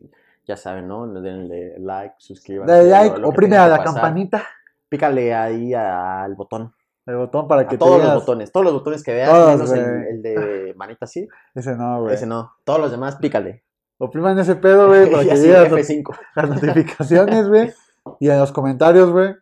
[0.46, 1.06] Ya saben, ¿no?
[1.06, 2.82] Denle like, suscríbanse.
[2.82, 3.94] Lo- like, lo oprime a la pasar.
[3.94, 4.42] campanita,
[4.88, 6.74] Pícale ahí al botón.
[7.06, 8.52] el botón para que A todos los botones.
[8.52, 11.26] Todos los botones que veas, Todos, menos el, el de manita así.
[11.54, 12.14] Ese no, güey.
[12.16, 12.52] Ese no.
[12.64, 13.62] Todos los demás, pícale.
[14.04, 16.16] Opriman ese pedo, güey, para Y que lleguen las not- F5.
[16.36, 17.72] las notificaciones, güey.
[18.20, 19.34] Y en los comentarios, güey,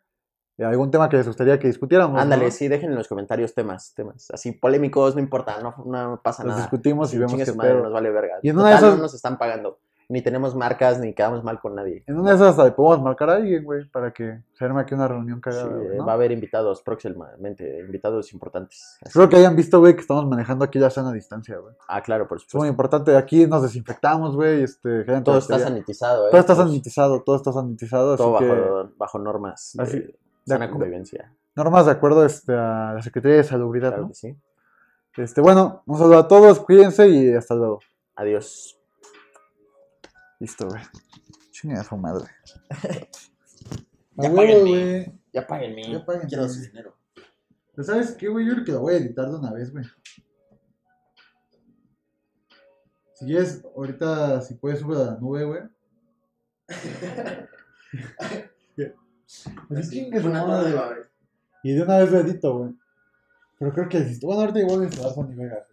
[0.62, 2.20] algún tema que les gustaría que discutiéramos.
[2.20, 2.51] Ándale, ¿no?
[2.51, 4.31] sí, dejen en los comentarios temas, temas.
[4.31, 6.61] Así polémicos, no importa, no, no pasa Los nada.
[6.62, 8.39] discutimos y Sí, vemos qué madre, nos vale verga.
[8.43, 9.78] Y en una de Total, esas- no nos están pagando.
[10.11, 12.03] Ni tenemos marcas, ni quedamos mal con nadie.
[12.09, 14.81] En una de esas hasta le podemos marcar a alguien, güey, para que se arme
[14.81, 16.05] aquí una reunión Sí, cagada, ¿no?
[16.05, 18.97] Va a haber invitados próximamente, invitados importantes.
[19.01, 21.74] Así- Espero que hayan visto, güey, que estamos manejando aquí la sana distancia, güey.
[21.89, 22.70] Ah, claro, por Es muy supuesto.
[22.70, 23.16] importante.
[23.16, 24.65] Aquí nos desinfectamos, güey.
[24.65, 26.31] Este, Todo está sanitizado, ¿eh?
[26.32, 28.16] Todo está sanitizado, todo está sanitizado.
[28.16, 30.15] Todo así que bajo, bajo normas de Así-
[30.45, 31.32] sana convivencia.
[31.55, 34.09] normas de acuerdo este, a la Secretaría de Salubridad, Claro ¿no?
[34.09, 34.37] que sí.
[35.19, 37.78] Este, bueno, un saludo a todos, cuídense y hasta luego.
[38.16, 38.77] Adiós.
[40.41, 40.83] Listo, güey.
[41.53, 42.29] Chingue a su madre.
[44.17, 44.71] Ya páguenme.
[44.71, 45.12] güey.
[45.33, 45.93] Ya páguenme.
[45.93, 46.29] Ya páguenme.
[46.29, 46.95] Quiero su dinero.
[47.75, 48.45] Pero ¿Sabes qué, güey?
[48.47, 49.85] Yo creo que lo voy a editar de una vez, güey.
[53.15, 55.62] Si quieres, ahorita, si puedes, sube a la nube, güey.
[59.69, 60.73] Pues chingue su Una madre.
[60.73, 60.99] güey.
[61.62, 62.75] Y de una vez lo edito, güey.
[63.59, 64.27] Pero creo que existe.
[64.27, 65.69] Bueno, ahorita igual instalar Sony Vegas.